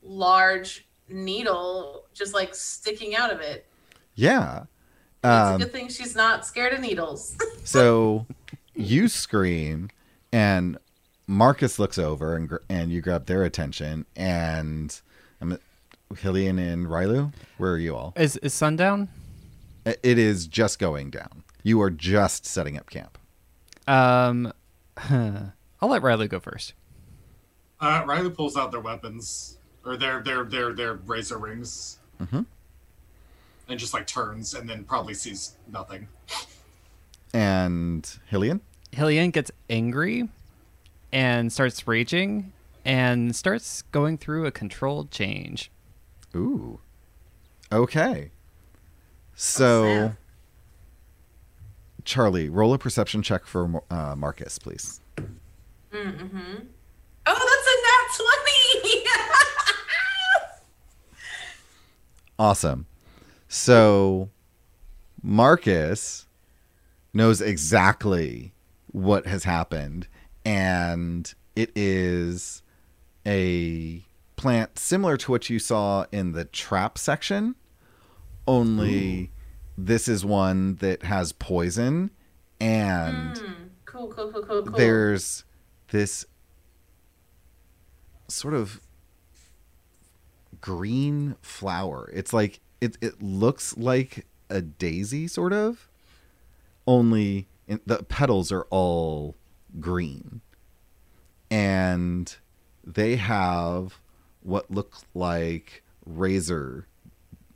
large 0.03 0.87
needle 1.09 2.05
just 2.13 2.33
like 2.33 2.53
sticking 2.53 3.15
out 3.15 3.31
of 3.31 3.39
it. 3.39 3.65
Yeah. 4.15 4.63
It's 5.23 5.25
Um, 5.49 5.55
a 5.55 5.59
good 5.59 5.71
thing 5.71 5.87
she's 5.89 6.15
not 6.15 6.45
scared 6.45 6.73
of 6.73 6.79
needles. 6.81 7.35
So 7.63 8.25
you 8.75 9.09
scream, 9.09 9.89
and 10.31 10.77
Marcus 11.27 11.77
looks 11.77 11.97
over, 11.97 12.35
and 12.35 12.49
and 12.69 12.91
you 12.91 13.01
grab 13.01 13.25
their 13.25 13.43
attention. 13.43 14.05
And 14.15 14.99
I'm 15.41 15.59
Hillian 16.13 16.57
and 16.57 16.87
Rylu. 16.87 17.33
Where 17.57 17.71
are 17.73 17.77
you 17.77 17.95
all? 17.95 18.13
Is 18.15 18.37
is 18.37 18.53
sundown? 18.53 19.09
It 19.85 20.17
is 20.17 20.47
just 20.47 20.79
going 20.79 21.09
down. 21.11 21.43
You 21.63 21.81
are 21.81 21.89
just 21.89 22.45
setting 22.45 22.77
up 22.77 22.89
camp. 22.89 23.17
Um, 23.87 24.51
I'll 25.09 25.89
let 25.89 26.01
Riley 26.01 26.27
go 26.27 26.39
first. 26.39 26.73
Uh, 27.79 28.03
Riley 28.05 28.29
pulls 28.29 28.57
out 28.57 28.71
their 28.71 28.79
weapons 28.81 29.57
or 29.85 29.97
their 29.97 30.21
their 30.21 30.43
their 30.45 30.73
their 30.73 30.93
razor 30.95 31.37
rings, 31.37 31.99
Mhm. 32.21 32.45
and 33.67 33.79
just 33.79 33.93
like 33.93 34.07
turns, 34.07 34.53
and 34.53 34.67
then 34.69 34.83
probably 34.85 35.13
sees 35.13 35.55
nothing. 35.71 36.07
And 37.33 38.03
Hillian. 38.31 38.61
Hillian 38.93 39.31
gets 39.31 39.51
angry 39.69 40.29
and 41.11 41.51
starts 41.51 41.87
raging 41.87 42.51
and 42.85 43.35
starts 43.35 43.81
going 43.91 44.17
through 44.17 44.45
a 44.45 44.51
controlled 44.51 45.11
change. 45.11 45.71
Ooh. 46.35 46.79
Okay. 47.71 48.31
So, 49.35 49.83
snap. 49.83 50.17
Charlie, 52.05 52.49
roll 52.49 52.73
a 52.73 52.77
perception 52.77 53.21
check 53.21 53.45
for 53.45 53.83
uh, 53.89 54.15
Marcus, 54.15 54.57
please. 54.57 55.01
Mm-hmm. 55.91 56.55
Oh, 57.25 57.33
that's 57.33 57.67
a 57.67 57.75
nat 57.83 58.07
20! 58.83 59.03
Awesome. 62.39 62.85
So, 63.47 64.29
Marcus 65.23 66.27
knows 67.11 67.41
exactly 67.41 68.53
what 68.91 69.25
has 69.25 69.43
happened, 69.43 70.07
and 70.47 71.33
it 71.57 71.71
is 71.75 72.61
a 73.25 74.01
plant 74.37 74.79
similar 74.79 75.17
to 75.17 75.29
what 75.31 75.49
you 75.49 75.59
saw 75.59 76.05
in 76.11 76.31
the 76.31 76.45
trap 76.45 76.97
section, 76.97 77.55
only 78.47 79.31
this 79.77 80.07
is 80.07 80.23
one 80.23 80.75
that 80.75 81.03
has 81.03 81.33
poison, 81.33 82.11
and 82.61 83.37
Hmm. 83.37 83.53
Cool, 83.85 84.07
cool, 84.09 84.31
cool, 84.31 84.43
cool, 84.43 84.63
cool. 84.63 84.77
there's 84.77 85.43
this 85.91 86.25
sort 88.29 88.53
of 88.53 88.79
green 90.61 91.35
flower. 91.41 92.09
It's 92.13 92.31
like 92.31 92.59
it 92.79 92.97
it 93.01 93.21
looks 93.21 93.75
like 93.77 94.25
a 94.49 94.61
daisy 94.61 95.27
sort 95.27 95.51
of 95.51 95.89
only 96.85 97.47
in, 97.67 97.81
the 97.85 98.03
petals 98.03 98.51
are 98.51 98.65
all 98.69 99.35
green. 99.79 100.41
And 101.49 102.35
they 102.83 103.15
have 103.15 103.99
what 104.41 104.69
look 104.71 104.97
like 105.13 105.83
razor 106.05 106.87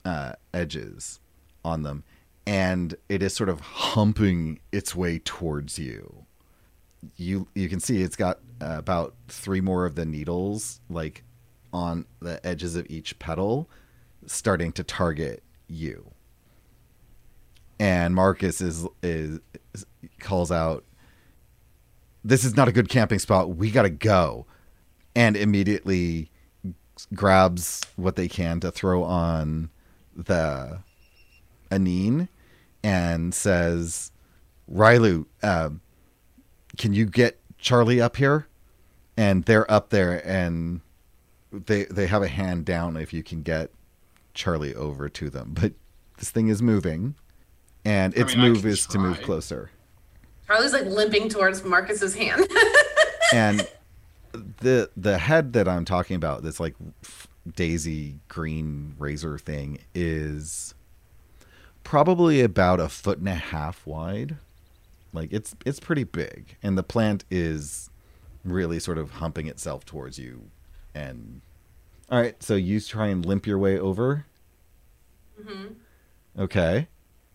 uh, 0.05 0.33
edges 0.53 1.19
on 1.63 1.83
them. 1.83 2.03
And 2.45 2.95
it 3.07 3.21
is 3.21 3.33
sort 3.33 3.49
of 3.49 3.59
humping 3.59 4.59
its 4.71 4.95
way 4.95 5.19
towards 5.19 5.77
you. 5.77 6.25
You 7.17 7.47
you 7.55 7.69
can 7.69 7.79
see 7.79 8.01
it's 8.01 8.15
got 8.15 8.39
uh, 8.61 8.75
about 8.77 9.15
three 9.27 9.61
more 9.61 9.85
of 9.85 9.95
the 9.95 10.05
needles 10.05 10.81
like 10.89 11.23
on 11.73 12.05
the 12.19 12.45
edges 12.45 12.75
of 12.75 12.85
each 12.89 13.17
petal 13.17 13.69
starting 14.25 14.71
to 14.73 14.83
target 14.83 15.43
you. 15.67 16.11
And 17.79 18.13
marcus 18.13 18.61
is 18.61 18.87
is, 19.01 19.39
is 19.73 19.85
calls 20.19 20.51
out 20.51 20.83
this 22.23 22.43
is 22.43 22.55
not 22.55 22.67
a 22.67 22.71
good 22.71 22.89
camping 22.89 23.19
spot 23.19 23.55
we 23.55 23.71
gotta 23.71 23.89
go 23.89 24.45
and 25.15 25.35
immediately 25.35 26.29
grabs 27.13 27.81
what 27.95 28.15
they 28.15 28.27
can 28.27 28.59
to 28.59 28.71
throw 28.71 29.03
on 29.03 29.69
the 30.15 30.79
Aneen 31.71 32.27
and 32.83 33.33
says 33.33 34.11
rylu 34.71 35.25
um, 35.41 35.81
can 36.77 36.93
you 36.93 37.05
get 37.05 37.39
Charlie 37.57 38.01
up 38.01 38.17
here? 38.17 38.47
And 39.17 39.43
they're 39.43 39.69
up 39.69 39.89
there 39.89 40.25
and 40.27 40.81
they 41.51 41.85
they 41.85 42.07
have 42.07 42.23
a 42.23 42.27
hand 42.27 42.65
down 42.65 42.97
if 42.97 43.13
you 43.13 43.23
can 43.23 43.43
get 43.43 43.71
Charlie 44.33 44.73
over 44.73 45.09
to 45.09 45.29
them. 45.29 45.51
But 45.59 45.73
this 46.17 46.31
thing 46.31 46.47
is 46.47 46.61
moving 46.61 47.15
and 47.83 48.13
I 48.15 48.21
its 48.21 48.35
mean, 48.35 48.53
move 48.53 48.65
is 48.65 48.85
to 48.87 48.99
move 48.99 49.21
closer. 49.21 49.71
Charlie's 50.47 50.73
like 50.73 50.85
limping 50.85 51.29
towards 51.29 51.63
Marcus's 51.63 52.15
hand. 52.15 52.47
And 53.33 53.65
the 54.33 54.89
the 54.97 55.17
head 55.17 55.53
that 55.53 55.67
I'm 55.67 55.85
talking 55.85 56.15
about, 56.15 56.43
this 56.43 56.59
like 56.59 56.75
daisy 57.55 58.19
green 58.27 58.95
razor 58.99 59.37
thing 59.37 59.79
is 59.95 60.73
probably 61.83 62.41
about 62.41 62.79
a 62.79 62.89
foot 62.89 63.19
and 63.19 63.29
a 63.29 63.35
half 63.35 63.85
wide. 63.87 64.35
Like 65.13 65.31
it's 65.31 65.55
it's 65.65 65.79
pretty 65.79 66.03
big, 66.03 66.57
and 66.61 66.77
the 66.77 66.83
plant 66.83 67.23
is 67.31 67.89
really 68.43 68.79
sort 68.79 68.97
of 68.97 69.11
humping 69.11 69.47
itself 69.47 69.85
towards 69.85 70.17
you. 70.19 70.49
And 70.93 71.41
all 72.09 72.19
right, 72.19 72.41
so 72.43 72.55
you 72.55 72.79
try 72.79 73.07
and 73.07 73.25
limp 73.25 73.47
your 73.47 73.57
way 73.57 73.79
over. 73.79 74.25
Mm-hmm. 75.39 75.73
Okay. 76.41 76.87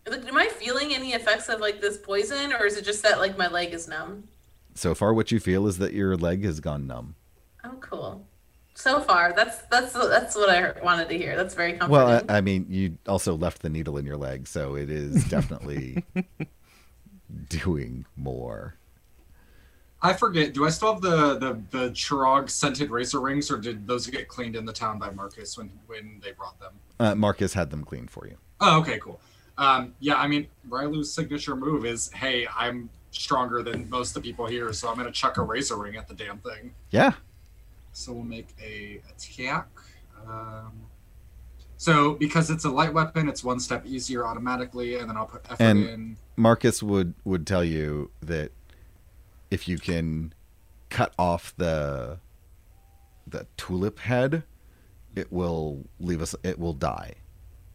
Am 0.05 0.37
I 0.37 0.46
feeling 0.57 0.93
any 0.93 1.13
effects 1.13 1.49
of 1.49 1.59
like 1.59 1.81
this 1.81 1.97
poison, 1.97 2.53
or 2.53 2.65
is 2.65 2.77
it 2.77 2.85
just 2.85 3.03
that 3.03 3.19
like 3.19 3.37
my 3.37 3.47
leg 3.47 3.73
is 3.73 3.87
numb? 3.87 4.27
So 4.75 4.93
far, 4.93 5.13
what 5.13 5.31
you 5.31 5.39
feel 5.39 5.67
is 5.67 5.77
that 5.79 5.93
your 5.93 6.15
leg 6.15 6.43
has 6.43 6.59
gone 6.59 6.85
numb. 6.85 7.15
Oh, 7.63 7.77
cool. 7.79 8.27
So 8.75 9.01
far, 9.01 9.33
that's 9.33 9.61
that's 9.71 9.93
that's 9.93 10.35
what 10.35 10.49
I 10.49 10.79
wanted 10.83 11.09
to 11.09 11.17
hear. 11.17 11.35
That's 11.35 11.55
very 11.55 11.73
comforting. 11.73 11.91
Well, 11.91 12.23
I, 12.29 12.37
I 12.37 12.41
mean, 12.41 12.67
you 12.69 12.97
also 13.07 13.35
left 13.35 13.63
the 13.63 13.69
needle 13.69 13.97
in 13.97 14.05
your 14.05 14.17
leg, 14.17 14.47
so 14.47 14.75
it 14.75 14.91
is 14.91 15.23
definitely 15.29 16.03
doing 17.49 18.05
more. 18.15 18.75
I 20.03 20.13
forget. 20.13 20.53
Do 20.53 20.65
I 20.65 20.69
still 20.69 20.93
have 20.93 21.01
the 21.01 21.39
the 21.39 21.61
the 21.71 21.89
Chirag 21.89 22.51
scented 22.51 22.91
razor 22.91 23.19
rings, 23.19 23.49
or 23.49 23.57
did 23.57 23.87
those 23.87 24.05
get 24.05 24.27
cleaned 24.27 24.55
in 24.55 24.63
the 24.63 24.73
town 24.73 24.99
by 24.99 25.09
Marcus 25.09 25.57
when 25.57 25.71
when 25.87 26.21
they 26.23 26.33
brought 26.33 26.59
them? 26.59 26.73
Uh, 26.99 27.15
Marcus 27.15 27.53
had 27.53 27.71
them 27.71 27.83
cleaned 27.83 28.11
for 28.11 28.27
you. 28.27 28.37
Oh, 28.61 28.79
okay, 28.81 28.99
cool. 28.99 29.19
Um, 29.57 29.93
yeah, 29.99 30.15
I 30.15 30.27
mean, 30.27 30.47
Rylu's 30.69 31.11
signature 31.11 31.55
move 31.55 31.85
is, 31.85 32.09
"Hey, 32.11 32.47
I'm 32.55 32.89
stronger 33.11 33.63
than 33.63 33.89
most 33.89 34.15
of 34.15 34.21
the 34.21 34.29
people 34.29 34.45
here, 34.45 34.71
so 34.73 34.89
I'm 34.89 34.95
gonna 34.97 35.11
chuck 35.11 35.37
a 35.37 35.41
razor 35.41 35.77
ring 35.77 35.95
at 35.95 36.07
the 36.07 36.13
damn 36.13 36.37
thing." 36.39 36.73
Yeah. 36.91 37.13
So 37.93 38.13
we'll 38.13 38.23
make 38.23 38.49
a 38.61 39.01
attack. 39.09 39.67
Um, 40.27 40.71
so 41.77 42.13
because 42.15 42.49
it's 42.51 42.65
a 42.65 42.69
light 42.69 42.93
weapon, 42.93 43.27
it's 43.27 43.43
one 43.43 43.59
step 43.59 43.85
easier 43.85 44.25
automatically, 44.27 44.95
and 44.99 45.09
then 45.09 45.17
I'll 45.17 45.25
put 45.25 45.43
effort 45.45 45.61
And- 45.63 45.83
in. 45.89 46.17
Marcus 46.35 46.83
would 46.83 47.15
would 47.25 47.47
tell 47.47 47.63
you 47.63 48.11
that 48.21 48.51
if 49.49 49.67
you 49.67 49.79
can 49.79 50.33
cut 50.89 51.13
off 51.17 51.53
the 51.57 52.19
the 53.25 53.47
tulip 53.57 53.99
head, 53.99 54.43
it 55.15 55.31
will 55.33 55.85
leave 55.99 56.21
us. 56.21 56.35
It 56.43 56.59
will 56.59 56.73
die. 56.73 57.15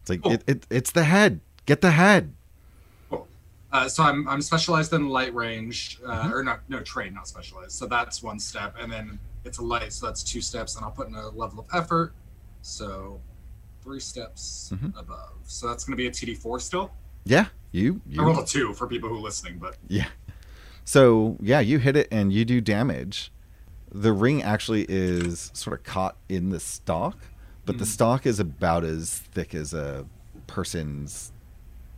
It's 0.01 0.09
like 0.09 0.21
Oh. 0.23 0.31
it, 0.31 0.43
it. 0.47 0.67
It's 0.69 0.91
the 0.91 1.03
head. 1.03 1.41
Get 1.65 1.81
the 1.81 1.91
head. 1.91 2.33
Uh, 3.71 3.89
so 3.89 4.03
I'm 4.03 4.27
I'm 4.27 4.41
specialized 4.41 4.93
in 4.93 5.09
light 5.09 5.33
range, 5.33 5.99
uh, 6.05 6.23
Mm-hmm. 6.25 6.33
or 6.33 6.43
not 6.43 6.61
no 6.69 6.79
train, 6.81 7.13
not 7.15 7.27
specialized. 7.27 7.71
So 7.71 7.87
that's 7.87 8.21
one 8.21 8.39
step, 8.39 8.75
and 8.79 8.91
then 8.91 9.17
it's 9.45 9.57
a 9.57 9.63
light, 9.63 9.91
so 9.91 10.05
that's 10.05 10.21
two 10.21 10.41
steps, 10.41 10.75
and 10.75 10.85
I'll 10.85 10.91
put 10.91 11.07
in 11.07 11.15
a 11.15 11.29
level 11.29 11.59
of 11.59 11.65
effort. 11.73 12.13
So 12.61 13.19
three 13.83 13.99
steps 13.99 14.71
Mhm. 14.75 14.95
above. 14.97 15.33
So 15.45 15.67
that's 15.67 15.83
going 15.85 15.93
to 15.93 15.97
be 15.97 16.07
a 16.07 16.11
TD4 16.11 16.61
still. 16.61 16.91
Yeah. 17.25 17.47
You. 17.71 17.99
I 18.17 18.21
rolled 18.23 18.37
a 18.39 18.45
two 18.45 18.73
for 18.75 18.87
people 18.87 19.09
who 19.09 19.15
are 19.17 19.21
listening, 19.21 19.57
but 19.57 19.75
Yeah. 19.87 20.07
So 20.85 21.37
yeah, 21.41 21.59
you 21.59 21.79
hit 21.79 21.97
it 21.97 22.07
and 22.11 22.31
you 22.31 22.45
do 22.45 22.61
damage. 22.61 23.31
The 23.91 24.13
ring 24.13 24.41
actually 24.43 24.85
is 24.87 25.49
sort 25.53 25.77
of 25.79 25.83
caught 25.83 26.15
in 26.29 26.49
the 26.51 26.59
stalk, 26.61 27.17
but 27.65 27.77
the 27.79 27.85
stalk 27.85 28.25
is 28.25 28.39
about 28.39 28.83
as 28.85 29.17
thick 29.19 29.53
as 29.55 29.73
a 29.73 30.05
person's 30.47 31.31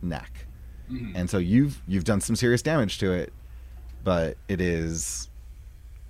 neck. 0.06 0.46
Mhm. 0.90 1.12
And 1.14 1.28
so 1.30 1.38
you've 1.38 1.82
you've 1.86 2.04
done 2.04 2.20
some 2.20 2.36
serious 2.36 2.62
damage 2.62 2.98
to 2.98 3.12
it, 3.12 3.32
but 4.04 4.36
it 4.48 4.60
is 4.60 5.28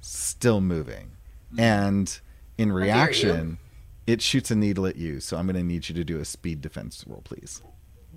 still 0.01 0.61
moving. 0.61 1.11
And 1.59 2.19
in 2.59 2.71
reaction, 2.73 3.59
it 4.07 4.21
shoots 4.23 4.51
a 4.51 4.55
needle 4.57 4.87
at 4.87 4.97
you. 4.97 5.21
So 5.21 5.37
I'm 5.37 5.47
going 5.47 5.57
to 5.57 5.63
need 5.63 5.89
you 5.89 5.95
to 5.95 6.05
do 6.05 6.19
a 6.21 6.25
speed 6.25 6.61
defense 6.61 7.05
roll, 7.07 7.23
please. 7.25 7.63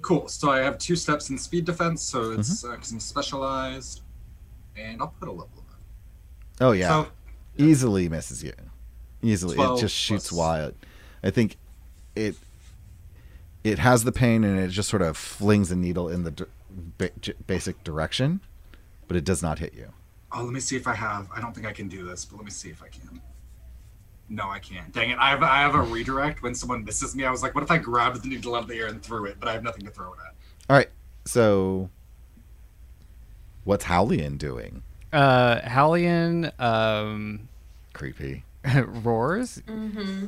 cool. 0.01 0.27
So 0.27 0.49
I 0.51 0.59
have 0.59 0.77
two 0.77 0.95
steps 0.95 1.29
in 1.29 1.37
speed 1.37 1.65
defense, 1.65 2.01
so 2.01 2.31
it's 2.31 2.63
Mm-hmm. 2.63 2.71
because 2.71 2.91
I'm 2.91 2.99
specialized, 3.01 4.01
and 4.77 5.01
I'll 5.01 5.13
put 5.19 5.27
a 5.27 5.31
level 5.31 5.49
of 5.57 5.63
it. 5.65 6.63
Oh 6.63 6.71
yeah. 6.73 6.87
So 6.89 7.07
easily 7.57 8.07
misses 8.09 8.43
you. 8.43 8.53
Easily, 9.21 9.57
it 9.57 9.79
just 9.79 9.95
shoots 9.95 10.29
plus- 10.29 10.37
wild. 10.37 10.75
I 11.23 11.29
think 11.31 11.57
it 12.15 12.35
it 13.63 13.79
has 13.79 14.03
the 14.03 14.11
pain 14.11 14.43
and 14.43 14.59
it 14.59 14.69
just 14.69 14.89
sort 14.89 15.01
of 15.01 15.17
flings 15.17 15.71
a 15.71 15.75
needle 15.75 16.07
in 16.07 16.23
the 16.23 16.47
di- 16.97 17.33
basic 17.45 17.83
direction, 17.83 18.41
but 19.07 19.17
it 19.17 19.23
does 19.23 19.41
not 19.41 19.59
hit 19.59 19.73
you. 19.73 19.93
Oh, 20.31 20.43
let 20.43 20.53
me 20.53 20.59
see 20.59 20.75
if 20.75 20.87
I 20.87 20.93
have. 20.93 21.27
I 21.35 21.41
don't 21.41 21.53
think 21.53 21.65
I 21.65 21.73
can 21.73 21.87
do 21.87 22.05
this, 22.05 22.25
but 22.25 22.37
let 22.37 22.45
me 22.45 22.51
see 22.51 22.69
if 22.69 22.83
I 22.83 22.87
can. 22.87 23.21
No, 24.29 24.47
I 24.49 24.59
can't. 24.59 24.91
Dang 24.93 25.09
it! 25.09 25.17
I 25.17 25.31
have 25.31 25.41
I 25.41 25.57
have 25.61 25.73
a 25.73 25.81
redirect 25.81 26.43
when 26.43 26.53
someone 26.53 26.85
misses 26.85 27.15
me. 27.15 27.25
I 27.25 27.31
was 27.31 27.41
like, 27.41 27.55
what 27.55 27.63
if 27.63 27.71
I 27.71 27.79
grabbed 27.79 28.21
the 28.21 28.29
needle 28.29 28.53
out 28.55 28.61
of 28.61 28.69
the 28.69 28.75
air 28.75 28.85
and 28.85 29.01
threw 29.01 29.25
it? 29.25 29.37
But 29.39 29.49
I 29.49 29.53
have 29.53 29.63
nothing 29.63 29.85
to 29.85 29.91
throw 29.91 30.13
it 30.13 30.19
at. 30.23 30.35
All 30.69 30.77
right, 30.77 30.89
so 31.25 31.89
what's 33.63 33.85
Howlian 33.85 34.37
doing? 34.37 34.83
Uh, 35.11 35.61
Hallian 35.61 36.59
um, 36.59 37.49
Creepy. 37.93 38.43
roars 39.03 39.61
mm-hmm. 39.67 40.25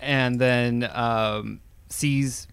and 0.00 0.40
then 0.40 0.88
um, 0.92 1.60
sees 1.88 2.48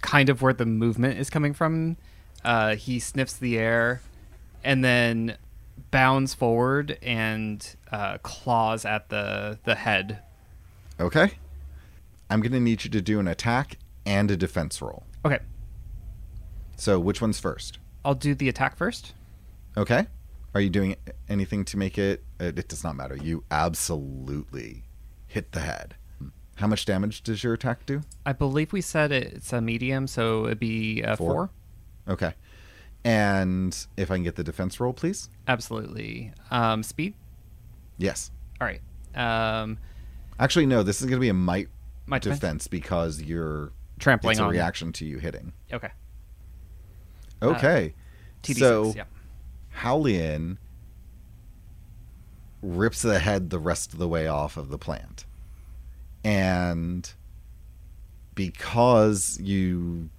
kind 0.00 0.28
of 0.28 0.42
where 0.42 0.52
the 0.52 0.66
movement 0.66 1.18
is 1.18 1.30
coming 1.30 1.54
from. 1.54 1.96
Uh, 2.44 2.74
he 2.76 2.98
sniffs 2.98 3.34
the 3.34 3.58
air 3.58 4.00
and 4.64 4.84
then 4.84 5.36
bounds 5.90 6.34
forward 6.34 6.98
and 7.02 7.76
uh, 7.90 8.18
claws 8.22 8.84
at 8.84 9.08
the, 9.08 9.58
the 9.64 9.74
head. 9.74 10.22
Okay. 10.98 11.32
I'm 12.28 12.40
going 12.40 12.52
to 12.52 12.60
need 12.60 12.84
you 12.84 12.90
to 12.90 13.00
do 13.00 13.18
an 13.20 13.26
attack 13.28 13.76
and 14.06 14.30
a 14.30 14.36
defense 14.36 14.80
roll. 14.80 15.04
Okay, 15.24 15.40
So, 16.76 16.98
which 16.98 17.20
one's 17.20 17.38
first? 17.40 17.78
I'll 18.04 18.14
do 18.14 18.34
the 18.34 18.48
attack 18.48 18.76
first. 18.76 19.12
Okay. 19.76 20.06
Are 20.54 20.60
you 20.60 20.70
doing 20.70 20.96
anything 21.28 21.64
to 21.66 21.76
make 21.76 21.98
it? 21.98 22.24
It, 22.38 22.58
it 22.58 22.68
does 22.68 22.82
not 22.82 22.96
matter. 22.96 23.16
You 23.16 23.44
absolutely 23.50 24.84
hit 25.26 25.52
the 25.52 25.60
head. 25.60 25.94
How 26.60 26.66
much 26.66 26.84
damage 26.84 27.22
does 27.22 27.42
your 27.42 27.54
attack 27.54 27.86
do? 27.86 28.02
I 28.26 28.32
believe 28.34 28.72
we 28.72 28.82
said 28.82 29.12
it's 29.12 29.52
a 29.52 29.60
medium, 29.62 30.06
so 30.06 30.44
it'd 30.46 30.58
be 30.58 31.00
a 31.02 31.16
Four. 31.16 31.32
four. 31.32 31.50
Okay. 32.14 32.34
And 33.02 33.74
if 33.96 34.10
I 34.10 34.16
can 34.16 34.24
get 34.24 34.36
the 34.36 34.44
defense 34.44 34.78
roll, 34.78 34.92
please? 34.92 35.30
Absolutely. 35.48 36.32
Um, 36.50 36.82
speed. 36.82 37.14
Yes. 37.96 38.30
All 38.60 38.66
right. 38.66 38.82
Um, 39.14 39.78
Actually, 40.38 40.66
no, 40.66 40.82
this 40.82 41.00
is 41.00 41.06
going 41.06 41.16
to 41.16 41.20
be 41.20 41.30
a 41.30 41.34
might 41.34 41.68
might 42.06 42.20
defense. 42.22 42.40
defense 42.40 42.66
because 42.66 43.22
you're. 43.22 43.72
Trampling 43.98 44.32
It's 44.32 44.40
a 44.40 44.44
on. 44.44 44.50
reaction 44.50 44.92
to 44.94 45.04
you 45.06 45.18
hitting. 45.18 45.52
Okay. 45.72 45.90
Okay. 47.42 47.94
TD6. 48.42 48.58
so, 48.58 48.92
yeah. 48.96 49.04
Howlian 49.78 50.56
rips 52.62 53.02
the 53.02 53.18
head 53.18 53.50
the 53.50 53.58
rest 53.58 53.92
of 53.92 53.98
the 53.98 54.08
way 54.08 54.26
off 54.26 54.56
of 54.56 54.68
the 54.68 54.78
plant. 54.78 55.24
And 56.24 57.12
because 58.34 59.38
you 59.40 60.10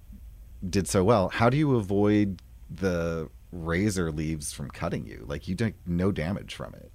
did 0.68 0.88
so 0.88 1.04
well, 1.04 1.28
how 1.28 1.50
do 1.50 1.56
you 1.56 1.76
avoid 1.76 2.40
the 2.70 3.28
razor 3.50 4.10
leaves 4.10 4.52
from 4.52 4.70
cutting 4.70 5.06
you? 5.06 5.24
Like 5.26 5.48
you 5.48 5.54
took 5.54 5.74
no 5.86 6.12
damage 6.12 6.54
from 6.54 6.74
it. 6.74 6.90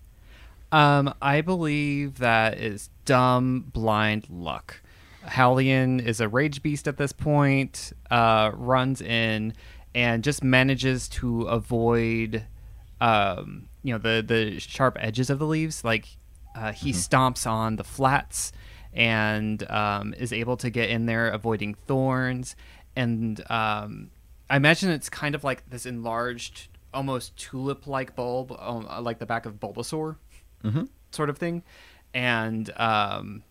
Um, 0.72 1.14
I 1.22 1.42
believe 1.42 2.20
that 2.20 2.58
is 2.58 2.90
dumb, 3.06 3.66
blind 3.72 4.28
luck. 4.30 4.82
Hallian 5.26 6.06
is 6.06 6.20
a 6.20 6.28
rage 6.28 6.62
beast 6.62 6.88
at 6.88 6.98
this 6.98 7.12
point, 7.12 7.94
uh, 8.12 8.52
runs 8.54 9.02
in 9.02 9.54
and 9.96 10.24
just 10.24 10.44
manages 10.44 11.08
to 11.10 11.44
avoid, 11.44 12.46
um, 13.02 13.68
you 13.84 13.94
know, 13.94 13.98
the, 13.98 14.24
the 14.26 14.60
sharp 14.60 14.98
edges 15.00 15.30
of 15.30 15.40
the 15.40 15.46
leaves. 15.46 15.84
Like, 15.84 16.08
uh, 16.56 16.72
he 16.72 16.92
stomps 16.92 17.50
on 17.50 17.76
the 17.76 17.84
flats 17.84 18.52
and 18.94 19.70
um, 19.70 20.14
is 20.18 20.34
able 20.34 20.58
to 20.58 20.70
get 20.70 20.90
in 20.90 21.06
there, 21.06 21.30
avoiding 21.30 21.74
thorns. 21.74 22.56
And 22.96 23.40
um, 23.50 24.12
I 24.50 24.56
imagine 24.56 24.90
it's 24.90 25.10
kind 25.10 25.36
of 25.36 25.44
like 25.44 25.70
this 25.70 25.86
enlarged, 25.86 26.70
almost 26.94 27.36
tulip-like 27.38 28.16
bulb, 28.16 28.56
um, 28.58 28.88
like 29.04 29.20
the 29.20 29.26
back 29.26 29.46
of 29.46 29.60
Bulbasaur 29.60 30.16
sort 31.12 31.30
of 31.30 31.38
thing. 31.38 31.64
And 32.14 32.72
um, 32.78 33.44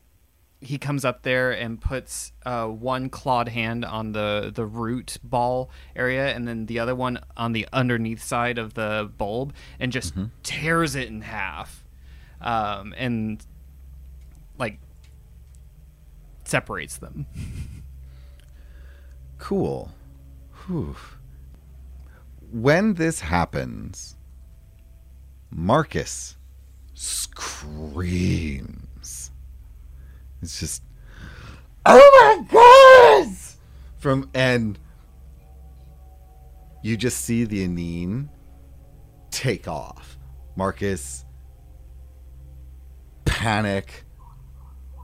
he 0.61 0.78
comes 0.78 1.05
up 1.05 1.22
there 1.22 1.53
and 1.53 1.80
puts 1.80 2.32
uh, 2.45 2.66
one 2.66 3.09
clawed 3.11 3.49
hand 3.49 3.84
on 3.84 4.12
the, 4.12 4.51
the 4.55 4.64
root 4.64 5.18
ball 5.22 5.70
area 5.95 6.34
and 6.34 6.49
then 6.49 6.66
the 6.66 6.78
other 6.78 6.95
one 6.95 7.20
on 7.37 7.53
the 7.53 7.68
underneath 7.72 8.22
side 8.22 8.59
of 8.59 8.74
the 8.74 9.11
bulb 9.16 9.53
and 9.78 9.93
just 9.93 10.14
tears 10.43 10.97
it 10.97 11.09
in 11.09 11.20
half. 11.20 11.84
Um, 12.41 12.95
and 12.97 13.45
like 14.59 14.78
separates 16.49 16.99
them. 16.99 17.26
Cool. 19.38 19.90
Whew. 20.66 20.97
When 22.53 22.94
this 22.94 23.20
happens, 23.20 24.16
Marcus 25.51 26.36
screams. 26.94 28.07
It's 30.42 30.61
just, 30.61 30.82
oh 31.84 32.38
my 32.40 32.44
god! 32.51 33.34
From 33.99 34.30
and 34.34 34.78
you 36.82 36.97
just 36.97 37.24
see 37.24 37.44
the 37.44 37.66
Aneen 37.66 38.28
take 39.30 39.66
off. 39.66 40.16
Marcus 40.55 41.24
panic 43.24 44.05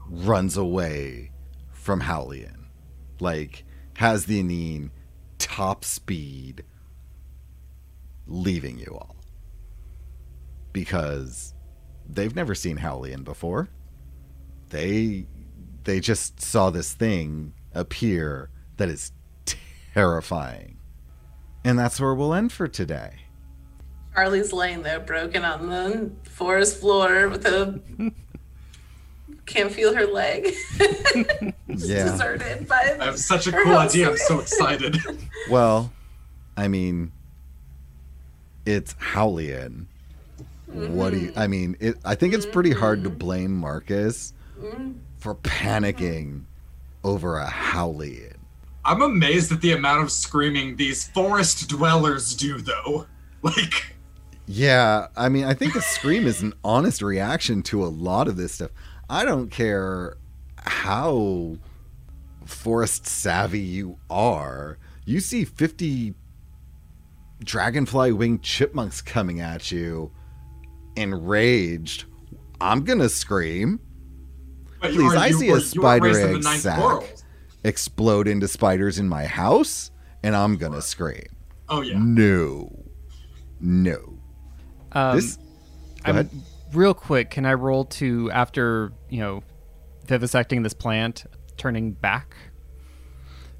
runs 0.07 0.55
away 0.55 1.32
from 1.83 2.01
Howlian. 2.01 2.65
Like 3.19 3.65
has 3.95 4.25
the 4.25 4.41
Aneen 4.41 4.89
top 5.37 5.83
speed 5.83 6.63
leaving 8.25 8.79
you 8.79 8.97
all. 8.99 9.17
Because 10.71 11.53
they've 12.09 12.35
never 12.35 12.55
seen 12.55 12.77
Howlian 12.77 13.23
before. 13.23 13.69
They 14.69 15.27
they 15.83 15.99
just 15.99 16.41
saw 16.41 16.69
this 16.69 16.93
thing 16.93 17.53
appear 17.73 18.49
that 18.77 18.89
is 18.89 19.11
terrifying. 19.93 20.79
And 21.65 21.77
that's 21.77 21.99
where 21.99 22.15
we'll 22.15 22.33
end 22.33 22.51
for 22.51 22.67
today. 22.67 23.11
Charlie's 24.13 24.53
laying 24.53 24.83
there 24.83 24.99
broken 24.99 25.43
on 25.43 25.69
the 25.69 26.11
forest 26.29 26.79
floor 26.79 27.27
with 27.29 27.45
a 27.45 27.81
can't 29.45 29.71
feel 29.71 29.93
her 29.95 30.05
leg. 30.05 30.53
Yeah. 31.75 32.03
deserted 32.03 32.67
by 32.67 32.95
I 32.99 33.05
have 33.05 33.17
such 33.17 33.47
a 33.47 33.51
cool 33.51 33.73
host. 33.73 33.95
idea. 33.95 34.11
I'm 34.11 34.17
so 34.17 34.39
excited. 34.41 35.01
Well, 35.49 35.91
I 36.55 36.67
mean, 36.67 37.11
it's 38.63 38.93
Howlian. 38.93 39.87
What 40.67 41.11
do 41.13 41.19
you? 41.19 41.29
Mm-hmm. 41.29 41.39
I 41.39 41.47
mean, 41.47 41.75
it, 41.79 41.95
I 42.05 42.13
think 42.13 42.35
it's 42.35 42.45
pretty 42.45 42.71
hard 42.71 43.03
to 43.03 43.09
mm-hmm. 43.09 43.17
blame 43.17 43.57
Marcus 43.57 44.33
mm-hmm. 44.59 44.93
for 45.17 45.33
panicking 45.35 46.43
over 47.03 47.39
a 47.39 47.47
Howlian. 47.47 48.37
I'm 48.85 49.01
amazed 49.01 49.51
at 49.51 49.61
the 49.61 49.71
amount 49.71 50.03
of 50.03 50.11
screaming 50.11 50.75
these 50.75 51.07
forest 51.09 51.69
dwellers 51.69 52.35
do, 52.35 52.59
though. 52.59 53.07
Like, 53.41 53.97
Yeah, 54.47 55.07
I 55.17 55.27
mean, 55.27 55.43
I 55.43 55.53
think 55.53 55.75
a 55.75 55.81
scream 55.81 56.25
is 56.25 56.41
an 56.41 56.53
honest 56.63 57.01
reaction 57.01 57.61
to 57.63 57.83
a 57.83 57.87
lot 57.87 58.29
of 58.29 58.37
this 58.37 58.53
stuff. 58.53 58.71
I 59.13 59.25
don't 59.25 59.49
care 59.51 60.17
how 60.57 61.57
forest 62.45 63.05
savvy 63.05 63.59
you 63.59 63.97
are. 64.09 64.79
You 65.05 65.19
see 65.19 65.45
50 65.45 66.15
dragonfly 67.43 68.11
winged 68.11 68.41
chipmunks 68.41 69.01
coming 69.03 69.39
at 69.39 69.71
you, 69.71 70.11
enraged. 70.95 72.05
I'm 72.59 72.83
going 72.83 72.99
to 72.99 73.09
scream. 73.09 73.79
but 74.81 74.91
Please, 74.93 75.13
are 75.13 75.17
I 75.17 75.27
you- 75.27 75.39
see 75.39 75.51
were- 75.51 75.57
a 75.57 75.61
spider 75.61 76.19
egg 76.19 76.41
the 76.41 76.57
sack 76.57 76.79
world. 76.81 77.23
explode 77.63 78.27
into 78.27 78.47
spiders 78.47 78.97
in 78.97 79.07
my 79.07 79.25
house, 79.25 79.91
and 80.23 80.35
I'm 80.35 80.57
going 80.57 80.73
to 80.73 80.81
scream. 80.81 81.27
Oh 81.69 81.81
yeah. 81.81 81.97
No. 81.99 82.83
No. 83.61 84.17
Um, 84.91 85.15
This. 85.15 85.35
Go 85.37 85.43
I'm- 86.05 86.15
ahead. 86.15 86.29
real 86.73 86.93
quick, 86.93 87.29
can 87.29 87.45
I 87.45 87.53
roll 87.53 87.85
to 87.85 88.29
after 88.31 88.91
you 89.13 89.19
know 89.19 89.43
vivisecting 90.07 90.63
this 90.63 90.73
plant, 90.73 91.25
turning 91.55 91.91
back? 91.91 92.35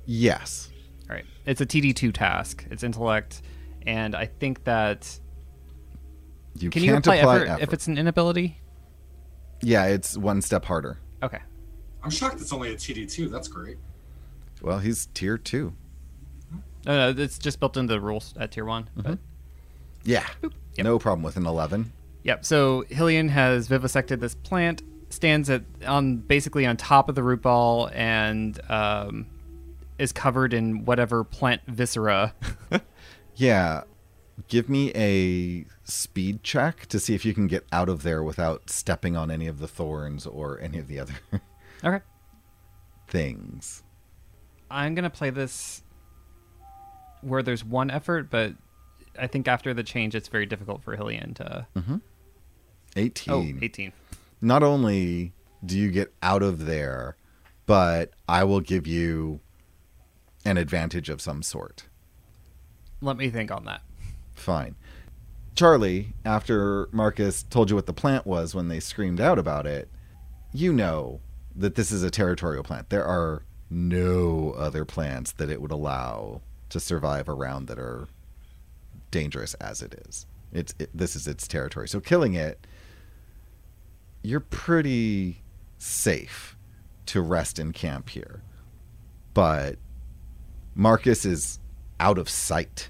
Yes. 0.05 0.69
All 1.09 1.15
right, 1.15 1.25
it's 1.45 1.61
a 1.61 1.65
TD 1.65 1.95
two 1.95 2.11
task. 2.11 2.65
It's 2.71 2.81
intellect, 2.83 3.43
and 3.85 4.15
I 4.15 4.25
think 4.25 4.63
that 4.63 5.19
You 6.55 6.69
can 6.71 6.81
you 6.83 6.91
can't 6.93 7.05
apply, 7.05 7.15
apply 7.17 7.35
effort, 7.35 7.47
effort. 7.49 7.61
if 7.63 7.73
it's 7.73 7.87
an 7.87 7.97
inability? 7.99 8.57
Yeah, 9.61 9.85
it's 9.85 10.17
one 10.17 10.41
step 10.41 10.65
harder. 10.65 10.97
Okay, 11.21 11.39
I'm 12.03 12.09
shocked 12.09 12.41
it's 12.41 12.51
only 12.51 12.71
a 12.73 12.75
TD2. 12.75 13.29
That's 13.29 13.47
great. 13.47 13.77
Well, 14.61 14.79
he's 14.79 15.05
tier 15.13 15.37
two. 15.37 15.73
no, 16.85 17.11
no, 17.13 17.21
it's 17.21 17.37
just 17.37 17.59
built 17.59 17.77
into 17.77 17.93
the 17.93 18.01
rules 18.01 18.33
at 18.39 18.51
tier 18.51 18.65
one. 18.65 18.89
But 18.95 19.05
mm-hmm. 19.05 19.13
Yeah. 20.03 20.27
Yep. 20.41 20.85
No 20.85 20.99
problem 20.99 21.21
with 21.23 21.37
an 21.37 21.45
11. 21.45 21.93
Yep. 22.23 22.43
So 22.43 22.83
Hillian 22.89 23.29
has 23.29 23.67
vivisected 23.67 24.19
this 24.19 24.33
plant, 24.35 24.81
stands 25.13 25.49
at 25.49 25.63
on 25.85 26.17
basically 26.17 26.65
on 26.65 26.77
top 26.77 27.09
of 27.09 27.15
the 27.15 27.23
root 27.23 27.41
ball, 27.41 27.89
and 27.93 28.59
um, 28.69 29.27
is 29.97 30.11
covered 30.11 30.53
in 30.53 30.85
whatever 30.85 31.23
plant 31.23 31.61
viscera. 31.67 32.33
Yeah. 33.35 33.83
Give 34.47 34.67
me 34.67 34.91
a 34.95 35.65
speed 35.83 36.43
check 36.43 36.87
to 36.87 36.99
see 36.99 37.13
if 37.13 37.23
you 37.23 37.33
can 37.33 37.47
get 37.47 37.65
out 37.71 37.87
of 37.87 38.03
there 38.03 38.23
without 38.23 38.69
stepping 38.69 39.15
on 39.15 39.29
any 39.29 39.47
of 39.47 39.59
the 39.59 39.67
thorns 39.67 40.25
or 40.25 40.59
any 40.59 40.79
of 40.79 40.87
the 40.87 40.99
other 40.99 41.13
okay. 41.83 42.03
things. 43.07 43.83
I'm 44.71 44.95
gonna 44.95 45.11
play 45.11 45.29
this 45.29 45.83
where 47.21 47.43
there's 47.43 47.63
one 47.63 47.91
effort, 47.91 48.29
but 48.31 48.53
I 49.19 49.27
think 49.27 49.47
after 49.47 49.73
the 49.73 49.83
change, 49.83 50.15
it's 50.15 50.27
very 50.27 50.47
difficult 50.47 50.83
for 50.83 50.95
Hillian 50.97 51.35
to. 51.35 51.67
Mm-hmm. 51.75 51.97
18. 52.95 53.33
Oh, 53.33 53.63
18. 53.63 53.91
Not 54.43 54.61
only 54.61 55.31
do 55.65 55.79
you 55.79 55.89
get 55.89 56.13
out 56.21 56.43
of 56.43 56.65
there, 56.65 57.15
but 57.65 58.11
I 58.27 58.43
will 58.43 58.59
give 58.59 58.85
you 58.85 59.39
an 60.43 60.57
advantage 60.57 61.07
of 61.07 61.21
some 61.21 61.41
sort. 61.41 61.85
Let 63.01 63.15
me 63.15 63.29
think 63.29 63.51
on 63.51 63.63
that. 63.63 63.83
Fine. 64.35 64.75
Charlie, 65.55 66.13
after 66.25 66.89
Marcus 66.91 67.43
told 67.43 67.69
you 67.69 67.77
what 67.77 67.85
the 67.85 67.93
plant 67.93 68.27
was 68.27 68.53
when 68.53 68.67
they 68.67 68.81
screamed 68.81 69.21
out 69.21 69.39
about 69.39 69.65
it, 69.65 69.87
you 70.51 70.73
know 70.73 71.21
that 71.55 71.75
this 71.75 71.89
is 71.89 72.03
a 72.03 72.11
territorial 72.11 72.63
plant. 72.63 72.89
There 72.89 73.05
are 73.05 73.43
no 73.69 74.53
other 74.57 74.83
plants 74.83 75.31
that 75.31 75.49
it 75.49 75.61
would 75.61 75.71
allow 75.71 76.41
to 76.67 76.81
survive 76.81 77.29
around 77.29 77.67
that 77.67 77.79
are 77.79 78.09
dangerous 79.09 79.53
as 79.53 79.81
it 79.81 79.93
is. 80.05 80.25
It's 80.51 80.75
it, 80.79 80.89
this 80.93 81.15
is 81.15 81.27
its 81.27 81.47
territory. 81.47 81.87
So 81.87 82.01
killing 82.01 82.33
it, 82.33 82.67
you're 84.23 84.39
pretty 84.39 85.43
safe 85.77 86.57
to 87.05 87.21
rest 87.21 87.59
in 87.59 87.73
camp 87.73 88.09
here. 88.09 88.41
But 89.33 89.77
Marcus 90.73 91.25
is 91.25 91.59
out 91.99 92.17
of 92.17 92.29
sight. 92.29 92.89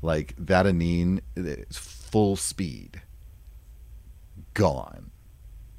Like 0.00 0.34
that 0.38 0.66
Aneen 0.66 1.20
is 1.36 1.76
full 1.76 2.36
speed. 2.36 3.02
Gone. 4.54 5.10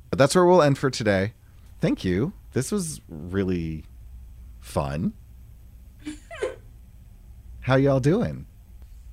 But 0.09 0.19
that's 0.19 0.35
where 0.35 0.45
we'll 0.45 0.61
end 0.61 0.77
for 0.77 0.89
today. 0.89 1.33
Thank 1.81 2.05
you. 2.05 2.33
This 2.53 2.71
was 2.71 3.01
really 3.09 3.83
fun. 4.59 5.13
How 7.61 7.75
y'all 7.75 7.99
doing? 7.99 8.45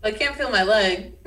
I 0.03 0.13
can't 0.13 0.35
feel 0.35 0.51
my 0.51 0.63
leg. 0.63 1.13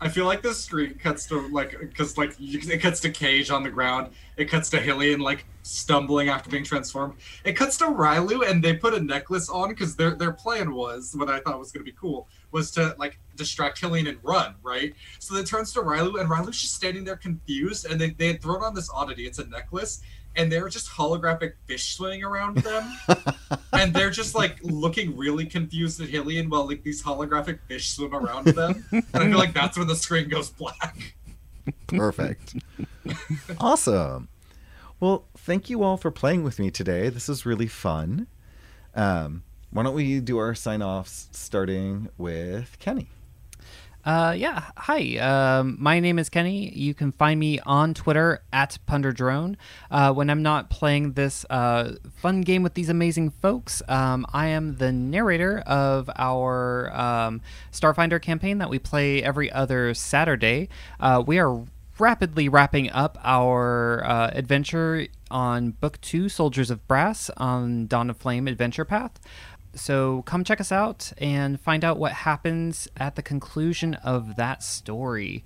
I 0.00 0.08
feel 0.08 0.26
like 0.26 0.42
this 0.42 0.62
screen 0.62 0.94
cuts 0.94 1.26
to 1.26 1.48
like 1.48 1.78
because 1.80 2.16
like 2.16 2.36
it 2.38 2.80
cuts 2.80 3.00
to 3.00 3.10
Cage 3.10 3.50
on 3.50 3.64
the 3.64 3.70
ground. 3.70 4.12
It 4.36 4.46
cuts 4.46 4.70
to 4.70 4.78
Hillian 4.78 5.18
like 5.18 5.44
stumbling 5.64 6.28
after 6.28 6.48
being 6.48 6.62
transformed. 6.62 7.14
It 7.44 7.54
cuts 7.54 7.76
to 7.78 7.86
Rylu 7.86 8.48
and 8.48 8.62
they 8.62 8.74
put 8.74 8.94
a 8.94 9.00
necklace 9.00 9.50
on 9.50 9.70
because 9.70 9.96
their 9.96 10.14
their 10.14 10.32
plan 10.32 10.72
was 10.72 11.14
what 11.16 11.28
I 11.28 11.40
thought 11.40 11.58
was 11.58 11.72
gonna 11.72 11.84
be 11.84 11.92
cool 11.92 12.28
was 12.52 12.70
to 12.72 12.94
like 12.98 13.18
distract 13.34 13.80
Hillian 13.80 14.08
and 14.08 14.18
run 14.22 14.54
right. 14.62 14.94
So 15.18 15.34
then 15.34 15.42
it 15.42 15.48
turns 15.48 15.72
to 15.72 15.80
Rylu 15.80 16.20
and 16.20 16.30
Rylu's 16.30 16.60
just 16.60 16.74
standing 16.74 17.02
there 17.02 17.16
confused 17.16 17.86
and 17.86 18.00
they 18.00 18.10
they 18.10 18.28
had 18.28 18.40
thrown 18.40 18.62
on 18.62 18.74
this 18.74 18.88
oddity. 18.90 19.26
It's 19.26 19.40
a 19.40 19.48
necklace 19.48 20.00
and 20.38 20.50
they're 20.50 20.68
just 20.68 20.88
holographic 20.88 21.54
fish 21.66 21.96
swimming 21.96 22.22
around 22.22 22.58
them. 22.58 22.96
and 23.72 23.92
they're 23.92 24.08
just 24.10 24.34
like 24.34 24.58
looking 24.62 25.16
really 25.16 25.44
confused 25.44 26.00
at 26.00 26.08
Hillian 26.08 26.48
while 26.48 26.66
like 26.66 26.84
these 26.84 27.02
holographic 27.02 27.58
fish 27.66 27.90
swim 27.90 28.14
around 28.14 28.46
them. 28.46 28.84
And 28.92 29.04
I 29.12 29.28
feel 29.28 29.36
like 29.36 29.52
that's 29.52 29.76
when 29.76 29.88
the 29.88 29.96
screen 29.96 30.28
goes 30.28 30.48
black. 30.48 31.16
Perfect. 31.88 32.54
awesome. 33.58 34.28
Well, 35.00 35.26
thank 35.36 35.68
you 35.68 35.82
all 35.82 35.96
for 35.96 36.10
playing 36.10 36.44
with 36.44 36.58
me 36.58 36.70
today. 36.70 37.08
This 37.08 37.28
is 37.28 37.44
really 37.44 37.66
fun. 37.66 38.28
Um, 38.94 39.42
why 39.70 39.82
don't 39.82 39.94
we 39.94 40.20
do 40.20 40.38
our 40.38 40.54
sign 40.54 40.82
offs 40.82 41.28
starting 41.32 42.08
with 42.16 42.78
Kenny? 42.78 43.08
Uh, 44.08 44.32
yeah. 44.32 44.64
Hi. 44.78 45.18
Um, 45.18 45.76
my 45.78 46.00
name 46.00 46.18
is 46.18 46.30
Kenny. 46.30 46.72
You 46.74 46.94
can 46.94 47.12
find 47.12 47.38
me 47.38 47.60
on 47.60 47.92
Twitter 47.92 48.42
at 48.54 48.78
Punderdrone. 48.88 49.56
Uh, 49.90 50.14
when 50.14 50.30
I'm 50.30 50.42
not 50.42 50.70
playing 50.70 51.12
this 51.12 51.44
uh, 51.50 51.96
fun 52.16 52.40
game 52.40 52.62
with 52.62 52.72
these 52.72 52.88
amazing 52.88 53.28
folks, 53.28 53.82
um, 53.86 54.24
I 54.32 54.46
am 54.46 54.76
the 54.76 54.92
narrator 54.92 55.58
of 55.58 56.08
our 56.16 56.90
um, 56.98 57.42
Starfinder 57.70 58.22
campaign 58.22 58.56
that 58.56 58.70
we 58.70 58.78
play 58.78 59.22
every 59.22 59.52
other 59.52 59.92
Saturday. 59.92 60.70
Uh, 60.98 61.22
we 61.26 61.38
are 61.38 61.64
rapidly 61.98 62.48
wrapping 62.48 62.90
up 62.90 63.18
our 63.24 64.02
uh, 64.06 64.30
adventure 64.32 65.06
on 65.30 65.72
Book 65.72 66.00
Two, 66.00 66.30
Soldiers 66.30 66.70
of 66.70 66.86
Brass, 66.88 67.30
on 67.36 67.86
Dawn 67.86 68.08
of 68.08 68.16
Flame 68.16 68.48
Adventure 68.48 68.86
Path. 68.86 69.20
So 69.74 70.22
come 70.22 70.44
check 70.44 70.60
us 70.60 70.72
out 70.72 71.12
and 71.18 71.60
find 71.60 71.84
out 71.84 71.98
what 71.98 72.12
happens 72.12 72.88
at 72.96 73.16
the 73.16 73.22
conclusion 73.22 73.94
of 73.94 74.36
that 74.36 74.62
story. 74.62 75.44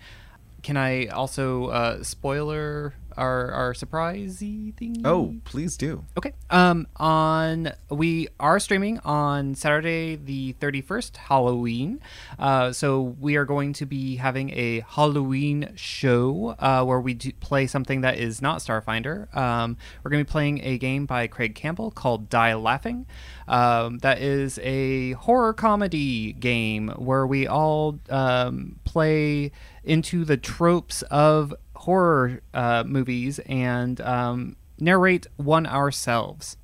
Can 0.62 0.76
I 0.76 1.06
also 1.06 1.66
uh, 1.66 2.02
spoiler 2.02 2.94
our 3.16 3.50
our 3.52 3.74
surprisey 3.74 4.74
thing? 4.76 5.02
Oh, 5.04 5.34
please 5.44 5.76
do. 5.76 6.04
Okay. 6.16 6.32
Um, 6.50 6.86
on 6.96 7.72
we 7.90 8.28
are 8.38 8.58
streaming 8.58 8.98
on 9.00 9.54
Saturday 9.54 10.16
the 10.16 10.52
thirty 10.52 10.80
first, 10.80 11.16
Halloween. 11.16 12.00
Uh, 12.38 12.72
so 12.72 13.00
we 13.00 13.36
are 13.36 13.44
going 13.44 13.72
to 13.74 13.86
be 13.86 14.16
having 14.16 14.50
a 14.50 14.80
Halloween 14.80 15.72
show 15.74 16.54
uh, 16.58 16.84
where 16.84 17.00
we 17.00 17.14
do 17.14 17.32
play 17.40 17.66
something 17.66 18.02
that 18.02 18.18
is 18.18 18.42
not 18.42 18.58
Starfinder. 18.58 19.34
Um, 19.36 19.76
we're 20.02 20.10
going 20.10 20.24
to 20.24 20.28
be 20.28 20.30
playing 20.30 20.60
a 20.64 20.78
game 20.78 21.06
by 21.06 21.26
Craig 21.26 21.54
Campbell 21.54 21.90
called 21.90 22.28
Die 22.28 22.54
Laughing. 22.54 23.06
Um, 23.48 23.98
that 23.98 24.20
is 24.20 24.58
a 24.62 25.12
horror 25.12 25.52
comedy 25.52 26.32
game 26.32 26.88
where 26.90 27.26
we 27.26 27.46
all 27.46 27.98
um, 28.08 28.78
play 28.84 29.52
into 29.84 30.24
the 30.24 30.36
tropes 30.36 31.02
of 31.02 31.52
horror 31.82 32.40
uh, 32.54 32.84
movies 32.86 33.40
and 33.40 34.00
um, 34.02 34.56
narrate 34.78 35.26
one 35.36 35.66
ourselves. 35.66 36.56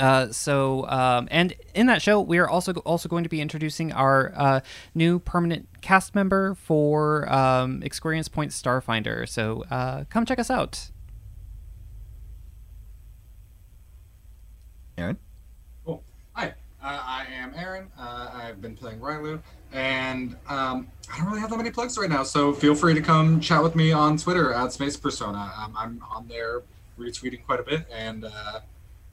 Uh, 0.00 0.30
so, 0.32 0.86
um, 0.88 1.28
and 1.30 1.54
in 1.74 1.86
that 1.86 2.02
show, 2.02 2.20
we 2.20 2.36
are 2.38 2.48
also 2.48 2.72
also 2.84 3.08
going 3.08 3.22
to 3.22 3.30
be 3.30 3.40
introducing 3.40 3.92
our 3.92 4.32
uh, 4.36 4.60
new 4.94 5.20
permanent 5.20 5.68
cast 5.80 6.14
member 6.14 6.54
for 6.54 7.32
um, 7.32 7.82
Experience 7.84 8.28
Point 8.28 8.50
Starfinder. 8.50 9.28
So, 9.28 9.64
uh, 9.70 10.04
come 10.10 10.26
check 10.26 10.38
us 10.40 10.50
out. 10.50 10.90
Aaron? 14.98 15.18
Cool. 15.84 16.02
Hi, 16.32 16.54
uh, 16.86 17.02
I 17.04 17.26
am 17.32 17.52
Aaron. 17.56 17.88
Uh, 17.98 18.30
I've 18.32 18.62
been 18.62 18.76
playing 18.76 19.00
Rylu, 19.00 19.42
and 19.72 20.36
um, 20.48 20.86
I 21.12 21.18
don't 21.18 21.26
really 21.26 21.40
have 21.40 21.50
that 21.50 21.56
many 21.56 21.70
plugs 21.70 21.98
right 21.98 22.08
now. 22.08 22.22
So 22.22 22.52
feel 22.52 22.76
free 22.76 22.94
to 22.94 23.00
come 23.00 23.40
chat 23.40 23.60
with 23.60 23.74
me 23.74 23.90
on 23.90 24.16
Twitter 24.16 24.52
at 24.52 24.72
Space 24.72 24.96
Persona. 24.96 25.52
Um, 25.58 25.74
I'm 25.76 26.02
on 26.08 26.28
there 26.28 26.62
retweeting 26.96 27.44
quite 27.44 27.58
a 27.58 27.64
bit, 27.64 27.86
and 27.92 28.24
uh, 28.24 28.60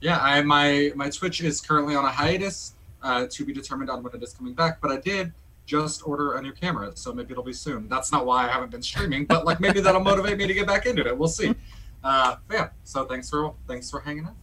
yeah, 0.00 0.20
I 0.20 0.40
my 0.42 0.92
my 0.94 1.10
Twitch 1.10 1.40
is 1.40 1.60
currently 1.60 1.96
on 1.96 2.04
a 2.04 2.10
hiatus 2.10 2.74
uh, 3.02 3.26
to 3.28 3.44
be 3.44 3.52
determined 3.52 3.90
on 3.90 4.04
when 4.04 4.14
it 4.14 4.22
is 4.22 4.32
coming 4.34 4.54
back. 4.54 4.80
But 4.80 4.92
I 4.92 4.98
did 4.98 5.32
just 5.66 6.06
order 6.06 6.34
a 6.34 6.42
new 6.42 6.52
camera, 6.52 6.92
so 6.94 7.12
maybe 7.12 7.32
it'll 7.32 7.42
be 7.42 7.52
soon. 7.52 7.88
That's 7.88 8.12
not 8.12 8.24
why 8.24 8.44
I 8.44 8.52
haven't 8.52 8.70
been 8.70 8.82
streaming, 8.82 9.24
but 9.24 9.44
like 9.44 9.58
maybe 9.58 9.80
that'll 9.80 10.00
motivate 10.00 10.38
me 10.38 10.46
to 10.46 10.54
get 10.54 10.68
back 10.68 10.86
into 10.86 11.04
it. 11.04 11.18
We'll 11.18 11.28
see. 11.28 11.54
Uh, 12.04 12.36
yeah, 12.52 12.68
so 12.84 13.04
thanks 13.04 13.30
for 13.30 13.54
thanks 13.66 13.90
for 13.90 13.98
hanging 13.98 14.26
out. 14.26 14.36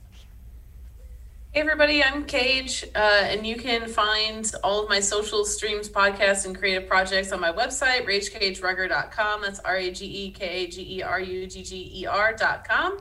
Hey 1.53 1.59
everybody, 1.59 2.01
I'm 2.01 2.23
Cage, 2.23 2.85
uh, 2.95 3.23
and 3.23 3.45
you 3.45 3.57
can 3.57 3.89
find 3.89 4.49
all 4.63 4.81
of 4.81 4.87
my 4.87 5.01
social 5.01 5.43
streams, 5.43 5.89
podcasts, 5.89 6.45
and 6.45 6.57
creative 6.57 6.87
projects 6.87 7.33
on 7.33 7.41
my 7.41 7.51
website, 7.51 8.07
ragekagerugger.com. 8.07 9.41
That's 9.41 9.59
R 9.59 9.75
A 9.75 9.91
G 9.91 10.05
E 10.05 10.31
K 10.31 10.45
A 10.45 10.67
G 10.67 10.99
E 10.99 11.03
R 11.03 11.19
U 11.19 11.47
G 11.47 11.61
G 11.61 11.91
E 11.93 12.05
R.com. 12.05 12.99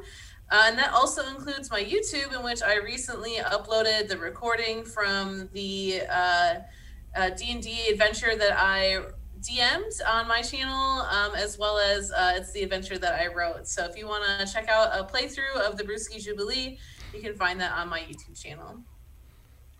Uh, 0.50 0.64
and 0.66 0.76
that 0.76 0.92
also 0.92 1.28
includes 1.28 1.70
my 1.70 1.80
YouTube, 1.80 2.36
in 2.36 2.42
which 2.42 2.60
I 2.60 2.78
recently 2.78 3.36
uploaded 3.36 4.08
the 4.08 4.18
recording 4.18 4.84
from 4.84 5.48
the 5.52 6.02
uh, 6.10 6.54
uh, 7.14 7.30
D&D 7.30 7.86
adventure 7.88 8.34
that 8.34 8.58
I 8.58 8.98
DM'd 9.42 10.02
on 10.08 10.26
my 10.26 10.42
channel, 10.42 11.02
um, 11.02 11.36
as 11.36 11.56
well 11.56 11.78
as 11.78 12.10
uh, 12.10 12.32
it's 12.34 12.50
the 12.50 12.64
adventure 12.64 12.98
that 12.98 13.14
I 13.14 13.32
wrote. 13.32 13.68
So 13.68 13.84
if 13.84 13.96
you 13.96 14.08
want 14.08 14.24
to 14.24 14.52
check 14.52 14.68
out 14.68 14.88
a 14.92 15.04
playthrough 15.04 15.54
of 15.60 15.76
the 15.76 15.84
Brewski 15.84 16.20
Jubilee, 16.20 16.80
you 17.14 17.20
can 17.20 17.34
find 17.34 17.60
that 17.60 17.72
on 17.72 17.88
my 17.88 18.00
YouTube 18.00 18.40
channel. 18.40 18.80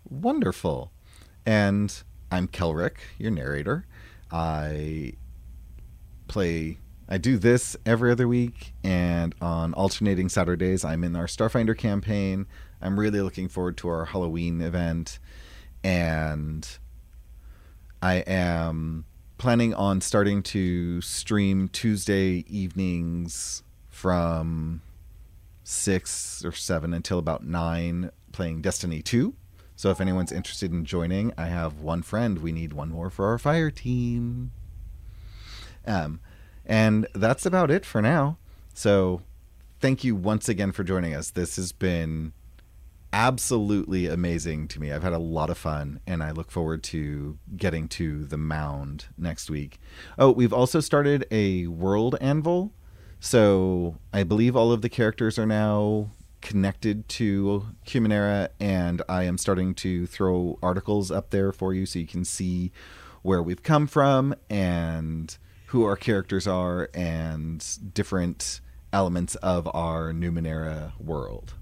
Wonderful. 0.08 0.92
And 1.46 2.02
I'm 2.30 2.48
Kelrick, 2.48 2.96
your 3.18 3.30
narrator. 3.30 3.86
I 4.30 5.14
play 6.28 6.78
I 7.08 7.18
do 7.18 7.38
this 7.38 7.76
every 7.84 8.12
other 8.12 8.28
week 8.28 8.72
and 8.84 9.34
on 9.40 9.74
alternating 9.74 10.28
Saturdays 10.28 10.84
I'm 10.84 11.02
in 11.02 11.16
our 11.16 11.26
Starfinder 11.26 11.76
campaign. 11.76 12.46
I'm 12.80 13.00
really 13.00 13.20
looking 13.20 13.48
forward 13.48 13.76
to 13.78 13.88
our 13.88 14.04
Halloween 14.04 14.60
event 14.60 15.18
and 15.82 16.68
I 18.00 18.16
am 18.18 19.04
planning 19.38 19.74
on 19.74 20.00
starting 20.00 20.42
to 20.44 21.00
stream 21.00 21.68
Tuesday 21.68 22.44
evenings 22.46 23.64
from 23.88 24.82
six 25.70 26.44
or 26.44 26.52
seven 26.52 26.92
until 26.92 27.18
about 27.18 27.44
nine 27.44 28.10
playing 28.32 28.60
Destiny 28.60 29.02
2. 29.02 29.34
So 29.76 29.90
if 29.90 30.00
anyone's 30.00 30.32
interested 30.32 30.72
in 30.72 30.84
joining, 30.84 31.32
I 31.38 31.46
have 31.46 31.80
one 31.80 32.02
friend. 32.02 32.38
We 32.38 32.52
need 32.52 32.72
one 32.72 32.90
more 32.90 33.08
for 33.08 33.26
our 33.26 33.38
fire 33.38 33.70
team. 33.70 34.50
Um, 35.86 36.20
and 36.66 37.06
that's 37.14 37.46
about 37.46 37.70
it 37.70 37.86
for 37.86 38.02
now. 38.02 38.36
So 38.74 39.22
thank 39.80 40.04
you 40.04 40.14
once 40.14 40.48
again 40.48 40.72
for 40.72 40.84
joining 40.84 41.14
us. 41.14 41.30
This 41.30 41.56
has 41.56 41.72
been 41.72 42.32
absolutely 43.12 44.06
amazing 44.06 44.68
to 44.68 44.80
me. 44.80 44.92
I've 44.92 45.02
had 45.02 45.12
a 45.12 45.18
lot 45.18 45.50
of 45.50 45.58
fun 45.58 46.00
and 46.06 46.22
I 46.22 46.32
look 46.32 46.50
forward 46.50 46.82
to 46.84 47.38
getting 47.56 47.88
to 47.88 48.24
the 48.24 48.36
mound 48.36 49.06
next 49.16 49.48
week. 49.48 49.80
Oh, 50.18 50.30
we've 50.30 50.52
also 50.52 50.80
started 50.80 51.26
a 51.30 51.68
world 51.68 52.16
anvil. 52.20 52.72
So 53.20 53.96
I 54.14 54.24
believe 54.24 54.56
all 54.56 54.72
of 54.72 54.80
the 54.80 54.88
characters 54.88 55.38
are 55.38 55.46
now 55.46 56.10
connected 56.40 57.06
to 57.06 57.66
Numenera 57.84 58.48
and 58.58 59.02
I 59.10 59.24
am 59.24 59.36
starting 59.36 59.74
to 59.74 60.06
throw 60.06 60.58
articles 60.62 61.10
up 61.10 61.28
there 61.28 61.52
for 61.52 61.74
you 61.74 61.84
so 61.84 61.98
you 61.98 62.06
can 62.06 62.24
see 62.24 62.72
where 63.20 63.42
we've 63.42 63.62
come 63.62 63.86
from 63.86 64.34
and 64.48 65.36
who 65.66 65.84
our 65.84 65.96
characters 65.96 66.46
are 66.46 66.88
and 66.94 67.62
different 67.92 68.62
elements 68.90 69.34
of 69.36 69.68
our 69.74 70.12
Numenera 70.12 70.98
world. 70.98 71.52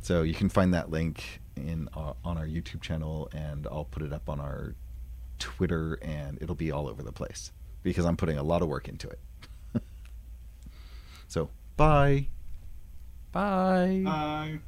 So 0.00 0.22
you 0.22 0.34
can 0.34 0.48
find 0.48 0.72
that 0.72 0.88
link 0.88 1.40
in 1.56 1.88
uh, 1.94 2.14
on 2.24 2.38
our 2.38 2.46
YouTube 2.46 2.80
channel, 2.80 3.28
and 3.34 3.66
I'll 3.66 3.84
put 3.84 4.02
it 4.02 4.12
up 4.12 4.28
on 4.28 4.40
our 4.40 4.74
Twitter, 5.38 5.98
and 6.00 6.38
it'll 6.40 6.54
be 6.54 6.70
all 6.70 6.88
over 6.88 7.02
the 7.02 7.12
place 7.12 7.52
because 7.82 8.06
I'm 8.06 8.16
putting 8.16 8.38
a 8.38 8.42
lot 8.42 8.62
of 8.62 8.68
work 8.68 8.88
into 8.88 9.08
it. 9.08 9.18
So 11.28 11.50
bye. 11.76 12.26
Bye. 13.30 14.02
Bye. 14.04 14.58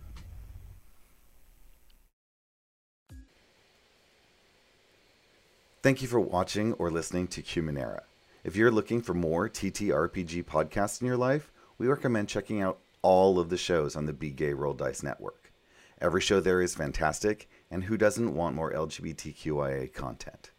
Thank 5.82 6.02
you 6.02 6.08
for 6.08 6.20
watching 6.20 6.74
or 6.74 6.90
listening 6.90 7.26
to 7.28 7.42
Numenera. 7.42 8.02
If 8.44 8.54
you're 8.54 8.70
looking 8.70 9.00
for 9.00 9.14
more 9.14 9.48
TTRPG 9.48 10.44
podcasts 10.44 11.00
in 11.00 11.06
your 11.06 11.16
life, 11.16 11.50
we 11.78 11.86
recommend 11.86 12.28
checking 12.28 12.60
out 12.60 12.78
all 13.00 13.38
of 13.38 13.48
the 13.48 13.56
shows 13.56 13.96
on 13.96 14.04
the 14.04 14.12
Be 14.12 14.30
Gay 14.30 14.52
Roll 14.52 14.74
Dice 14.74 15.02
Network. 15.02 15.52
Every 15.98 16.20
show 16.20 16.40
there 16.40 16.60
is 16.60 16.74
fantastic, 16.74 17.48
and 17.70 17.84
who 17.84 17.96
doesn't 17.96 18.34
want 18.34 18.56
more 18.56 18.72
LGBTQIA 18.72 19.92
content? 19.92 20.50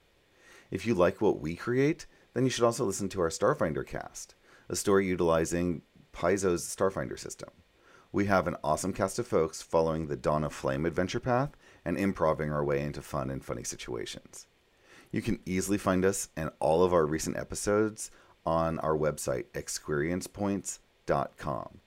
If 0.72 0.86
you 0.86 0.96
like 0.96 1.22
what 1.22 1.40
we 1.40 1.56
create, 1.56 2.08
then 2.34 2.44
you 2.44 2.50
should 2.50 2.64
also 2.64 2.86
listen 2.86 3.10
to 3.10 3.22
our 3.22 3.30
Starfinder 3.30 3.86
cast, 3.86 4.34
a 4.70 4.76
story 4.76 5.06
utilizing 5.06 5.82
Paizo's 6.14 6.64
Starfinder 6.64 7.20
system. 7.20 7.50
We 8.12 8.26
have 8.26 8.48
an 8.48 8.58
awesome 8.64 8.94
cast 8.94 9.20
of 9.20 9.28
folks 9.28 9.62
following 9.62 10.08
the 10.08 10.16
Dawn 10.16 10.44
of 10.44 10.54
Flame 10.54 10.86
adventure 10.86 11.20
path 11.20 11.52
and 11.86 11.98
improving 11.98 12.52
our 12.52 12.64
way 12.64 12.82
into 12.82 13.02
fun 13.02 13.30
and 13.30 13.44
funny 13.44 13.64
situations. 13.64 14.48
You 15.12 15.22
can 15.22 15.40
easily 15.46 15.78
find 15.78 16.06
us 16.06 16.30
and 16.36 16.50
all 16.60 16.84
of 16.84 16.94
our 16.94 17.06
recent 17.06 17.38
episodes 17.38 18.12
on 18.46 18.80
our 18.80 18.98
website, 18.98 19.46
experiencepoints.com. 19.54 21.80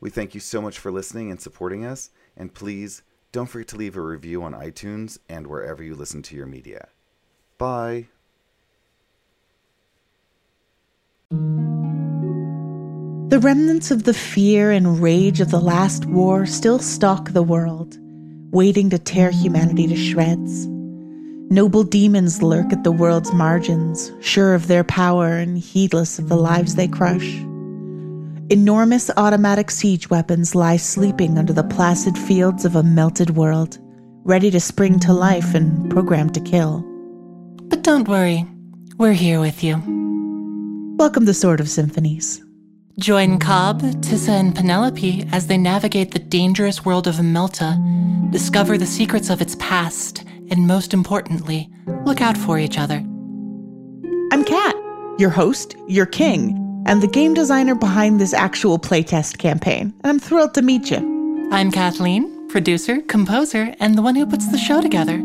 We 0.00 0.10
thank 0.10 0.34
you 0.34 0.40
so 0.40 0.62
much 0.62 0.78
for 0.78 0.92
listening 0.92 1.30
and 1.30 1.40
supporting 1.40 1.84
us, 1.84 2.10
and 2.36 2.54
please 2.54 3.02
don't 3.32 3.46
forget 3.46 3.68
to 3.68 3.76
leave 3.76 3.96
a 3.96 4.00
review 4.00 4.42
on 4.42 4.54
iTunes 4.54 5.18
and 5.28 5.46
wherever 5.46 5.82
you 5.82 5.94
listen 5.94 6.22
to 6.22 6.36
your 6.36 6.46
media. 6.46 6.88
Bye. 7.58 8.06
The 13.38 13.46
remnants 13.46 13.92
of 13.92 14.02
the 14.02 14.14
fear 14.14 14.72
and 14.72 15.00
rage 15.00 15.40
of 15.40 15.52
the 15.52 15.60
last 15.60 16.06
war 16.06 16.44
still 16.44 16.80
stalk 16.80 17.30
the 17.30 17.42
world, 17.44 17.96
waiting 18.50 18.90
to 18.90 18.98
tear 18.98 19.30
humanity 19.30 19.86
to 19.86 19.94
shreds. 19.94 20.66
Noble 21.48 21.84
demons 21.84 22.42
lurk 22.42 22.72
at 22.72 22.82
the 22.82 22.90
world's 22.90 23.32
margins, 23.32 24.10
sure 24.18 24.54
of 24.54 24.66
their 24.66 24.82
power 24.82 25.36
and 25.36 25.56
heedless 25.56 26.18
of 26.18 26.28
the 26.28 26.36
lives 26.36 26.74
they 26.74 26.88
crush. 26.88 27.36
Enormous 28.50 29.08
automatic 29.16 29.70
siege 29.70 30.10
weapons 30.10 30.56
lie 30.56 30.76
sleeping 30.76 31.38
under 31.38 31.52
the 31.52 31.62
placid 31.62 32.18
fields 32.18 32.64
of 32.64 32.74
a 32.74 32.82
melted 32.82 33.36
world, 33.36 33.78
ready 34.24 34.50
to 34.50 34.58
spring 34.58 34.98
to 34.98 35.12
life 35.12 35.54
and 35.54 35.88
programmed 35.92 36.34
to 36.34 36.40
kill. 36.40 36.84
But 37.68 37.84
don't 37.84 38.08
worry, 38.08 38.44
we're 38.96 39.12
here 39.12 39.38
with 39.38 39.62
you. 39.62 39.76
Welcome 40.98 41.24
to 41.26 41.34
Sword 41.34 41.60
of 41.60 41.68
Symphonies. 41.68 42.44
Join 42.98 43.38
Cobb, 43.38 43.80
Tissa, 44.02 44.30
and 44.30 44.54
Penelope 44.54 45.24
as 45.30 45.46
they 45.46 45.56
navigate 45.56 46.10
the 46.10 46.18
dangerous 46.18 46.84
world 46.84 47.06
of 47.06 47.14
Melta, 47.16 47.78
discover 48.32 48.76
the 48.76 48.86
secrets 48.86 49.30
of 49.30 49.40
its 49.40 49.54
past, 49.60 50.24
and 50.50 50.66
most 50.66 50.92
importantly, 50.92 51.70
look 52.04 52.20
out 52.20 52.36
for 52.36 52.58
each 52.58 52.76
other. 52.76 52.96
I'm 54.32 54.44
Kat, 54.44 54.74
your 55.16 55.30
host, 55.30 55.76
your 55.86 56.06
king, 56.06 56.82
and 56.86 57.00
the 57.00 57.06
game 57.06 57.34
designer 57.34 57.76
behind 57.76 58.20
this 58.20 58.34
actual 58.34 58.80
playtest 58.80 59.38
campaign, 59.38 59.94
and 60.02 60.10
I'm 60.10 60.18
thrilled 60.18 60.54
to 60.54 60.62
meet 60.62 60.90
you. 60.90 61.48
I'm 61.52 61.70
Kathleen, 61.70 62.48
producer, 62.48 63.00
composer, 63.02 63.76
and 63.78 63.96
the 63.96 64.02
one 64.02 64.16
who 64.16 64.26
puts 64.26 64.50
the 64.50 64.58
show 64.58 64.80
together. 64.80 65.18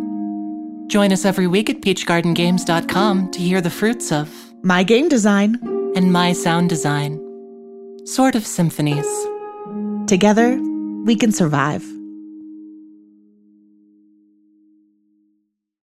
Join 0.88 1.12
us 1.12 1.26
every 1.26 1.48
week 1.48 1.72
at 1.72 1.82
peachgardengames.com 1.82 3.32
to 3.32 3.40
hear 3.40 3.62
the 3.62 3.72
fruits 3.72 4.12
of 4.12 4.30
My 4.62 4.84
game 4.84 5.10
design. 5.10 5.58
and 5.96 6.12
my 6.12 6.34
sound 6.34 6.70
design. 6.70 7.23
Sort 8.06 8.36
of 8.36 8.46
symphonies. 8.46 9.08
Together, 10.08 10.60
we 11.06 11.16
can 11.16 11.32
survive. 11.32 11.86